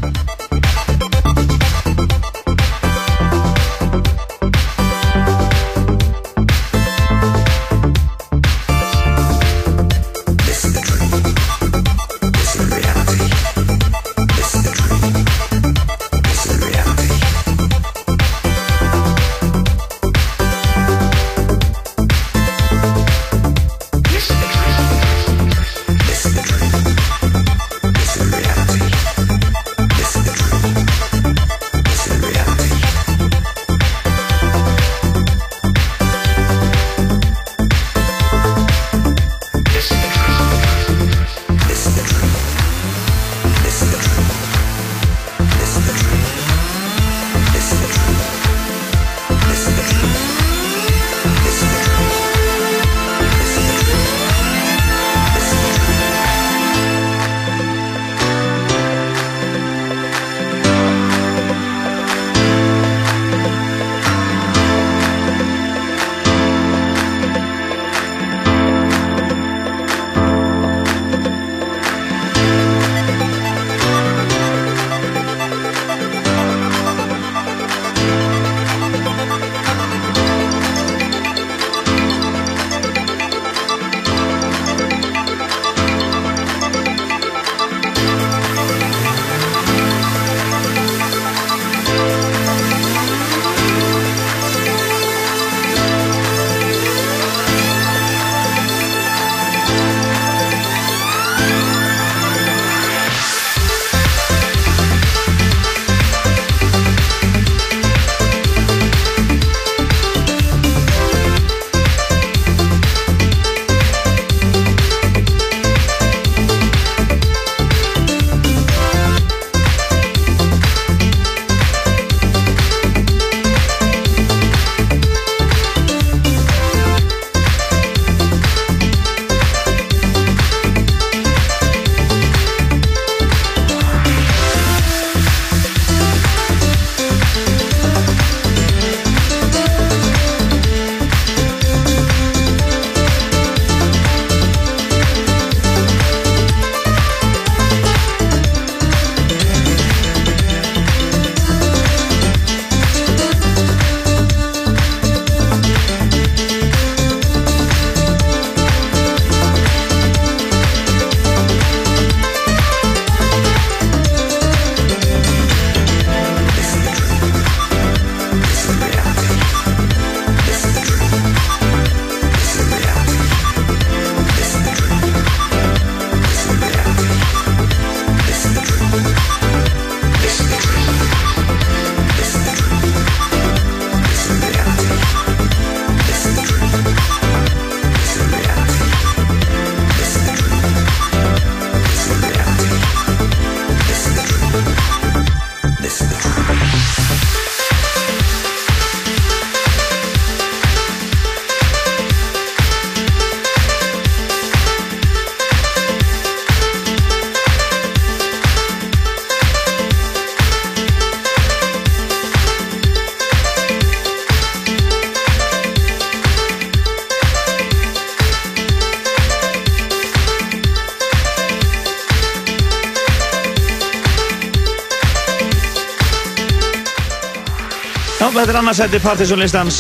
þetta 228.45 228.59
er 228.59 228.61
annarsætti 228.61 228.99
Partisan 229.01 229.41
listans. 229.41 229.77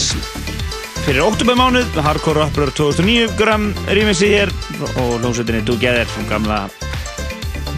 Fyrir 1.04 1.20
oktobermánuð, 1.20 1.98
Hardcore 2.00 2.46
Upper 2.46 2.70
2009 2.72 3.34
gram 3.36 3.66
rýmissi 3.92 4.30
hér 4.30 4.52
og 5.02 5.18
hljómsveitinni 5.18 5.60
Together 5.68 6.08
frá 6.08 6.22
gamla 6.30 6.60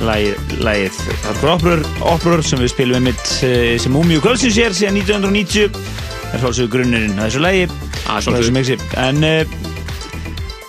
lagið, 0.06 0.52
lagið 0.62 1.00
Hardcore 1.24 1.80
Opera 2.06 2.46
sem 2.46 2.62
við 2.62 2.70
spilum 2.70 3.00
einmitt 3.00 3.32
eh, 3.42 3.74
sem 3.82 3.90
Múmi 3.98 4.20
og 4.20 4.28
Kvölsins 4.28 4.60
er 4.62 4.78
síðan 4.78 5.00
1990 5.02 5.74
er 5.74 6.44
svolítið 6.44 6.70
grunnurinn 6.76 7.18
að 7.18 7.32
þessu 7.32 7.42
lagi. 7.42 7.66
Ah, 8.06 8.22
og 8.22 8.38
þessu 8.38 8.54
mixi. 8.54 8.78
En 9.02 9.26
uh, 9.26 9.58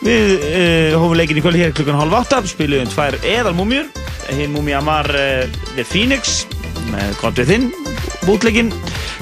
við 0.01 0.33
uh, 0.49 0.97
hófum 0.97 1.17
leikin 1.21 1.37
í 1.37 1.45
kvöld 1.45 1.61
hér 1.61 1.77
klukkan 1.77 2.01
halv 2.01 2.17
átta 2.23 2.41
spilum 2.49 2.89
tvær 2.89 3.21
eðal 3.21 3.53
múmjur 3.59 3.93
hinn 4.33 4.57
múmi 4.57 4.73
Amar 4.73 5.13
uh, 5.13 5.45
The 5.75 5.85
Phoenix 5.85 6.47
með 6.89 7.19
gott 7.21 7.43
við 7.43 7.53
þinn 7.53 7.73
bútleikin 8.25 8.73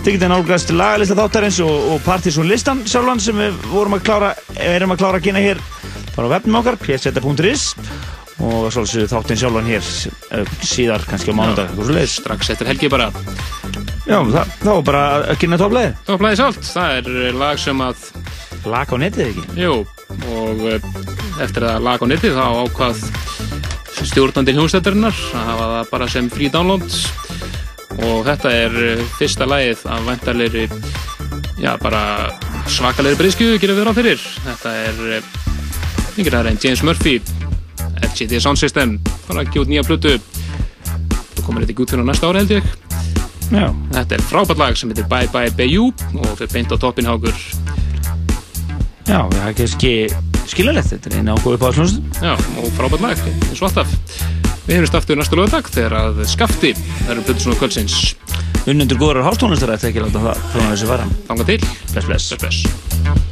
tekið 0.06 0.22
það 0.22 0.30
nálgast 0.36 0.72
lagalista 0.76 1.16
þáttarins 1.18 1.58
og, 1.66 1.86
og 1.96 2.02
Partisan 2.06 2.46
listan 2.46 2.84
sjálfan 2.86 3.22
sem 3.24 3.40
við 3.42 3.56
vorum 3.72 3.96
að 3.98 4.04
klára 4.06 4.28
erum 4.62 4.94
að 4.94 5.00
klára 5.02 5.18
að 5.18 5.26
kynna 5.26 5.42
hér 5.42 5.62
bara 6.14 6.30
á 6.30 6.34
vefnum 6.36 6.60
okkar 6.60 6.78
pseta.is 6.84 7.64
og 8.46 8.68
svolítið 8.76 9.10
þáttinn 9.10 9.40
sjálfan 9.42 9.72
hér 9.72 9.90
eh, 10.38 10.54
síðar 10.62 11.08
kannski 11.10 11.34
á 11.34 11.38
mánudag 11.40 11.74
svoleiðis. 11.74 12.20
strax 12.20 12.54
eftir 12.54 12.70
helgi 12.70 12.92
bara 12.94 13.10
Já, 14.06 14.20
það, 14.22 14.54
þá 14.62 14.72
bara 14.86 15.04
að 15.24 15.42
kynna 15.42 15.62
topplæði 15.64 15.96
Topplæði 16.06 16.42
sjálft, 16.44 16.70
það 16.76 16.96
er 17.00 17.42
lag 17.42 17.66
sem 17.66 17.82
að 17.82 18.08
Lag 18.70 18.94
á 18.94 18.98
netið 19.02 19.28
ekki? 19.32 19.44
Jú, 19.66 19.76
og 20.38 20.66
eh, 20.70 20.90
eftir 21.42 21.66
að 21.66 21.82
lag 21.90 22.02
á 22.02 22.06
netið 22.14 22.38
þá 22.38 22.46
ákvað 22.62 23.06
stjórnandi 24.06 24.54
hljómsættarinnar 24.54 25.18
að 25.34 25.50
hafa 25.50 25.70
það 25.74 25.94
bara 25.96 26.14
sem 26.14 26.30
free 26.30 26.54
download 26.54 26.86
og 28.06 28.26
þetta 28.28 28.52
er 28.54 28.78
eh, 28.82 29.04
fyrsta 29.20 29.48
lagið 29.50 29.84
af 29.92 30.06
væntalegri 30.06 30.66
já, 31.62 31.72
bara 31.82 32.04
svakalegri 32.70 33.20
breyskju 33.20 33.58
gerum 33.62 33.80
við 33.80 33.88
ráð 33.88 34.00
fyrir. 34.02 34.24
Þetta 34.46 34.74
er 34.86 35.04
eh, 35.18 35.30
yngir 36.20 36.38
aðra 36.38 36.54
en 36.54 36.62
James 36.62 36.84
Murphy 36.86 37.20
FGT 38.12 38.42
Sound 38.44 38.62
System 38.62 38.98
fara 39.28 39.46
gefa 39.48 39.66
út 39.66 39.72
nýja 39.72 39.86
plötu. 39.88 40.18
Þú 41.36 41.46
komur 41.46 41.66
þetta 41.66 41.76
ekki 41.76 41.86
út 41.86 41.96
fyrir 41.96 42.08
næsta 42.08 42.32
ári 42.32 42.44
held 42.44 42.58
ég. 42.60 42.74
Já. 43.54 43.68
þetta 43.94 44.18
er 44.18 44.24
frábært 44.26 44.58
lag 44.58 44.78
sem 44.80 44.90
heitir 44.90 45.06
Bye 45.10 45.30
Bye 45.30 45.52
Bayou 45.54 45.92
og 46.18 46.32
fyrir 46.40 46.50
beint 46.50 46.72
á 46.74 46.78
toppin 46.82 47.06
hákur 47.06 47.36
Já, 49.06 49.20
það 49.22 49.44
er 49.44 49.54
kannski 49.60 49.92
skiljalegt, 50.50 50.90
þetta 50.96 51.12
er 51.12 51.20
eina 51.20 51.36
ákveðu 51.38 51.62
páslunst 51.62 52.24
Já, 52.26 52.34
og 52.34 52.74
frábært 52.80 53.06
lag, 53.06 53.22
eins 53.22 53.62
og 53.62 53.70
alltaf. 53.70 54.45
Við 54.66 54.80
hefum 54.80 54.98
aftur 54.98 55.20
næsta 55.20 55.38
lögadag 55.38 55.70
þegar 55.70 55.98
að 56.00 56.24
skafti 56.32 56.74
verður 57.06 57.28
Plutusson 57.28 57.54
og 57.54 57.62
Kvöldsins. 57.62 58.00
Unnendur 58.66 58.98
góðar 58.98 59.22
hálftónlistar 59.28 59.76
ætti 59.76 59.92
ekki 59.92 60.02
láta 60.02 60.24
það 60.26 60.44
frá 60.56 60.66
þessu 60.72 60.90
fara. 60.90 61.08
Þanga 61.30 61.48
til. 61.52 61.62
Bless, 61.94 62.10
bless. 62.10 62.34
Bless, 62.34 62.42
bless. 62.42 63.25